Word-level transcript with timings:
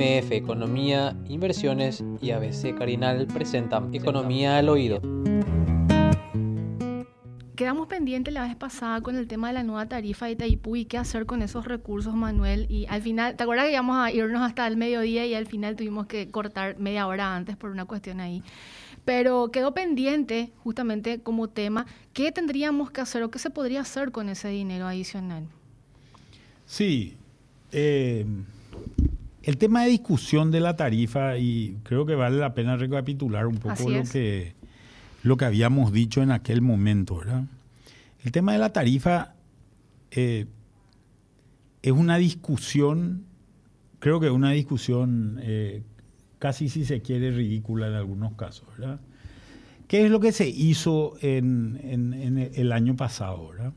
MF 0.00 0.32
Economía, 0.32 1.14
Inversiones 1.28 2.02
y 2.22 2.30
ABC 2.30 2.74
Carinal 2.74 3.26
presentan 3.26 3.94
Economía 3.94 4.56
al 4.56 4.70
Oído. 4.70 5.02
Quedamos 7.54 7.86
pendientes 7.86 8.32
la 8.32 8.44
vez 8.44 8.56
pasada 8.56 9.02
con 9.02 9.16
el 9.16 9.28
tema 9.28 9.48
de 9.48 9.54
la 9.54 9.62
nueva 9.62 9.86
tarifa 9.90 10.24
de 10.24 10.32
Itaipú 10.32 10.76
y 10.76 10.86
qué 10.86 10.96
hacer 10.96 11.26
con 11.26 11.42
esos 11.42 11.66
recursos, 11.66 12.14
Manuel. 12.14 12.64
Y 12.70 12.86
al 12.88 13.02
final, 13.02 13.36
¿te 13.36 13.42
acuerdas 13.42 13.66
que 13.66 13.72
íbamos 13.72 13.98
a 13.98 14.10
irnos 14.10 14.40
hasta 14.40 14.66
el 14.66 14.78
mediodía 14.78 15.26
y 15.26 15.34
al 15.34 15.46
final 15.46 15.76
tuvimos 15.76 16.06
que 16.06 16.30
cortar 16.30 16.78
media 16.78 17.06
hora 17.06 17.36
antes 17.36 17.58
por 17.58 17.68
una 17.68 17.84
cuestión 17.84 18.20
ahí? 18.20 18.42
Pero 19.04 19.50
quedó 19.50 19.74
pendiente 19.74 20.50
justamente 20.64 21.20
como 21.20 21.48
tema, 21.50 21.84
¿qué 22.14 22.32
tendríamos 22.32 22.90
que 22.90 23.02
hacer 23.02 23.22
o 23.22 23.30
qué 23.30 23.38
se 23.38 23.50
podría 23.50 23.82
hacer 23.82 24.12
con 24.12 24.30
ese 24.30 24.48
dinero 24.48 24.86
adicional? 24.86 25.44
Sí, 26.64 27.18
eh, 27.72 28.24
el 29.50 29.58
tema 29.58 29.82
de 29.82 29.90
discusión 29.90 30.50
de 30.50 30.60
la 30.60 30.76
tarifa, 30.76 31.36
y 31.36 31.76
creo 31.82 32.06
que 32.06 32.14
vale 32.14 32.38
la 32.38 32.54
pena 32.54 32.76
recapitular 32.76 33.46
un 33.46 33.56
poco 33.56 33.90
lo 33.90 34.04
que, 34.04 34.54
lo 35.24 35.36
que 35.36 35.44
habíamos 35.44 35.92
dicho 35.92 36.22
en 36.22 36.30
aquel 36.30 36.62
momento, 36.62 37.16
¿verdad? 37.16 37.44
El 38.24 38.30
tema 38.30 38.52
de 38.52 38.58
la 38.58 38.72
tarifa 38.72 39.34
eh, 40.12 40.46
es 41.82 41.92
una 41.92 42.16
discusión, 42.16 43.24
creo 43.98 44.20
que 44.20 44.26
es 44.26 44.32
una 44.32 44.52
discusión 44.52 45.40
eh, 45.42 45.82
casi 46.38 46.68
si 46.68 46.84
se 46.84 47.02
quiere 47.02 47.32
ridícula 47.32 47.88
en 47.88 47.94
algunos 47.94 48.34
casos, 48.34 48.68
¿verdad? 48.78 49.00
¿Qué 49.88 50.04
es 50.04 50.10
lo 50.12 50.20
que 50.20 50.30
se 50.30 50.48
hizo 50.48 51.14
en, 51.20 51.80
en 51.82 52.38
el 52.54 52.70
año 52.70 52.94
pasado, 52.94 53.48
¿verdad? 53.48 53.72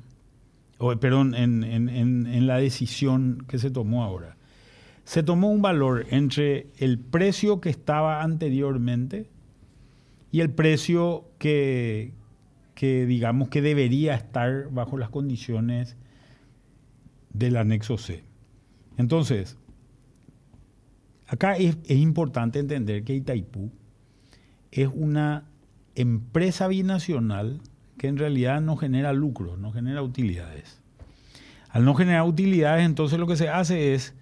perdón, 0.99 1.33
en, 1.35 2.47
la 2.47 2.57
decisión 2.57 3.45
que 3.47 3.57
se 3.57 3.71
tomó 3.71 4.03
ahora. 4.03 4.35
Se 5.03 5.23
tomó 5.23 5.51
un 5.51 5.61
valor 5.61 6.05
entre 6.09 6.67
el 6.77 6.99
precio 6.99 7.59
que 7.59 7.69
estaba 7.69 8.23
anteriormente 8.23 9.29
y 10.31 10.41
el 10.41 10.49
precio 10.49 11.29
que, 11.37 12.13
digamos 12.79 13.49
que 13.49 13.61
debería 13.61 14.15
estar 14.15 14.69
bajo 14.71 14.97
las 14.97 15.09
condiciones 15.09 15.95
del 17.31 17.57
anexo 17.57 17.97
C. 17.97 18.23
Entonces, 18.97 19.57
acá 21.27 21.57
es, 21.57 21.77
es 21.85 21.97
importante 21.97 22.59
entender 22.59 23.03
que 23.03 23.15
Itaipú 23.15 23.71
es 24.71 24.89
una 24.93 25.45
empresa 25.95 26.67
binacional 26.67 27.61
que 27.97 28.07
en 28.07 28.17
realidad 28.17 28.61
no 28.61 28.75
genera 28.75 29.13
lucro, 29.13 29.57
no 29.57 29.71
genera 29.71 30.01
utilidades. 30.01 30.81
Al 31.69 31.85
no 31.85 31.93
generar 31.95 32.23
utilidades, 32.23 32.85
entonces 32.85 33.19
lo 33.19 33.27
que 33.27 33.35
se 33.35 33.49
hace 33.49 33.93
es, 33.93 34.15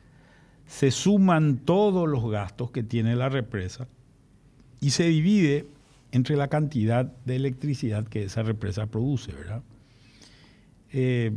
se 0.72 0.89
suman 0.89 1.58
todos 1.58 2.08
los 2.08 2.31
gastos 2.31 2.72
que 2.72 2.81
tiene 2.81 3.17
la 3.17 3.27
represa 3.27 3.89
y 4.80 4.91
se 4.91 5.03
divide 5.03 5.67
entre 6.14 6.38
la 6.38 6.47
cantidad 6.47 7.05
de 7.25 7.36
electricidad 7.36 8.08
que 8.08 8.23
esa 8.23 8.41
represa 8.41 8.86
produce, 8.88 9.33
¿verdad? 9.33 9.64
Eh, 10.94 11.33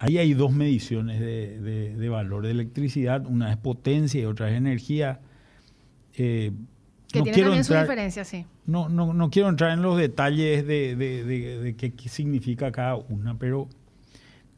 ahí 0.00 0.18
hay 0.18 0.34
dos 0.34 0.50
mediciones 0.50 1.20
de, 1.20 2.08
valor 2.08 2.44
de 2.44 2.50
electricidad, 2.50 3.24
una 3.24 3.52
es 3.52 3.56
potencia 3.56 4.20
y 4.20 4.24
otra 4.24 4.50
es 4.50 4.56
energía. 4.56 5.20
Eh, 6.16 6.50
que 7.12 7.20
no 7.20 7.24
quiero 7.26 7.50
también 7.50 7.64
su 7.64 7.74
diferencia, 7.74 8.24
sí. 8.24 8.46
No, 8.66 8.88
no, 8.88 9.14
no, 9.14 9.30
quiero 9.30 9.48
entrar 9.48 9.70
en 9.70 9.82
los 9.82 9.96
detalles 9.96 10.66
de, 10.66 11.74
qué, 11.78 12.08
significa 12.08 12.72
cada 12.72 12.96
una, 12.96 13.38
pero 13.38 13.68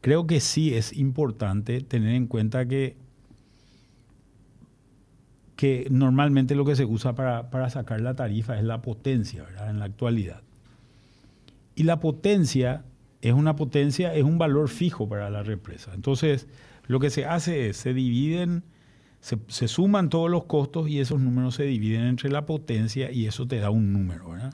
creo 0.01 0.25
que 0.25 0.39
sí 0.39 0.73
es 0.73 0.93
importante 0.93 1.81
tener 1.81 2.15
en 2.15 2.25
cuenta 2.25 2.65
que, 2.65 3.04
que 5.55 5.87
normalmente 5.89 6.55
lo 6.55 6.65
que 6.65 6.75
se 6.75 6.85
usa 6.85 7.15
para, 7.15 7.69
sacar 7.69 8.01
la 8.01 8.15
tarifa 8.15 8.57
es 8.57 8.63
la 8.63 8.81
potencia, 8.81 9.43
¿verdad? 9.43 9.69
En 9.69 9.79
la 9.79 9.85
actualidad. 9.85 10.41
Y 11.75 11.83
la 11.83 11.99
potencia 11.99 12.83
es 13.21 13.33
una 13.33 13.55
potencia, 13.55 14.13
es 14.13 14.23
un 14.23 14.37
valor 14.37 14.69
fijo 14.69 15.07
para 15.07 15.29
la 15.29 15.43
represa. 15.43 15.93
Entonces, 15.93 16.47
lo 16.87 16.99
que 16.99 17.09
se 17.09 17.25
hace 17.25 17.69
es, 17.69 17.77
se 17.77 17.93
dividen 17.93 18.63
se, 19.47 19.67
suman 19.67 20.09
todos 20.09 20.29
los 20.29 20.43
costos 20.43 20.87
y 20.87 20.99
esos 20.99 21.19
números 21.19 21.55
se 21.55 21.63
dividen 21.63 22.03
entre 22.03 22.29
la 22.29 22.45
potencia 22.45 23.11
y 23.11 23.25
eso 23.25 23.47
te 23.47 23.57
da 23.57 23.71
un 23.71 23.91
número. 23.91 24.29
¿verdad? 24.29 24.53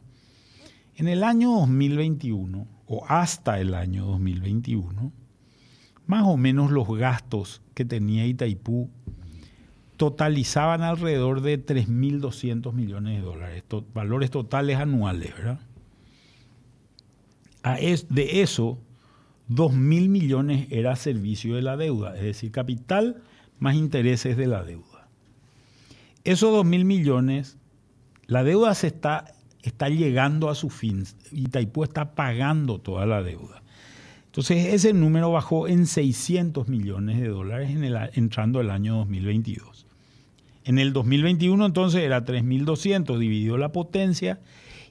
En 0.95 1.09
el 1.09 1.25
año 1.25 1.51
2021 1.51 2.67
o 2.87 3.05
hasta 3.05 3.59
el 3.59 3.73
año 3.73 4.05
2021, 4.05 5.11
más 6.05 6.23
o 6.25 6.37
menos 6.37 6.71
los 6.71 6.87
gastos 6.97 7.61
que 7.73 7.83
tenía 7.83 8.25
Itaipú 8.25 8.89
totalizaban 10.01 10.81
alrededor 10.81 11.41
de 11.41 11.63
3.200 11.63 12.73
millones 12.73 13.17
de 13.19 13.21
dólares, 13.21 13.63
valores 13.93 14.31
totales 14.31 14.77
anuales, 14.77 15.31
¿verdad? 15.37 15.59
de 18.09 18.41
eso, 18.41 18.79
2.000 19.51 20.09
millones 20.09 20.65
era 20.71 20.95
servicio 20.95 21.53
de 21.53 21.61
la 21.61 21.77
deuda, 21.77 22.15
es 22.15 22.23
decir, 22.23 22.51
capital 22.51 23.21
más 23.59 23.75
intereses 23.75 24.37
de 24.37 24.47
la 24.47 24.63
deuda. 24.63 25.07
Esos 26.23 26.51
dos 26.51 26.65
mil 26.65 26.83
millones, 26.83 27.59
la 28.25 28.43
deuda 28.43 28.73
se 28.73 28.87
está, 28.87 29.35
está 29.61 29.87
llegando 29.87 30.49
a 30.49 30.55
su 30.55 30.71
fin. 30.71 31.05
Itaipú 31.31 31.83
está 31.83 32.15
pagando 32.15 32.79
toda 32.79 33.05
la 33.05 33.21
deuda. 33.21 33.61
Entonces 34.25 34.73
ese 34.73 34.93
número 34.93 35.31
bajó 35.31 35.67
en 35.67 35.85
600 35.85 36.69
millones 36.69 37.19
de 37.19 37.27
dólares 37.27 37.69
en 37.69 37.83
entrando 38.15 38.61
el 38.61 38.71
año 38.71 38.95
2022. 38.95 39.85
En 40.63 40.79
el 40.79 40.93
2021 40.93 41.65
entonces 41.65 42.03
era 42.03 42.23
3.200, 42.23 43.17
dividió 43.17 43.57
la 43.57 43.71
potencia 43.71 44.39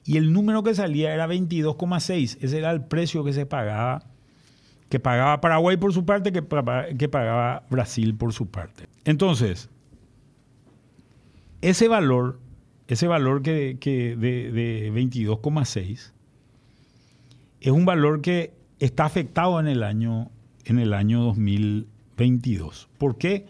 y 0.05 0.17
el 0.17 0.33
número 0.33 0.63
que 0.63 0.75
salía 0.75 1.13
era 1.13 1.27
22,6. 1.27 2.37
Ese 2.41 2.57
era 2.57 2.71
el 2.71 2.83
precio 2.83 3.23
que 3.23 3.33
se 3.33 3.45
pagaba 3.45 4.03
que 4.89 4.99
pagaba 4.99 5.39
Paraguay 5.39 5.77
por 5.77 5.93
su 5.93 6.05
parte, 6.05 6.33
que, 6.33 6.43
que 6.97 7.07
pagaba 7.07 7.63
Brasil 7.69 8.13
por 8.13 8.33
su 8.33 8.47
parte. 8.47 8.87
Entonces, 9.05 9.69
ese 11.61 11.87
valor, 11.87 12.41
ese 12.87 13.07
valor 13.07 13.41
que, 13.41 13.77
de, 13.79 14.51
de 14.51 14.91
22,6 14.91 16.11
es 17.61 17.71
un 17.71 17.85
valor 17.85 18.21
que 18.21 18.53
está 18.79 19.05
afectado 19.05 19.61
en 19.61 19.67
el 19.67 19.83
año, 19.83 20.29
en 20.65 20.77
el 20.77 20.93
año 20.93 21.23
2022. 21.23 22.89
¿Por 22.97 23.17
qué? 23.17 23.45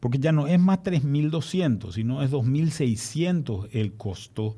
Porque 0.00 0.18
ya 0.18 0.32
no 0.32 0.46
es 0.46 0.58
más 0.58 0.80
3.200, 0.82 1.92
sino 1.92 2.22
es 2.22 2.30
2.600 2.30 3.68
el 3.72 3.92
costo 3.92 4.56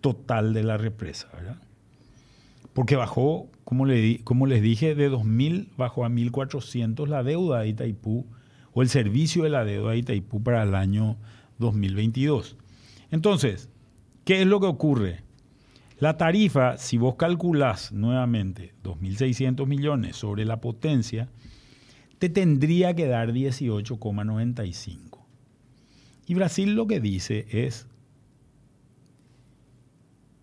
total 0.00 0.52
de 0.52 0.64
la 0.64 0.76
represa, 0.76 1.28
¿verdad? 1.32 1.56
Porque 2.72 2.96
bajó 2.96 3.48
como, 3.64 3.86
les 3.86 4.62
dije, 4.62 4.96
de 4.96 5.10
2.000 5.10 5.68
bajó 5.76 6.04
a 6.04 6.08
1.400 6.08 7.06
la 7.06 7.22
deuda 7.22 7.60
de 7.60 7.68
Itaipú 7.68 8.26
o 8.72 8.82
el 8.82 8.88
servicio 8.88 9.44
de 9.44 9.50
la 9.50 9.64
deuda 9.64 9.92
de 9.92 9.98
Itaipú 9.98 10.42
para 10.42 10.64
el 10.64 10.74
año 10.74 11.16
2022. 11.58 12.56
Entonces, 13.12 13.68
¿qué 14.24 14.40
es 14.42 14.46
lo 14.48 14.58
que 14.58 14.66
ocurre? 14.66 15.22
La 16.00 16.16
tarifa, 16.16 16.78
si 16.78 16.98
vos 16.98 17.14
calculás 17.14 17.92
nuevamente 17.92 18.74
2.600 18.82 19.66
millones 19.66 20.16
sobre 20.16 20.44
la 20.44 20.60
potencia, 20.60 21.28
te 22.20 22.28
tendría 22.28 22.94
que 22.94 23.06
dar 23.06 23.32
18,95. 23.32 25.20
Y 26.26 26.34
Brasil 26.34 26.74
lo 26.74 26.86
que 26.86 27.00
dice 27.00 27.46
es 27.50 27.86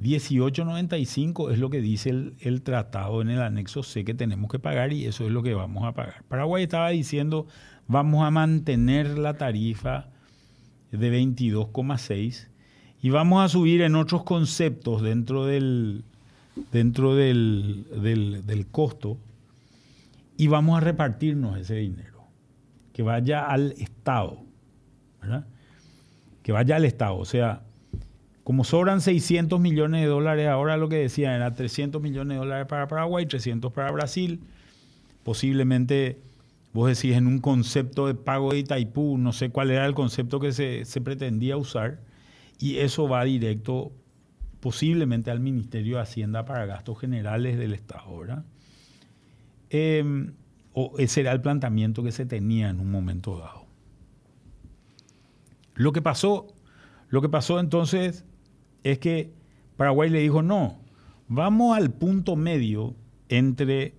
18.95 0.02 1.52
es 1.52 1.60
lo 1.60 1.70
que 1.70 1.80
dice 1.80 2.10
el, 2.40 2.62
tratado 2.64 3.22
en 3.22 3.30
el 3.30 3.44
anexo 3.44 3.84
C 3.84 4.04
que 4.04 4.16
tenemos 4.16 4.50
que 4.50 4.58
pagar 4.58 4.92
y 4.92 5.06
eso 5.06 5.28
es 5.28 5.32
lo 5.32 5.44
que 5.44 5.54
vamos 5.54 5.84
a 5.86 5.92
pagar. 5.94 6.24
Paraguay 6.28 6.64
estaba 6.64 6.90
diciendo 6.90 7.46
vamos 7.88 8.26
a 8.26 8.32
mantener 8.32 9.16
la 9.20 9.36
tarifa 9.36 10.10
de 10.92 11.12
22,6 11.12 12.48
y 13.04 13.12
vamos 13.12 13.46
a 13.46 13.50
subir 13.50 13.82
en 13.82 13.96
otros 13.96 14.24
conceptos 14.24 15.04
dentro 15.04 15.46
del, 15.46 16.06
dentro 16.72 17.16
del, 17.16 17.86
del 17.92 18.66
costo 18.66 19.20
y 20.38 20.48
vamos 20.48 20.78
a 20.78 20.82
repartirnos 20.82 21.58
ese 21.58 21.76
dinero, 21.76 22.24
que 22.94 23.04
vaya 23.04 23.48
al 23.48 23.74
Estado, 23.74 24.44
¿verdad? 25.20 25.48
Que 26.44 26.52
vaya 26.52 26.76
al 26.76 26.86
Estado, 26.86 27.18
o 27.18 27.26
sea, 27.26 27.64
como 28.48 28.64
sobran 28.64 29.02
600 29.02 29.60
millones 29.60 30.00
de 30.04 30.08
dólares, 30.08 30.48
ahora 30.48 30.78
lo 30.78 30.88
que 30.88 30.96
decían 30.96 31.34
era 31.34 31.54
300 31.54 32.02
millones 32.02 32.36
de 32.36 32.40
dólares 32.40 32.66
para 32.68 32.88
Paraguay, 32.88 33.26
300 33.26 33.74
para 33.74 33.92
Brasil. 33.92 34.40
Posiblemente, 35.24 36.22
vos 36.72 36.88
decís, 36.88 37.18
en 37.18 37.28
un 37.28 37.40
concepto 37.40 38.08
de 38.08 38.16
pago 38.16 38.54
de 38.54 38.60
Itaipú, 38.60 39.18
no 39.18 39.34
sé 39.34 39.50
cuál 39.50 39.70
era 39.70 39.86
el 39.86 39.94
concepto 39.94 40.40
que 40.40 40.54
se, 40.54 41.02
pretendía 41.02 41.58
usar, 41.58 42.00
y 42.58 42.78
eso 42.78 43.10
va 43.10 43.26
directo 43.26 43.92
posiblemente 44.62 45.30
al 45.30 45.42
Ministerio 45.42 45.98
de 45.98 46.04
Hacienda 46.04 46.46
para 46.46 46.66
gastos 46.66 47.00
generales 47.00 47.58
del 47.58 47.74
Estado, 47.74 48.18
¿verdad? 48.18 48.46
Em, 49.70 50.34
o 50.74 50.94
ese 50.98 51.22
era 51.22 51.32
el 51.32 51.42
planteamiento 51.42 52.04
que 52.04 52.12
se 52.12 52.26
tenía 52.26 52.70
en 52.70 52.80
un 52.80 52.92
momento 52.92 53.38
dado. 53.38 53.66
Lo 55.76 55.92
que 55.92 56.02
pasó, 56.02 56.48
lo 57.10 57.22
que 57.22 57.30
pasó 57.30 57.60
entonces 57.60 58.26
es 58.84 59.00
que 59.00 59.34
Paraguay 59.76 60.10
le 60.10 60.20
dijo, 60.20 60.42
no, 60.42 60.80
vamos 61.28 61.78
al 61.78 61.92
punto 61.92 62.36
medio 62.36 62.96
entre 63.30 63.96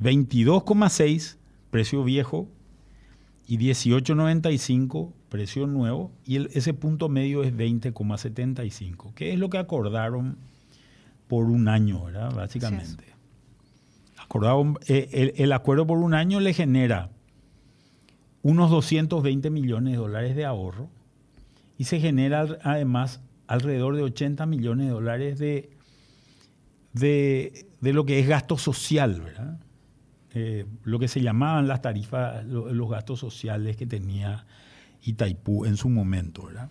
22,6, 0.00 1.36
precio 1.70 2.04
viejo, 2.04 2.48
y 3.48 3.58
18,95, 3.58 5.12
precio 5.28 5.66
nuevo, 5.66 6.12
y 6.24 6.44
ese 6.56 6.74
punto 6.74 7.08
medio 7.08 7.44
es 7.44 7.54
20,75, 7.54 9.14
que 9.14 9.32
es 9.32 9.38
lo 9.38 9.50
que 9.50 9.58
acordaron 9.58 10.36
por 11.28 11.46
un 11.46 11.68
año, 11.68 12.04
¿verdad? 12.04 12.34
Básicamente. 12.34 13.15
Acordaron, 14.26 14.76
eh, 14.88 15.34
el, 15.36 15.52
acuerdo 15.52 15.86
por 15.86 15.98
un 15.98 16.12
año 16.12 16.40
le 16.40 16.52
genera 16.52 17.10
unos 18.42 18.70
220 18.72 19.50
millones 19.50 19.92
de 19.92 19.98
dólares 19.98 20.34
de 20.34 20.44
ahorro 20.44 20.90
y 21.78 21.84
se 21.84 22.00
genera 22.00 22.44
además 22.64 23.20
alrededor 23.46 23.94
de 23.94 24.02
80 24.02 24.44
millones 24.46 24.86
de 24.86 24.92
dólares 24.92 25.38
de, 25.38 25.70
de, 26.92 27.92
lo 27.92 28.04
que 28.04 28.18
es 28.18 28.26
gasto 28.26 28.58
social, 28.58 29.20
¿verdad? 29.20 29.60
Eh, 30.34 30.66
lo 30.82 30.98
que 30.98 31.06
se 31.06 31.20
llamaban 31.20 31.68
las 31.68 31.80
tarifas, 31.80 32.44
los 32.44 32.90
gastos 32.90 33.20
sociales 33.20 33.76
que 33.76 33.86
tenía 33.86 34.44
Itaipú 35.02 35.66
en 35.66 35.76
su 35.76 35.88
momento, 35.88 36.46
¿verdad? 36.46 36.68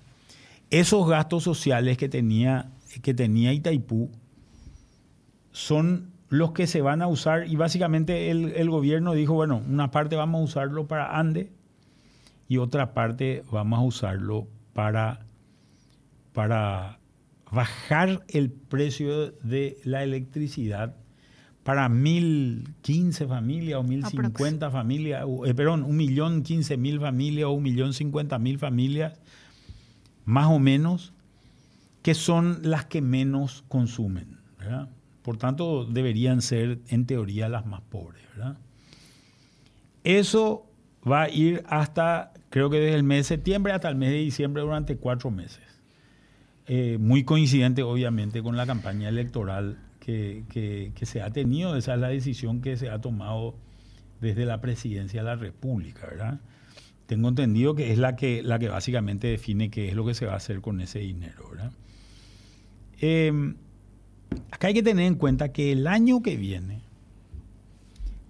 Esos 0.69 1.07
gastos 1.07 1.44
sociales 1.44 1.98
que 1.98 2.10
tenía, 2.10 2.74
que 3.02 3.13
tenía 3.13 3.54
Itaipú 3.54 4.12
son 5.54 6.15
los 6.30 6.51
que 6.51 6.68
se 6.68 6.81
van 6.81 7.01
a 7.01 7.07
usar 7.07 7.48
y 7.48 7.56
básicamente 7.56 8.31
el, 8.31 8.69
gobierno 8.69 9.13
dijo, 9.13 9.33
bueno, 9.33 9.62
una 9.68 9.92
parte 9.92 10.16
vamos 10.16 10.42
a 10.42 10.44
usarlo 10.44 10.88
para 10.88 11.18
Ande 11.18 11.51
y 12.48 12.57
otra 12.57 12.94
parte 12.94 13.44
vamos 13.51 13.80
a 13.80 13.83
usarlo 13.83 14.48
para, 14.74 15.25
para 16.33 17.00
bajar 17.51 18.24
el 18.27 18.51
precio 18.51 19.31
de 19.31 19.77
la 19.83 20.04
electricidad 20.04 20.95
para 21.63 21.89
mil 21.89 22.75
quince 22.81 23.25
familias 23.25 23.80
o 23.80 23.83
mil 23.83 24.06
cincuenta 24.06 24.69
familias, 24.69 25.25
eh, 25.45 25.54
perdón, 25.56 25.81
un 25.81 25.98
millón 25.98 26.44
quince 26.44 26.78
mil 26.78 27.00
familias 27.00 27.48
o 27.48 27.54
un 27.54 27.63
millón 27.63 27.94
cincuenta 27.94 28.38
mil 28.38 28.60
familias, 28.60 29.19
más 30.25 30.45
o 30.45 30.60
menos, 30.60 31.12
que 32.04 32.13
son 32.13 32.60
las 32.62 32.86
que 32.86 33.01
menos 33.01 33.63
consumen. 33.68 34.38
Por 35.25 35.38
tanto, 35.38 35.86
deberían 35.86 36.44
ser, 36.44 36.77
en 36.88 37.07
teoría, 37.07 37.50
las 37.50 37.66
más 37.66 37.81
pobres. 37.81 38.22
¿verdad? 38.36 38.60
Eso 40.04 40.69
va 41.06 41.24
a 41.24 41.30
ir 41.30 41.63
hasta, 41.68 42.31
creo 42.51 42.69
que 42.69 42.80
desde 42.80 42.95
el 42.95 43.01
mes 43.01 43.18
de 43.18 43.24
septiembre 43.24 43.74
hasta 43.74 43.89
el 43.89 43.95
mes 43.95 44.12
de 44.12 44.18
diciembre 44.18 44.62
durante 44.62 44.98
cuatro 44.98 45.31
meses. 45.31 45.63
Eh, 46.68 47.00
muy 47.00 47.24
coincidente, 47.24 47.81
obviamente, 47.81 48.44
con 48.44 48.56
la 48.56 48.68
campaña 48.68 49.10
electoral 49.10 49.80
que, 50.00 50.94
se 51.01 51.24
ha 51.24 51.31
tenido. 51.31 51.75
Esa 51.75 51.95
es 51.95 52.00
la 52.00 52.10
decisión 52.10 52.62
que 52.62 52.78
se 52.78 52.92
ha 52.92 53.01
tomado 53.01 53.56
desde 54.21 54.45
la 54.45 54.62
presidencia 54.62 55.21
de 55.21 55.25
la 55.25 55.36
República, 55.38 56.06
¿verdad? 56.06 56.39
Tengo 57.07 57.30
entendido 57.30 57.74
que 57.74 57.92
es 57.92 57.98
la 57.98 58.16
que, 58.16 58.44
la 58.44 58.60
que 58.60 58.69
básicamente 58.69 59.25
define 59.25 59.71
qué 59.71 59.89
es 59.89 59.95
lo 59.95 60.06
que 60.06 60.13
se 60.13 60.28
va 60.28 60.33
a 60.33 60.38
hacer 60.38 60.62
con 60.62 60.81
ese 60.81 61.00
dinero, 61.00 61.50
¿verdad? 61.50 61.71
Eh, 63.01 63.56
acá 64.51 64.68
hay 64.68 64.74
que 64.74 64.83
tener 64.83 65.06
en 65.06 65.16
cuenta 65.16 65.51
que 65.51 65.72
el 65.72 65.88
año 65.88 66.22
que 66.22 66.38
viene, 66.38 66.81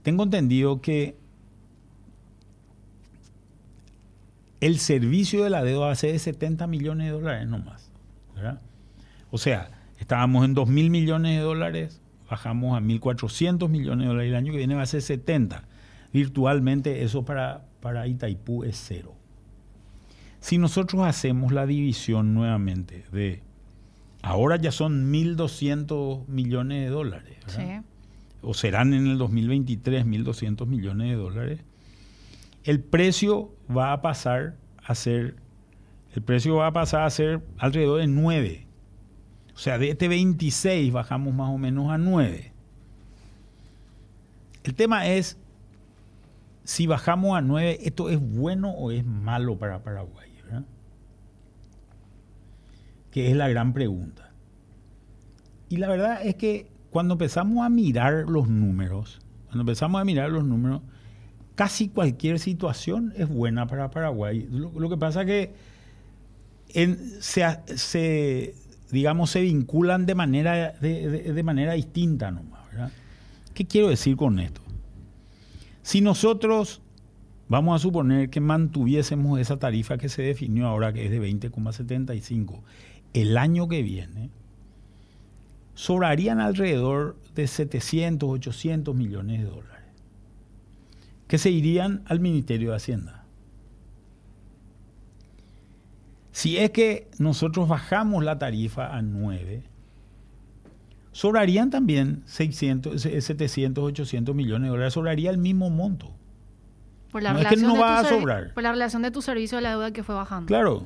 tengo 0.03 0.24
entendido 0.24 0.81
que 0.81 1.18
el 4.62 4.80
servicio 4.80 5.44
de 5.44 5.50
la 5.50 5.63
deuda 5.63 5.88
va 5.88 5.92
a 5.92 5.95
ser 5.95 6.12
de 6.12 6.19
70 6.19 6.68
millones 6.68 7.07
de 7.07 7.12
dólares 7.12 7.47
nomás. 7.47 7.92
¿verdad? 8.36 8.62
O 9.31 9.38
sea, 9.38 9.69
estábamos 10.00 10.45
en 10.45 10.53
2 10.53 10.68
mil 10.68 10.89
millones 10.89 11.38
de 11.38 11.44
dólares, 11.44 12.01
bajamos 12.30 12.77
a 12.77 12.81
1.400 12.81 13.69
millones 13.69 14.06
de 14.06 14.07
dólares. 14.07 14.30
El 14.30 14.36
año 14.36 14.51
que 14.51 14.57
viene 14.57 14.75
va 14.75 14.83
a 14.83 14.88
ser 14.88 15.01
70. 15.01 15.63
Virtualmente 16.13 17.03
eso 17.03 17.25
para, 17.25 17.65
para 17.81 18.07
Itaipú 18.07 18.63
es 18.63 18.77
cero. 18.77 19.15
Si 20.39 20.57
nosotros 20.57 21.03
hacemos 21.06 21.51
la 21.51 21.65
división 21.65 22.33
nuevamente 22.33 23.06
de 23.12 23.41
Ahora 24.25 24.56
ya 24.56 24.72
son 24.72 25.13
1.200 25.13 26.25
millones 26.27 26.86
de 26.86 26.89
dólares. 26.89 27.38
O 28.42 28.56
serán 28.56 28.95
en 28.95 29.06
el 29.06 29.19
2023 29.19 30.04
1.200 30.04 30.66
millones 30.66 31.10
de 31.10 31.16
dólares. 31.16 31.60
El 32.63 32.80
precio 32.80 33.54
va 33.69 33.94
a 33.94 34.01
pasar 34.01 34.56
a 34.83 34.95
ser, 34.95 35.36
el 36.16 36.24
precio 36.24 36.56
va 36.56 36.66
a 36.66 36.74
pasar 36.74 37.04
a 37.04 37.10
ser 37.12 37.44
alrededor 37.60 38.00
de 38.00 38.07
9. 38.07 38.66
O 39.54 39.60
sea, 39.60 39.77
de 39.77 39.92
este 39.92 40.07
26 40.07 40.92
bajamos 40.92 41.31
más 41.31 41.51
o 41.51 41.60
menos 41.60 41.92
a 41.92 42.00
9. 42.00 42.51
El 44.63 44.74
tema 44.74 45.06
es, 45.06 45.38
si 46.63 46.88
bajamos 46.88 47.38
a 47.38 47.42
9, 47.42 47.77
¿esto 47.83 48.10
es 48.10 48.19
bueno 48.19 48.72
o 48.72 48.89
es 48.89 49.06
malo 49.06 49.60
para 49.60 49.83
Paraguay? 49.83 50.35
Que 53.15 53.31
es 53.31 53.38
la 53.38 53.47
gran 53.47 53.71
pregunta. 53.71 54.29
Y 55.69 55.77
la 55.77 55.88
verdad 55.88 56.19
es 56.21 56.35
que 56.35 56.67
cuando 56.91 57.13
empezamos 57.13 57.65
a 57.65 57.69
mirar 57.69 58.25
los 58.27 58.50
números, 58.50 59.21
cuando 59.45 59.62
empezamos 59.62 60.01
a 60.01 60.03
mirar 60.03 60.31
los 60.31 60.44
números, 60.44 60.81
casi 61.56 61.88
cualquier 61.88 62.39
situación 62.39 63.13
es 63.15 63.29
buena 63.29 63.67
para 63.67 63.89
Paraguay. 63.89 64.45
Lo, 64.51 64.89
que 64.89 64.97
pasa 64.97 65.21
es 65.21 65.27
que 65.27 65.53
se, 67.21 68.53
digamos, 68.91 69.29
se 69.29 69.39
vinculan 69.39 70.06
de 70.06 70.13
manera, 70.13 70.73
de, 70.73 71.41
manera 71.41 71.71
distinta 71.71 72.31
nomás. 72.31 72.63
¿Qué 73.53 73.63
quiero 73.63 73.88
decir 73.88 74.17
con 74.17 74.39
esto? 74.39 74.59
Si 75.83 76.01
nosotros 76.01 76.81
vamos 77.47 77.79
a 77.79 77.79
suponer 77.81 78.29
que 78.29 78.41
mantuviésemos 78.41 79.39
esa 79.39 79.57
tarifa 79.57 79.97
que 79.97 80.09
se 80.09 80.21
definió 80.21 80.67
ahora, 80.67 80.91
que 80.91 81.06
es 81.06 81.12
de 81.12 81.21
20,75, 81.21 82.59
el 83.15 83.38
año 83.38 83.69
que 83.69 83.81
viene, 83.81 84.29
sobrarían 85.73 86.41
alrededor 86.41 87.15
de 87.33 87.47
700, 87.47 88.29
800 88.29 88.94
millones 88.94 89.39
de 89.39 89.45
dólares, 89.45 89.85
que 91.27 91.38
se 91.38 91.50
irían 91.50 92.03
al 92.07 92.19
Ministerio 92.19 92.71
de 92.71 92.75
Hacienda. 92.75 93.23
Si 96.33 96.57
es 96.57 96.71
que 96.71 97.10
nosotros 97.17 97.69
bajamos 97.69 98.22
la 98.25 98.38
tarifa 98.38 98.93
a 98.93 99.01
9, 99.01 99.63
sobrarían 101.13 101.69
también 101.69 102.22
600, 102.25 103.01
700, 103.01 103.81
800 103.81 104.36
millones 104.36 104.63
de 104.63 104.72
dólares, 104.72 104.93
sobraría 104.93 105.31
el 105.31 105.38
mismo 105.38 105.69
monto. 105.69 106.13
Por 107.13 107.24
la, 107.24 107.31
relación, 107.31 107.62
de 107.62 108.10
tu 108.10 108.53
por 108.53 108.63
la 108.63 108.72
relación 108.74 109.01
de 109.01 109.12
tu 109.12 109.22
servicio 109.22 109.57
de 109.57 109.62
la 109.62 109.69
deuda 109.69 109.91
que 109.91 110.03
fue 110.03 110.15
bajando. 110.15 110.48
Claro. 110.48 110.86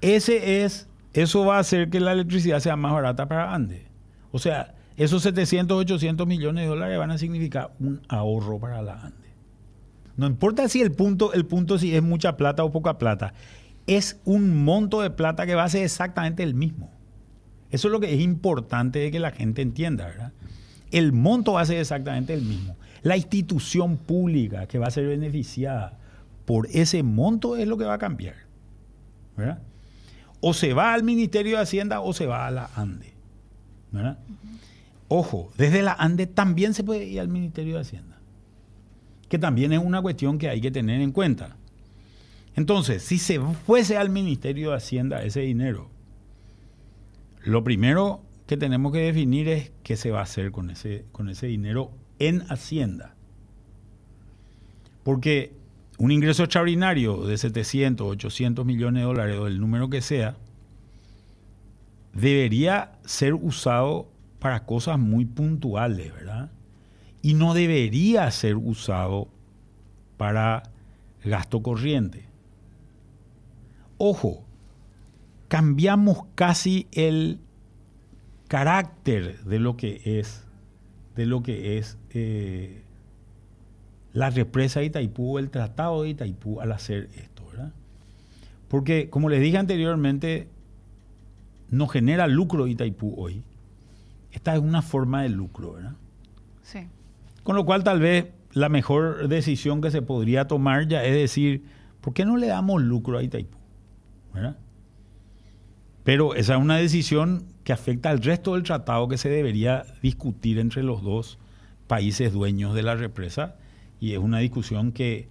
Ese 0.00 0.64
es 0.64 0.88
eso 1.12 1.44
va 1.44 1.56
a 1.56 1.60
hacer 1.60 1.90
que 1.90 2.00
la 2.00 2.12
electricidad 2.12 2.60
sea 2.60 2.76
más 2.76 2.92
barata 2.92 3.26
para 3.26 3.54
Andes. 3.54 3.82
O 4.30 4.38
sea, 4.38 4.74
esos 4.96 5.22
700, 5.22 5.78
800 5.78 6.26
millones 6.26 6.64
de 6.64 6.68
dólares 6.68 6.98
van 6.98 7.10
a 7.10 7.18
significar 7.18 7.72
un 7.80 8.00
ahorro 8.08 8.58
para 8.58 8.82
la 8.82 8.94
Andes. 8.94 9.32
No 10.16 10.26
importa 10.26 10.68
si 10.68 10.80
el 10.80 10.92
punto, 10.92 11.32
el 11.32 11.46
punto 11.46 11.78
si 11.78 11.94
es 11.94 12.02
mucha 12.02 12.36
plata 12.36 12.64
o 12.64 12.70
poca 12.70 12.98
plata, 12.98 13.34
es 13.86 14.20
un 14.24 14.64
monto 14.64 15.00
de 15.00 15.10
plata 15.10 15.46
que 15.46 15.54
va 15.54 15.64
a 15.64 15.68
ser 15.68 15.84
exactamente 15.84 16.42
el 16.42 16.54
mismo. 16.54 16.90
Eso 17.70 17.88
es 17.88 17.92
lo 17.92 18.00
que 18.00 18.14
es 18.14 18.20
importante 18.20 18.98
de 18.98 19.10
que 19.10 19.18
la 19.18 19.30
gente 19.30 19.62
entienda, 19.62 20.06
¿verdad? 20.06 20.32
El 20.90 21.12
monto 21.12 21.54
va 21.54 21.62
a 21.62 21.66
ser 21.66 21.78
exactamente 21.78 22.34
el 22.34 22.42
mismo. 22.42 22.76
La 23.02 23.16
institución 23.16 23.96
pública 23.96 24.66
que 24.66 24.78
va 24.78 24.88
a 24.88 24.90
ser 24.90 25.06
beneficiada 25.06 25.98
por 26.44 26.68
ese 26.72 27.02
monto 27.02 27.56
es 27.56 27.66
lo 27.66 27.78
que 27.78 27.84
va 27.84 27.94
a 27.94 27.98
cambiar, 27.98 28.34
¿verdad? 29.36 29.62
O 30.42 30.52
se 30.52 30.74
va 30.74 30.92
al 30.92 31.04
Ministerio 31.04 31.56
de 31.56 31.62
Hacienda 31.62 32.00
o 32.00 32.12
se 32.12 32.26
va 32.26 32.46
a 32.46 32.50
la 32.50 32.70
ANDE. 32.74 33.14
Ojo, 35.08 35.50
desde 35.56 35.82
la 35.82 35.94
ANDE 35.94 36.26
también 36.26 36.74
se 36.74 36.84
puede 36.84 37.04
ir 37.04 37.20
al 37.20 37.28
Ministerio 37.28 37.76
de 37.76 37.82
Hacienda, 37.82 38.18
que 39.28 39.38
también 39.38 39.72
es 39.72 39.78
una 39.78 40.02
cuestión 40.02 40.38
que 40.38 40.48
hay 40.48 40.60
que 40.60 40.70
tener 40.70 41.00
en 41.00 41.12
cuenta. 41.12 41.56
Entonces, 42.56 43.02
si 43.02 43.18
se 43.18 43.40
fuese 43.40 43.96
al 43.96 44.10
Ministerio 44.10 44.70
de 44.70 44.76
Hacienda 44.76 45.22
ese 45.22 45.40
dinero, 45.40 45.88
lo 47.44 47.62
primero 47.62 48.22
que 48.46 48.56
tenemos 48.56 48.92
que 48.92 48.98
definir 48.98 49.48
es 49.48 49.72
qué 49.84 49.96
se 49.96 50.10
va 50.10 50.20
a 50.20 50.24
hacer 50.24 50.50
con 50.50 50.70
ese, 50.70 51.04
con 51.12 51.28
ese 51.28 51.46
dinero 51.46 51.92
en 52.18 52.42
Hacienda. 52.50 53.14
Porque 55.04 55.54
un 56.02 56.10
ingreso 56.10 56.42
extraordinario 56.42 57.24
de 57.26 57.38
700, 57.38 58.04
800 58.04 58.66
millones 58.66 59.02
de 59.02 59.06
dólares 59.06 59.38
o 59.38 59.46
el 59.46 59.60
número 59.60 59.88
que 59.88 60.02
sea, 60.02 60.34
debería 62.12 62.98
ser 63.04 63.34
usado 63.34 64.08
para 64.40 64.64
cosas 64.66 64.98
muy 64.98 65.26
puntuales, 65.26 66.12
¿verdad? 66.12 66.50
Y 67.22 67.34
no 67.34 67.54
debería 67.54 68.28
ser 68.32 68.56
usado 68.56 69.28
para 70.16 70.64
gasto 71.24 71.62
corriente. 71.62 72.24
ojo, 73.96 74.44
cambiamos 75.46 76.24
casi 76.34 76.88
el 76.90 77.38
carácter 78.48 79.44
de 79.44 79.60
lo 79.60 79.76
que 79.76 80.02
es, 80.18 80.44
de 81.14 81.26
lo 81.26 81.44
que 81.44 81.78
es 81.78 81.96
eh, 82.10 82.82
la 84.12 84.30
represa 84.30 84.80
de 84.80 84.86
Itaipú 84.86 85.38
el 85.38 85.50
tratado 85.50 86.02
de 86.02 86.10
Itaipú 86.10 86.60
al 86.60 86.72
hacer 86.72 87.08
esto, 87.16 87.44
¿verdad? 87.50 87.72
Porque, 88.68 89.08
como 89.10 89.28
les 89.28 89.40
dije 89.40 89.58
anteriormente, 89.58 90.48
no 91.70 91.88
genera 91.88 92.26
lucro 92.26 92.66
Itaipú 92.66 93.14
hoy. 93.16 93.42
Esta 94.30 94.54
es 94.54 94.60
una 94.60 94.82
forma 94.82 95.22
de 95.22 95.28
lucro, 95.30 95.74
¿verdad? 95.74 95.94
Sí. 96.62 96.86
Con 97.42 97.56
lo 97.56 97.64
cual, 97.64 97.84
tal 97.84 98.00
vez 98.00 98.26
la 98.52 98.68
mejor 98.68 99.28
decisión 99.28 99.80
que 99.80 99.90
se 99.90 100.02
podría 100.02 100.46
tomar 100.46 100.86
ya 100.86 101.04
es 101.04 101.14
decir, 101.14 101.64
¿por 102.00 102.12
qué 102.12 102.24
no 102.24 102.36
le 102.36 102.46
damos 102.46 102.82
lucro 102.82 103.18
a 103.18 103.22
Itaipú? 103.22 103.58
¿Verdad? 104.34 104.56
Pero 106.04 106.34
esa 106.34 106.54
es 106.54 106.60
una 106.60 106.76
decisión 106.76 107.46
que 107.64 107.72
afecta 107.72 108.10
al 108.10 108.22
resto 108.22 108.54
del 108.54 108.64
tratado 108.64 109.08
que 109.08 109.18
se 109.18 109.28
debería 109.28 109.84
discutir 110.02 110.58
entre 110.58 110.82
los 110.82 111.02
dos 111.02 111.38
países 111.86 112.32
dueños 112.32 112.74
de 112.74 112.82
la 112.82 112.96
represa 112.96 113.56
y 114.02 114.14
es 114.14 114.18
una 114.18 114.40
discusión 114.40 114.90
que, 114.90 115.28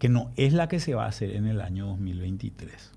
que 0.00 0.08
no 0.08 0.32
es 0.34 0.52
la 0.52 0.66
que 0.66 0.80
se 0.80 0.92
va 0.92 1.04
a 1.04 1.08
hacer 1.08 1.36
en 1.36 1.46
el 1.46 1.60
año 1.60 1.86
2023. 1.86 2.90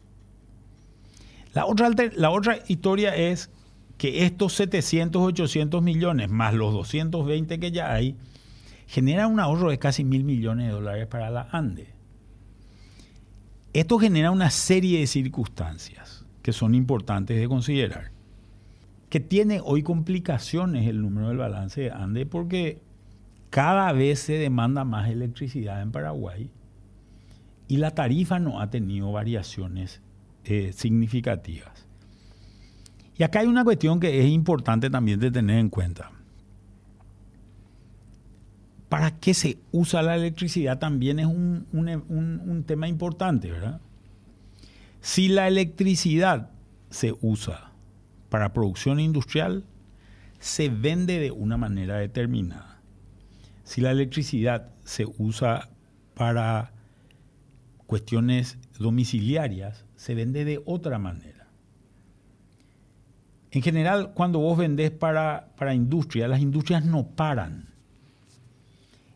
La 1.54 1.68
otra, 1.68 1.92
la 2.16 2.32
otra 2.32 2.58
historia 2.68 3.16
es 3.16 3.52
que 4.00 4.26
estos 4.26 4.54
700, 4.54 5.22
800 5.22 5.84
millones 5.84 6.32
más 6.32 6.56
los 6.56 6.74
220 6.74 7.60
que 7.60 7.72
ya 7.72 7.94
hay 7.94 8.16
generan 8.88 9.32
un 9.32 9.40
ahorro 9.40 9.70
de 9.70 9.78
casi 9.78 10.04
mil 10.04 10.24
millones 10.24 10.66
de 10.66 10.74
dólares 10.74 11.06
para 11.06 11.30
la 11.30 11.48
ANDE. 11.52 11.90
Esto 13.74 14.00
genera 14.00 14.32
una 14.32 14.50
serie 14.50 15.02
de 15.02 15.06
circunstancias 15.06 16.26
que 16.42 16.52
son 16.52 16.74
importantes 16.74 17.40
de 17.40 17.48
considerar. 17.48 18.10
Que 19.10 19.20
tiene 19.20 19.62
hoy 19.64 19.84
complicaciones 19.84 20.88
el 20.88 21.00
número 21.00 21.28
del 21.28 21.38
balance 21.38 21.82
de 21.82 21.92
ANDE 21.92 22.26
porque 22.26 22.82
cada 23.52 23.92
vez 23.92 24.20
se 24.20 24.34
demanda 24.34 24.86
más 24.86 25.10
electricidad 25.10 25.82
en 25.82 25.92
Paraguay 25.92 26.50
y 27.68 27.78
la 27.78 27.92
tarifa 27.92 28.40
no 28.40 28.62
ha 28.62 28.70
tenido 28.70 29.12
variaciones 29.12 30.02
eh, 30.46 30.72
significativas. 30.74 31.86
Y 33.18 33.24
acá 33.24 33.42
hay 33.42 33.48
una 33.48 33.66
cuestión 33.66 34.00
que 34.00 34.22
es 34.22 34.30
importante 34.30 34.90
también 34.90 35.20
de 35.20 35.30
tener 35.30 35.60
en 35.60 35.70
cuenta. 35.70 36.12
¿Para 38.88 39.20
qué 39.20 39.34
se 39.34 39.58
usa 39.72 40.02
la 40.02 40.16
electricidad? 40.16 40.80
También 40.80 41.20
es 41.20 41.28
un, 41.28 41.68
un 41.72 42.64
tema 42.66 42.88
importante, 42.88 43.52
¿verdad? 43.52 43.82
Si 45.02 45.28
la 45.28 45.48
electricidad 45.48 46.50
se 46.90 47.14
usa 47.22 47.72
para 48.30 48.54
producción 48.54 49.00
industrial, 49.00 49.66
se 50.40 50.70
vende 50.70 51.20
de 51.20 51.32
una 51.32 51.58
manera 51.58 51.98
determinada. 51.98 52.71
Si 53.64 53.82
la 53.82 53.92
electricidad 53.92 54.70
se 54.84 55.06
usa 55.18 55.70
para 56.14 56.74
cuestiones 57.86 58.58
domiciliarias, 58.80 59.86
se 59.96 60.16
vende 60.16 60.46
de 60.46 60.62
otra 60.66 60.98
manera. 60.98 61.48
En 63.52 63.62
general, 63.62 64.14
cuando 64.14 64.40
vos 64.40 64.58
vendés 64.58 64.92
para, 64.92 65.50
para 65.58 65.74
industria, 65.74 66.28
las 66.28 66.40
industrias 66.40 66.86
no 66.86 67.08
paran. 67.08 67.74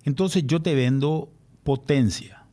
Entonces 0.04 0.46
yo 0.46 0.62
te 0.62 0.76
vendo 0.76 1.32
potencia. 1.64 2.46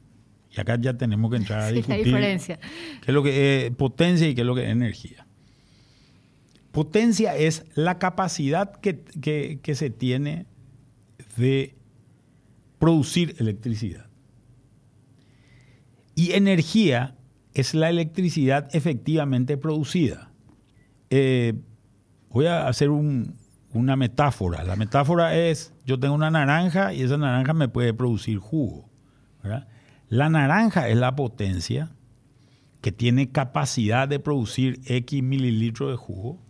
Y 0.51 0.61
acá 0.61 0.79
ya 0.81 0.95
tenemos 0.97 1.31
que 1.31 1.39
entrar 1.39 1.61
a 1.61 1.69
discutir 1.73 2.05
diferencia. 2.05 2.59
qué 2.59 3.11
es 3.11 3.15
lo 3.15 3.23
que 3.23 3.67
es 3.67 3.75
potencia 3.75 4.29
y 4.29 4.35
qué 4.35 4.43
es 4.43 4.47
lo 4.47 4.55
que 4.55 4.65
es 4.65 4.71
energía. 4.71 5.27
Potencia 6.73 7.37
es 7.37 7.65
la 7.75 7.99
capacidad 7.99 8.73
que, 8.81 9.61
se 9.75 9.91
tiene 9.91 10.47
de 11.37 11.75
producir 12.83 13.37
electricidad. 13.39 14.07
Y 16.17 16.33
energía 16.33 17.15
es 17.55 17.75
la 17.75 17.89
electricidad 17.89 18.75
efectivamente 18.75 19.57
producida. 19.57 20.33
Eh, 21.09 21.55
voy 22.29 22.47
a 22.47 22.67
hacer 22.67 22.91
una 22.91 23.95
metáfora. 23.95 24.65
La 24.65 24.75
metáfora 24.75 25.37
es, 25.37 25.73
yo 25.87 26.01
tengo 26.01 26.17
una 26.17 26.33
naranja 26.33 26.93
y 26.93 27.03
esa 27.03 27.17
naranja 27.19 27.53
me 27.53 27.69
puede 27.69 27.95
producir 27.95 28.39
jugo. 28.39 28.91
La 30.09 30.29
naranja 30.29 30.89
es 30.89 30.97
la 30.97 31.15
potencia 31.15 31.93
que 32.81 32.91
tiene 32.91 33.31
capacidad 33.31 34.09
de 34.09 34.19
producir 34.19 34.81
X 34.87 35.23
mililitros 35.23 35.93
de 35.93 35.97
jugo. 35.97 36.43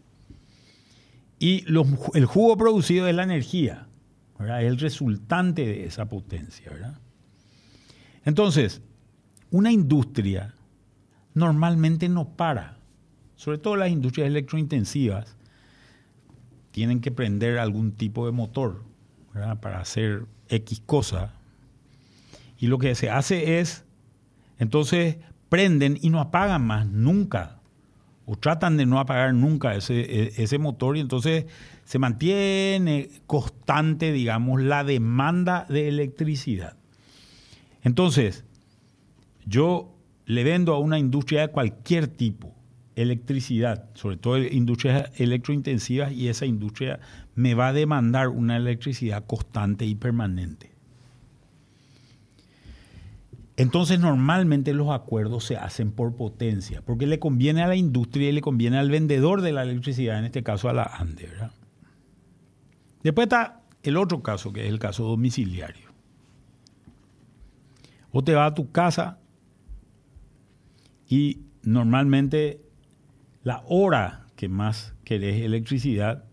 Y 1.39 1.67
el 2.15 2.25
jugo 2.25 2.57
producido 2.57 3.07
es 3.07 3.15
la 3.15 3.25
energía, 3.25 3.87
es 4.47 4.65
el 4.65 4.79
resultante 4.79 5.67
de 5.67 5.85
esa 5.85 6.07
potencia. 6.07 6.99
Entonces, 8.25 8.83
una 9.51 9.73
industria 9.73 10.55
normalmente 11.35 12.09
no 12.09 12.37
para, 12.37 12.79
sobre 13.37 13.59
todo 13.59 13.77
las 13.77 13.91
industrias 13.91 14.29
electrointensivas, 14.29 15.37
tienen 16.71 17.01
que 17.01 17.11
prender 17.11 17.59
algún 17.59 17.93
tipo 17.93 18.27
de 18.27 18.33
motor 18.33 18.83
para 19.61 19.81
hacer 19.81 20.27
X 20.49 20.83
cosa 20.85 21.35
y 22.63 22.69
lo 22.69 22.79
que 22.79 22.95
se 22.95 23.11
hace 23.11 23.59
es, 23.59 23.85
entonces 24.57 25.17
prenden 25.49 25.99
y 26.01 26.11
no 26.11 26.21
apagan 26.21 26.65
más 26.65 26.87
nunca. 26.87 27.59
O 28.25 28.37
tratan 28.37 28.77
de 28.77 28.87
no 28.87 29.01
apagar 29.01 29.35
nunca 29.35 29.75
ese, 29.75 29.99
e, 29.99 30.33
ese 30.37 30.59
motor 30.59 30.97
y 30.97 31.01
entonces 31.01 31.47
se 31.85 31.99
mantiene 31.99 33.11
constante, 33.27 34.13
digamos, 34.13 34.63
la 34.63 34.85
demanda 34.85 35.67
de 35.69 35.89
electricidad. 35.89 36.77
Entonces, 37.83 38.45
yo 39.45 39.95
le 40.27 40.45
vendo 40.45 40.75
a 40.75 40.79
una 40.79 40.99
industria 40.99 41.43
de 41.43 41.49
cualquier 41.49 42.07
tipo 42.07 42.55
electricidad, 42.95 43.89
sobre 43.95 44.17
todo 44.17 44.39
industrias 44.39 45.11
electrointensivas, 45.19 46.13
y 46.13 46.29
esa 46.29 46.47
industria 46.47 47.01
me 47.35 47.55
va 47.55 47.69
a 47.69 47.73
demandar 47.73 48.29
una 48.29 48.57
electricidad 48.57 49.25
constante 49.27 49.87
y 49.87 49.95
permanente. 49.95 50.71
Entonces 53.57 54.01
normalmente 54.01 54.73
los 54.73 54.91
acuerdos 54.91 55.45
se 55.45 55.57
hacen 55.57 55.93
por 55.93 56.17
potencia, 56.17 56.83
porque 56.83 57.07
le 57.07 57.19
conviene 57.19 57.63
a 57.63 57.69
la 57.69 57.77
industria 57.77 58.29
y 58.29 58.33
le 58.33 58.41
conviene 58.41 58.79
al 58.79 58.91
vendedor 58.91 59.43
de 59.43 59.53
la 59.53 59.63
electricidad, 59.63 60.19
en 60.19 60.25
este 60.25 60.43
caso 60.43 60.69
a 60.69 60.73
la 60.73 60.85
ANDE. 60.85 61.29
Después 63.03 63.27
está 63.27 63.63
el 63.83 63.97
otro 63.97 64.23
caso, 64.23 64.53
que 64.53 64.65
es 64.67 64.69
el 64.69 64.79
caso 64.79 65.05
domiciliario. 65.05 65.91
O 68.11 68.23
te 68.23 68.35
vas 68.35 68.53
a 68.53 68.55
tu 68.55 68.71
casa 68.71 69.19
y 71.09 71.41
normalmente 71.63 72.61
la 73.43 73.63
hora 73.67 74.27
que 74.37 74.49
más 74.49 74.95
querés 75.05 75.43
electricidad, 75.43 76.25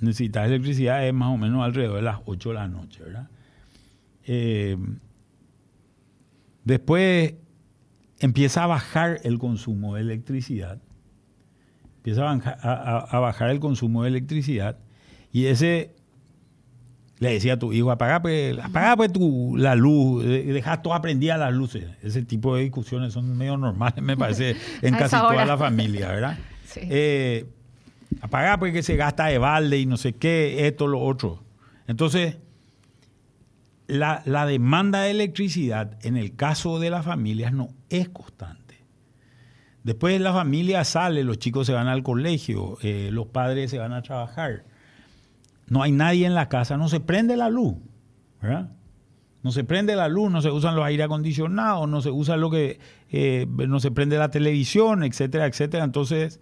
necesitas 0.00 0.46
electricidad 0.46 1.06
es 1.06 1.14
más 1.14 1.32
o 1.32 1.36
menos 1.36 1.64
alrededor 1.64 1.96
de 1.96 2.02
las 2.02 2.20
8 2.24 2.48
de 2.50 2.54
la 2.54 2.68
noche, 2.68 3.02
¿verdad? 3.02 3.30
Eh, 4.24 4.76
Después 6.64 7.34
empieza 8.18 8.64
a 8.64 8.66
bajar 8.66 9.20
el 9.24 9.38
consumo 9.38 9.94
de 9.94 10.02
electricidad. 10.02 10.80
Empieza 11.96 12.30
a, 12.30 13.18
bajar 13.18 13.50
el 13.50 13.60
consumo 13.60 14.02
de 14.02 14.10
electricidad. 14.10 14.78
Y 15.32 15.46
ese 15.46 15.94
le 17.20 17.32
decía 17.34 17.52
a 17.52 17.58
tu 17.58 17.72
hijo, 17.72 17.90
apaga 17.90 18.20
pues, 18.22 18.58
apaga 18.58 18.96
pues 18.96 19.12
tu, 19.12 19.54
la 19.56 19.74
luz, 19.74 20.24
deja 20.24 20.82
todo 20.82 20.94
aprendida 20.94 21.36
las 21.36 21.52
luces. 21.52 21.84
Ese 22.02 22.22
tipo 22.22 22.56
de 22.56 22.62
discusiones 22.62 23.12
son 23.12 23.36
medio 23.36 23.56
normales, 23.58 24.02
me 24.02 24.16
parece, 24.16 24.56
en 24.82 24.94
casi 24.94 25.16
toda 25.16 25.44
la 25.44 25.56
familia, 25.56 26.08
¿verdad? 26.08 26.38
Sí. 26.70 26.82
Eh, 26.84 27.46
apaga 28.20 28.56
pues 28.60 28.72
que 28.72 28.84
se 28.84 28.94
gasta 28.94 29.26
de 29.26 29.38
balde 29.38 29.76
y 29.76 29.86
no 29.86 29.96
sé 29.96 30.12
qué, 30.12 30.68
esto, 30.68 30.86
lo 30.86 31.00
otro. 31.00 31.42
Entonces, 31.88 32.36
la, 33.88 34.46
demanda 34.46 35.02
de 35.02 35.10
electricidad 35.10 35.98
en 36.02 36.16
el 36.16 36.36
caso 36.36 36.78
de 36.78 36.90
las 36.90 37.04
familias 37.04 37.52
no 37.52 37.70
es 37.88 38.08
constante. 38.08 38.76
Después 39.82 40.20
la 40.20 40.32
familia 40.32 40.84
sale, 40.84 41.24
los 41.24 41.38
chicos 41.38 41.66
se 41.66 41.72
van 41.72 41.88
al 41.88 42.04
colegio, 42.04 42.78
eh, 42.82 43.08
los 43.10 43.26
padres 43.26 43.72
se 43.72 43.78
van 43.78 43.92
a 43.92 44.02
trabajar. 44.02 44.64
No 45.70 45.82
hay 45.82 45.92
nadie 45.92 46.26
en 46.26 46.34
la 46.34 46.50
casa, 46.50 46.76
no 46.76 46.90
se 46.90 47.00
prende 47.00 47.36
la 47.36 47.48
luz, 47.48 47.76
¿verdad? 48.42 48.72
No 49.42 49.52
se 49.52 49.64
prende 49.64 49.96
la 49.96 50.08
luz, 50.08 50.30
no 50.30 50.42
se 50.42 50.50
usan 50.50 50.76
los 50.76 50.84
aire 50.84 51.04
acondicionados, 51.04 51.88
no 51.88 52.02
se 52.02 52.10
usa 52.10 52.36
lo 52.36 52.50
que, 52.50 52.78
eh, 53.08 53.46
no 53.48 53.80
se 53.80 53.90
prende 53.90 54.18
la 54.18 54.30
televisión, 54.30 55.02
etcétera, 55.02 55.46
etcétera. 55.46 55.84
Entonces, 55.84 56.40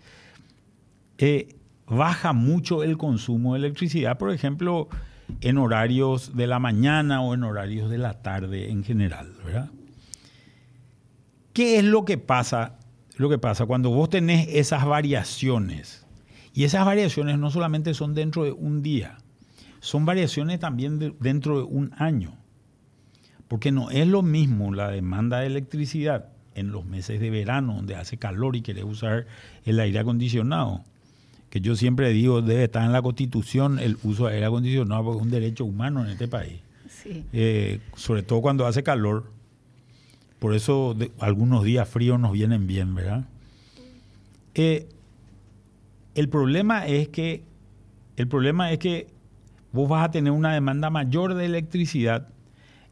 eh, 1.19 1.55
baja 1.87 2.33
mucho 2.33 2.83
el 2.83 2.99
consumo 2.99 3.53
de 3.53 3.61
electricidad. 3.61 4.19
Por 4.19 4.33
ejemplo, 4.33 4.89
en 5.41 5.59
horarios 5.59 6.35
de 6.35 6.47
la 6.47 6.59
mañana 6.59 7.21
o 7.21 7.35
en 7.35 7.45
horarios 7.45 7.91
de 7.91 7.99
la 7.99 8.23
tarde 8.23 8.71
en 8.71 8.83
general, 8.83 9.33
¿verdad? 9.45 9.71
¿Qué 11.53 11.79
es 11.79 11.85
lo 11.85 12.05
que 12.05 12.19
pasa 12.19 12.79
lo 13.17 13.29
que 13.29 13.39
pasa? 13.39 13.67
Cuando 13.67 13.91
vos 13.91 14.09
tenés 14.09 14.49
esas 14.49 14.87
variaciones, 14.87 16.07
y 16.55 16.65
esas 16.65 16.85
variaciones 16.85 17.39
no 17.39 17.51
solamente 17.51 17.95
son 17.95 18.15
dentro 18.15 18.45
de 18.45 18.53
un 18.53 18.83
día, 18.83 19.19
son 19.81 20.05
variaciones 20.05 20.61
también 20.61 21.17
dentro 21.21 21.59
de 21.59 21.65
un 21.65 21.93
año. 21.97 22.35
Porque 23.47 23.73
no 23.73 23.91
es 23.91 24.07
lo 24.07 24.23
mismo 24.23 24.75
la 24.75 24.91
demanda 24.91 25.41
de 25.41 25.47
electricidad 25.47 26.29
en 26.55 26.71
los 26.71 26.85
meses 26.85 27.21
de 27.21 27.31
verano, 27.31 27.75
donde 27.77 27.95
hace 27.95 28.19
calor 28.19 28.57
y 28.57 28.63
querés 28.63 28.85
usar 28.85 29.27
el 29.65 29.81
aire 29.81 30.01
acondicionado, 30.01 30.85
que 31.51 31.61
yo 31.61 31.77
siempre 31.77 32.11
digo 32.11 32.43
debe 32.43 32.65
estar 32.65 32.85
en 32.85 32.93
la 32.93 33.01
constitución 33.01 33.79
el 33.79 33.97
uso 34.03 34.27
de 34.27 34.35
aire 34.35 34.47
acondicionado 34.47 35.05
porque 35.05 35.19
es 35.19 35.25
un 35.25 35.31
derecho 35.31 35.65
humano 35.65 36.05
en 36.05 36.11
este 36.11 36.29
país. 36.29 36.61
Eh, 37.33 37.81
sobre 37.97 38.23
todo 38.23 38.43
cuando 38.43 38.67
hace 38.67 38.83
calor. 38.83 39.31
Por 40.39 40.55
eso 40.55 40.97
algunos 41.19 41.65
días 41.65 41.89
fríos 41.89 42.21
nos 42.21 42.33
vienen 42.33 42.67
bien, 42.67 42.95
¿verdad? 42.95 43.25
Eh, 44.55 44.89
el 46.19 46.29
problema 46.29 46.87
es 46.87 47.09
que 47.09 47.45
el 48.17 48.27
problema 48.27 48.73
es 48.73 48.79
que 48.79 49.07
vos 49.73 49.89
vas 49.89 50.05
a 50.05 50.11
tener 50.11 50.33
una 50.33 50.53
demanda 50.53 50.91
mayor 50.91 51.35
de 51.35 51.45
electricidad 51.45 52.29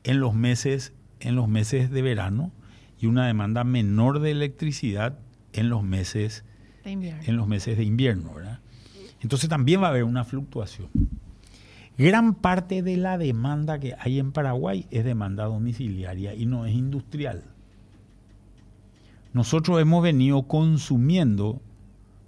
en 0.05 0.21
los 0.21 0.35
meses 0.35 0.93
en 1.19 1.35
los 1.35 1.49
meses 1.49 1.91
de 1.91 2.03
verano 2.03 2.53
y 3.01 3.07
una 3.07 3.27
demanda 3.27 3.65
menor 3.65 4.21
de 4.21 4.31
electricidad 4.31 5.19
en 5.53 5.71
los 5.71 5.83
meses 5.83 6.45
de 6.85 6.93
invierno. 6.93 7.23
en 7.27 7.37
los 7.37 7.49
meses 7.49 7.77
de 7.77 7.85
invierno, 7.85 8.35
¿verdad? 8.35 8.61
Entonces 9.21 9.49
también 9.49 9.83
va 9.83 9.87
a 9.87 9.91
haber 9.91 10.05
una 10.05 10.23
fluctuación. 10.23 10.89
Gran 11.99 12.35
parte 12.35 12.83
de 12.83 12.97
la 12.97 13.19
demanda 13.19 13.81
que 13.81 13.97
hay 13.99 14.21
en 14.21 14.31
Paraguay 14.31 14.87
es 14.91 15.05
demanda 15.05 15.47
domiciliaria 15.47 16.35
y 16.35 16.47
no 16.47 16.65
es 16.65 16.75
industrial. 16.75 17.43
Nosotros 19.33 19.81
hemos 19.81 20.03
venido 20.03 20.43
consumiendo, 20.45 21.61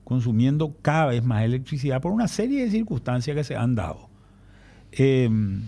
consumiendo 0.09 0.75
cada 0.81 1.05
vez 1.05 1.23
más 1.23 1.43
electricidad 1.43 2.01
por 2.01 2.13
una 2.13 2.29
serie 2.29 2.65
de 2.65 2.71
circunstancias 2.71 3.37
que 3.37 3.45
se 3.45 3.57
han 3.57 3.75
dado. 3.75 4.09
Em, 4.91 5.65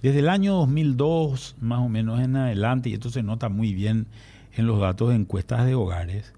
desde 0.00 0.20
el 0.20 0.30
año 0.30 0.54
2002, 0.54 1.56
más 1.60 1.80
o 1.80 1.90
menos 1.90 2.20
en 2.20 2.36
adelante, 2.36 2.88
y 2.88 2.94
esto 2.94 3.10
se 3.10 3.22
nota 3.22 3.50
muy 3.50 3.74
bien 3.74 4.06
en 4.54 4.66
los 4.66 4.80
datos 4.80 5.10
de 5.10 5.16
encuestas 5.16 5.66
de 5.66 5.74
hogares, 5.74 6.32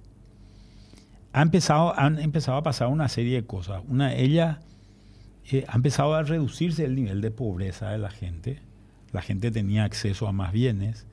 ha 1.32 1.42
empezado, 1.42 1.96
han 1.96 2.18
empezado 2.18 2.58
a 2.58 2.64
pasar 2.64 2.88
una 2.88 3.08
serie 3.08 3.36
de 3.36 3.46
cosas. 3.46 3.84
Una 3.86 4.08
de 4.08 4.24
ellas 4.24 4.58
eh, 5.52 5.64
ha 5.68 5.76
empezado 5.76 6.14
a 6.14 6.24
reducirse 6.24 6.84
el 6.84 6.96
nivel 6.96 7.20
de 7.20 7.30
pobreza 7.30 7.90
de 7.90 7.98
la 7.98 8.10
gente. 8.10 8.58
La 9.12 9.22
gente 9.22 9.52
tenía 9.52 9.84
acceso 9.84 10.26
a 10.26 10.32
más 10.32 10.50
bienes. 10.50 11.06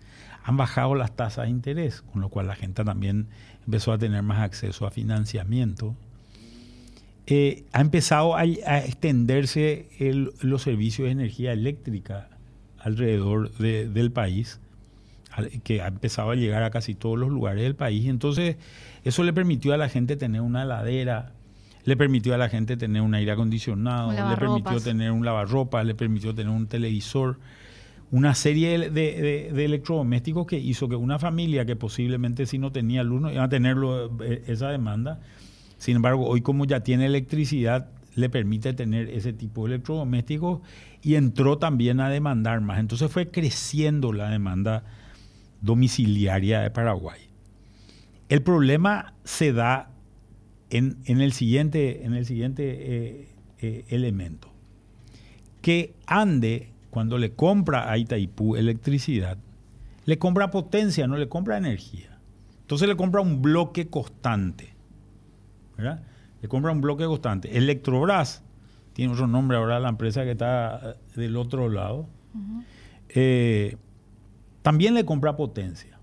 Han 0.44 0.58
bajado 0.58 0.96
las 0.96 1.16
tasas 1.16 1.46
de 1.46 1.52
interés, 1.52 2.02
con 2.02 2.20
lo 2.20 2.30
cual 2.30 2.48
la 2.48 2.56
gente 2.56 2.84
también 2.84 3.28
empezó 3.70 3.94
a 3.94 4.00
tener 4.00 4.24
más 4.24 4.40
acceso 4.40 4.88
a 4.88 4.90
financiamiento. 4.90 5.96
Eh, 7.28 7.66
ha 7.72 7.82
empezado 7.82 8.36
a, 8.36 8.44
extenderse 8.44 9.88
los 10.42 10.64
servicios 10.64 11.06
de 11.06 11.12
energía 11.12 11.54
eléctrica 11.54 12.30
alrededor 12.80 13.52
del 13.52 14.12
país, 14.12 14.60
que 15.64 15.84
ha 15.84 15.88
empezado 15.88 16.32
a 16.32 16.36
llegar 16.36 16.64
a 16.64 16.72
casi 16.72 16.96
todos 16.96 17.20
los 17.20 17.30
lugares 17.30 17.62
del 17.62 17.76
país. 17.76 18.08
Entonces, 18.08 18.58
eso 19.04 19.24
le 19.24 19.34
permitió 19.34 19.76
a 19.76 19.78
la 19.78 19.88
gente 19.88 20.16
tener 20.16 20.42
una 20.42 20.66
ladera, 20.66 21.34
le 21.84 21.96
permitió 21.96 22.34
a 22.34 22.40
la 22.40 22.50
gente 22.50 22.76
tener 22.76 23.04
un 23.04 23.14
aire 23.14 23.34
acondicionado, 23.34 24.12
le 24.12 24.36
permitió 24.36 24.80
tener 24.80 25.12
un 25.12 25.24
lavarropa, 25.24 25.84
le 25.84 25.94
permitió 25.94 26.34
tener 26.34 26.52
un 26.52 26.66
televisor, 26.66 27.38
una 28.12 28.34
serie 28.34 28.90
de, 28.90 29.50
electrodomésticos 29.50 30.48
que 30.48 30.58
hizo 30.58 30.90
que 30.90 30.96
una 30.96 31.20
familia 31.20 31.66
que 31.66 31.76
posiblemente 31.76 32.46
si 32.46 32.58
no 32.58 32.72
tenía 32.72 33.04
luz 33.04 33.32
iba 33.32 33.44
a 33.44 33.50
tener 33.50 33.78
eh, 34.22 34.44
esa 34.48 34.70
demanda. 34.70 35.20
Sin 35.78 35.98
embargo, 35.98 36.28
hoy 36.28 36.42
como 36.42 36.66
ya 36.66 36.82
tiene 36.82 37.06
electricidad, 37.06 37.90
le 38.16 38.30
permite 38.30 38.74
tener 38.74 39.10
ese 39.10 39.34
tipo 39.34 39.68
de 39.68 39.76
electrodomésticos 39.76 40.62
y 41.02 41.16
entró 41.16 41.58
también 41.58 42.00
a 42.00 42.10
demandar 42.10 42.62
más. 42.62 42.80
Entonces 42.80 43.12
fue 43.12 43.30
creciendo 43.30 44.12
la 44.12 44.30
demanda 44.30 44.84
domiciliaria 45.62 46.62
de 46.62 46.72
Paraguay. 46.72 47.20
El 48.28 48.42
problema 48.42 49.14
se 49.24 49.54
da 49.54 49.92
en, 50.70 50.98
el 51.06 51.32
siguiente, 51.32 52.06
en 52.06 52.14
el 52.14 52.26
siguiente 52.26 52.64
eh, 52.64 53.28
eh, 53.60 53.86
elemento. 53.90 54.52
Que 55.62 55.94
Ande, 56.06 56.70
cuando 56.90 57.18
le 57.18 57.34
compra 57.34 57.92
a 57.92 57.98
Itaipú 57.98 58.56
electricidad, 58.56 59.38
le 60.06 60.18
compra 60.18 60.52
potencia, 60.52 61.08
no 61.08 61.18
le 61.18 61.30
compra 61.30 61.58
energía. 61.58 62.18
Entonces 62.62 62.88
le 62.88 62.96
compra 62.96 63.22
un 63.22 63.42
bloque 63.42 63.88
constante. 63.88 64.74
¿verdad? 65.78 66.04
Le 66.42 66.48
compra 66.48 66.72
un 66.72 66.82
bloque 66.82 67.06
constante. 67.06 67.58
Electrobras, 67.58 68.44
tiene 68.94 69.14
otro 69.14 69.28
nombre 69.28 69.58
ahora 69.58 69.80
la 69.80 69.90
empresa 69.90 70.24
que 70.24 70.32
está 70.32 70.96
eh, 71.16 71.20
del 71.20 71.38
otro 71.38 71.70
lado, 71.70 72.08
también 74.62 74.94
le 74.94 75.06
compra 75.06 75.36
potencia. 75.36 76.00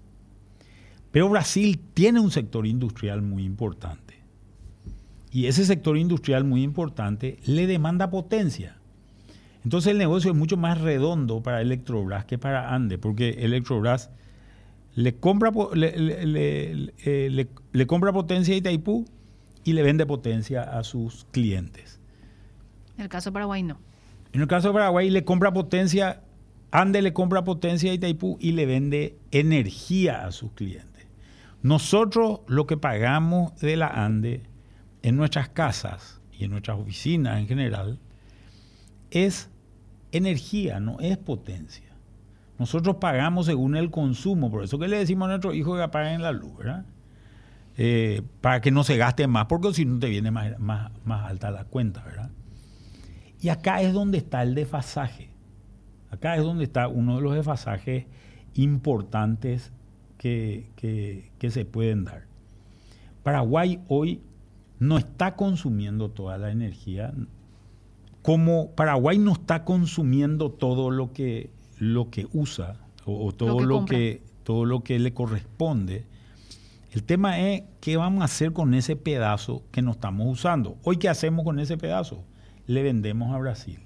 Pero 1.13 1.29
Brasil 1.29 1.81
tiene 1.95 2.21
un 2.21 2.31
sector 2.31 2.67
industrial 2.67 3.23
muy 3.23 3.45
importante. 3.45 4.15
Y 5.31 5.47
ese 5.47 5.65
sector 5.65 5.97
industrial 5.97 6.45
muy 6.45 6.63
importante 6.63 7.39
le 7.45 7.67
demanda 7.67 8.11
potencia. 8.11 8.79
Entonces 9.67 9.91
el 9.91 9.99
negocio 9.99 10.31
es 10.31 10.37
mucho 10.37 10.57
más 10.57 10.81
redondo 10.81 11.43
para 11.43 11.61
Electrobras 11.61 12.25
que 12.25 12.39
para 12.39 12.73
Ande, 12.73 12.99
porque 12.99 13.31
Electrobras 13.31 14.11
le 14.95 15.17
compra, 15.17 15.51
eh, 15.75 17.49
le, 17.73 17.87
compra 17.89 18.13
potencia 18.13 18.55
a 18.55 18.59
Itaipú 18.59 19.07
y 19.65 19.73
le 19.73 19.83
vende 19.83 20.07
potencia 20.07 20.63
a 20.63 20.85
sus 20.85 21.27
clientes. 21.33 21.99
En 22.97 23.03
el 23.03 23.09
caso 23.09 23.31
de 23.31 23.33
Paraguay 23.33 23.65
no. 23.65 23.81
En 24.33 24.41
el 24.41 24.47
caso 24.47 24.69
de 24.69 24.75
Paraguay 24.75 25.11
le 25.11 25.25
compra 25.25 25.53
potencia, 25.53 26.23
Ande 26.71 27.03
le 27.03 27.13
compra 27.13 27.43
potencia 27.43 27.91
a 27.91 27.95
Itaipú 27.95 28.39
y 28.41 28.53
le 28.53 28.67
vende 28.67 29.19
energía 29.33 30.27
a 30.27 30.31
sus 30.31 30.53
clientes. 30.53 31.09
Nosotros 31.63 32.43
lo 32.47 32.69
que 32.69 32.77
pagamos 32.77 33.57
de 33.57 33.77
la 33.77 33.89
Ande 33.89 34.45
en 35.03 35.17
nuestras 35.17 35.49
casas 35.49 36.21
y 36.31 36.45
en 36.45 36.53
nuestras 36.53 36.79
oficinas 36.79 37.41
en 37.41 37.49
general 37.49 37.99
es 39.11 39.51
energía, 40.17 40.81
no 40.81 40.99
es 41.01 41.17
potencia. 41.17 41.87
Nosotros 42.59 42.97
pagamos 42.97 43.47
según 43.47 43.77
el 43.77 43.91
consumo, 43.91 44.51
por 44.51 44.65
eso 44.65 44.79
que 44.79 44.89
le 44.89 44.99
decimos 44.99 45.27
a 45.27 45.31
nuestros 45.31 45.55
hijos 45.55 45.77
que 45.77 45.83
apaguen 45.83 46.23
la 46.23 46.33
luz, 46.33 46.57
¿verdad? 46.57 46.87
Eh, 47.77 48.23
para 48.41 48.63
que 48.63 48.71
no 48.71 48.85
se 48.85 48.97
gaste 48.97 49.27
más, 49.27 49.47
porque 49.47 49.75
si 49.75 49.85
no 49.85 49.99
te 49.99 50.09
viene 50.09 50.31
más, 50.31 50.59
más, 50.59 50.91
alta 51.31 51.51
la 51.51 51.65
cuenta, 51.65 52.03
¿verdad? 52.05 52.31
Y 53.41 53.51
acá 53.51 53.83
es 53.83 53.93
donde 53.93 54.17
está 54.19 54.43
el 54.43 54.55
desfasaje. 54.55 55.31
Acá 56.11 56.37
es 56.37 56.43
donde 56.43 56.65
está 56.65 56.89
uno 56.89 57.17
de 57.17 57.23
los 57.23 57.35
desfasajes 57.35 58.07
importantes 58.55 59.73
que, 60.17 60.71
que 61.39 61.51
se 61.51 61.67
pueden 61.67 62.05
dar. 62.05 62.25
Paraguay 63.23 63.81
hoy 63.89 64.23
no 64.79 64.99
está 64.99 65.37
consumiendo 65.37 66.11
toda 66.11 66.39
la 66.39 66.51
energía. 66.51 67.13
Como 68.27 68.73
Paraguay 68.73 69.19
no 69.19 69.35
está 69.35 69.65
consumiendo 69.65 70.51
todo 70.51 70.91
lo 70.91 71.13
que, 71.13 71.51
lo 71.79 72.11
que 72.11 72.27
usa 72.33 72.77
o, 73.05 73.31
todo, 73.31 73.65
lo 73.65 73.85
que, 73.85 74.21
todo 74.43 74.65
lo 74.65 74.83
que 74.83 74.99
le 74.99 75.15
corresponde, 75.15 76.05
el 76.91 77.05
tema 77.05 77.39
es 77.39 77.63
qué 77.81 77.97
vamos 77.97 78.23
a 78.23 78.25
hacer 78.25 78.53
con 78.53 78.75
ese 78.75 78.97
pedazo 78.97 79.63
que 79.71 79.81
no 79.81 79.93
estamos 79.93 80.27
usando. 80.27 80.77
Hoy, 80.83 80.97
¿qué 80.97 81.09
hacemos 81.09 81.45
con 81.45 81.61
ese 81.61 81.77
pedazo? 81.77 82.25
Le 82.67 82.83
vendemos 82.83 83.33
a 83.33 83.39
Brasil. 83.39 83.79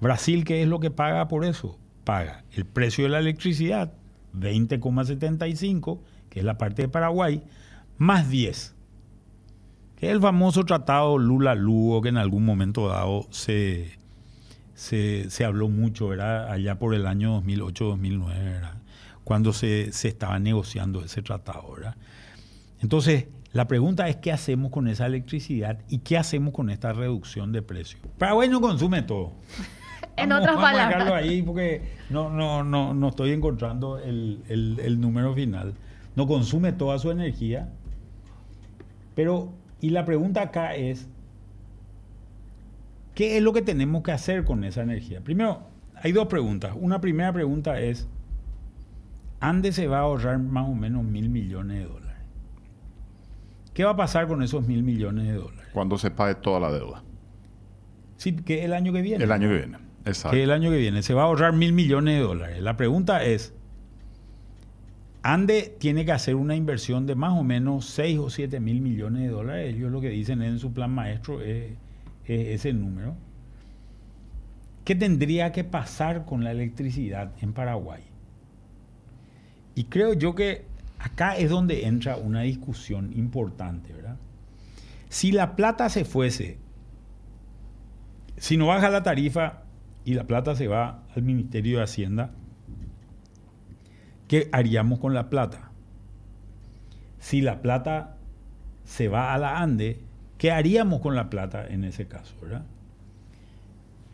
Brasil, 0.00 0.42
¿qué 0.44 0.62
es 0.62 0.68
lo 0.68 0.80
que 0.80 0.90
paga 0.90 1.28
por 1.28 1.44
eso? 1.44 1.78
Paga 2.04 2.42
el 2.52 2.64
precio 2.64 3.04
de 3.04 3.10
la 3.10 3.18
electricidad, 3.18 3.92
20,75, 4.34 5.98
que 6.30 6.38
es 6.38 6.44
la 6.46 6.56
parte 6.56 6.80
de 6.80 6.88
Paraguay, 6.88 7.42
más 7.98 8.30
10 8.30 8.75
que 9.96 10.06
es 10.06 10.12
el 10.12 10.20
famoso 10.20 10.64
tratado 10.64 11.18
Lula-Lugo 11.18 12.02
que 12.02 12.10
en 12.10 12.18
algún 12.18 12.44
momento 12.44 12.88
dado 12.88 13.26
se, 13.30 13.96
se, 14.74 15.44
habló 15.44 15.68
mucho, 15.68 16.12
era 16.12 16.52
allá 16.52 16.78
por 16.78 16.94
el 16.94 17.06
año 17.06 17.42
2008-2009, 17.42 18.70
cuando 19.24 19.52
se, 19.52 19.88
estaba 19.88 20.38
negociando 20.38 21.02
ese 21.02 21.22
tratado. 21.22 21.72
¿verdad? 21.72 21.96
Entonces, 22.82 23.26
la 23.52 23.66
pregunta 23.66 24.08
es 24.08 24.16
qué 24.16 24.32
hacemos 24.32 24.70
con 24.70 24.86
esa 24.86 25.06
electricidad 25.06 25.78
y 25.88 25.98
qué 25.98 26.18
hacemos 26.18 26.52
con 26.52 26.68
esta 26.68 26.92
reducción 26.92 27.52
de 27.52 27.62
precio. 27.62 27.98
Paraguay 28.18 28.50
no 28.50 28.60
consume 28.60 29.00
todo. 29.00 29.32
en 30.16 30.30
otras 30.30 30.56
vamos 30.56 30.62
palabras. 30.62 30.94
A 30.94 30.98
dejarlo 30.98 31.14
ahí 31.14 31.40
porque 31.40 31.96
no, 32.10 32.28
no, 32.28 32.62
no, 32.62 32.92
no 32.92 33.08
estoy 33.08 33.30
encontrando 33.30 33.98
el, 33.98 34.42
el 34.46 35.00
número 35.00 35.34
final. 35.34 35.72
No 36.16 36.26
consume 36.26 36.72
toda 36.72 36.98
su 36.98 37.10
energía, 37.10 37.70
pero 39.14 39.52
y 39.80 39.90
la 39.90 40.04
pregunta 40.04 40.42
acá 40.42 40.74
es, 40.74 41.08
¿qué 43.14 43.36
es 43.36 43.42
lo 43.42 43.52
que 43.52 43.62
tenemos 43.62 44.02
que 44.02 44.12
hacer 44.12 44.44
con 44.44 44.64
esa 44.64 44.82
energía? 44.82 45.20
Primero, 45.22 45.62
hay 45.94 46.12
dos 46.12 46.26
preguntas. 46.26 46.74
Una 46.78 47.00
primera 47.00 47.32
pregunta 47.32 47.80
es, 47.80 48.08
¿ande 49.40 49.72
se 49.72 49.86
va 49.86 49.98
a 49.98 50.02
ahorrar 50.02 50.38
más 50.38 50.68
o 50.68 50.74
menos 50.74 51.04
mil 51.04 51.28
millones 51.28 51.78
de 51.78 51.84
dólares? 51.84 52.06
¿Qué 53.74 53.84
va 53.84 53.90
a 53.90 53.96
pasar 53.96 54.26
con 54.26 54.42
esos 54.42 54.66
mil 54.66 54.82
millones 54.82 55.26
de 55.26 55.34
dólares? 55.34 55.70
Cuando 55.74 55.98
se 55.98 56.10
pague 56.10 56.34
toda 56.36 56.60
la 56.60 56.72
deuda. 56.72 57.02
Sí, 58.16 58.34
que 58.34 58.64
el 58.64 58.72
año 58.72 58.92
que 58.92 59.02
viene. 59.02 59.22
El 59.22 59.32
año 59.32 59.48
que 59.48 59.56
viene, 59.56 59.78
exacto. 60.06 60.34
Que 60.34 60.42
el 60.42 60.50
año 60.50 60.70
que 60.70 60.78
viene. 60.78 61.02
Se 61.02 61.12
va 61.12 61.22
a 61.22 61.24
ahorrar 61.26 61.52
mil 61.52 61.74
millones 61.74 62.14
de 62.14 62.20
dólares. 62.20 62.62
La 62.62 62.78
pregunta 62.78 63.22
es, 63.22 63.52
Ande 65.32 65.74
tiene 65.80 66.04
que 66.04 66.12
hacer 66.12 66.36
una 66.36 66.54
inversión 66.54 67.04
de 67.04 67.16
más 67.16 67.32
o 67.32 67.42
menos 67.42 67.86
6 67.86 68.18
o 68.18 68.30
7 68.30 68.60
mil 68.60 68.80
millones 68.80 69.22
de 69.22 69.28
dólares. 69.28 69.74
Ellos 69.74 69.90
lo 69.90 70.00
que 70.00 70.10
dicen 70.10 70.40
en 70.40 70.60
su 70.60 70.72
plan 70.72 70.92
maestro 70.92 71.40
es, 71.40 71.72
es 72.24 72.48
ese 72.48 72.72
número. 72.72 73.16
¿Qué 74.84 74.94
tendría 74.94 75.50
que 75.50 75.64
pasar 75.64 76.26
con 76.26 76.44
la 76.44 76.52
electricidad 76.52 77.32
en 77.40 77.52
Paraguay? 77.52 78.02
Y 79.74 79.84
creo 79.84 80.12
yo 80.12 80.36
que 80.36 80.64
acá 81.00 81.36
es 81.36 81.50
donde 81.50 81.86
entra 81.86 82.16
una 82.18 82.42
discusión 82.42 83.12
importante, 83.12 83.92
¿verdad? 83.92 84.18
Si 85.08 85.32
la 85.32 85.56
plata 85.56 85.88
se 85.88 86.04
fuese, 86.04 86.58
si 88.36 88.56
no 88.56 88.66
baja 88.68 88.90
la 88.90 89.02
tarifa 89.02 89.64
y 90.04 90.14
la 90.14 90.28
plata 90.28 90.54
se 90.54 90.68
va 90.68 91.02
al 91.16 91.22
Ministerio 91.22 91.78
de 91.78 91.84
Hacienda, 91.84 92.30
¿qué 94.28 94.48
haríamos 94.52 94.98
con 94.98 95.14
la 95.14 95.30
plata? 95.30 95.70
Si 97.18 97.40
la 97.40 97.60
plata 97.62 98.16
se 98.84 99.08
va 99.08 99.34
a 99.34 99.38
la 99.38 99.60
ANDE, 99.60 99.98
¿qué 100.38 100.52
haríamos 100.52 101.00
con 101.00 101.14
la 101.14 101.30
plata 101.30 101.66
en 101.66 101.84
ese 101.84 102.06
caso? 102.06 102.34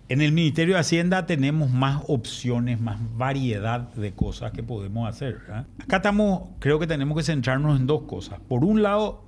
En 0.08 0.20
el 0.20 0.32
Ministerio 0.32 0.74
de 0.74 0.80
Hacienda 0.80 1.26
tenemos 1.26 1.70
más 1.70 2.02
opciones, 2.08 2.80
más 2.80 2.98
variedad 3.16 3.88
de 3.94 4.12
cosas 4.12 4.52
que 4.52 4.62
podemos 4.62 5.08
hacer. 5.08 5.40
Acá 5.82 5.96
estamos, 5.96 6.50
creo 6.58 6.78
que 6.78 6.86
tenemos 6.86 7.16
que 7.16 7.22
centrarnos 7.22 7.80
en 7.80 7.86
dos 7.86 8.02
cosas. 8.02 8.40
Por 8.48 8.64
un 8.64 8.82
lado, 8.82 9.24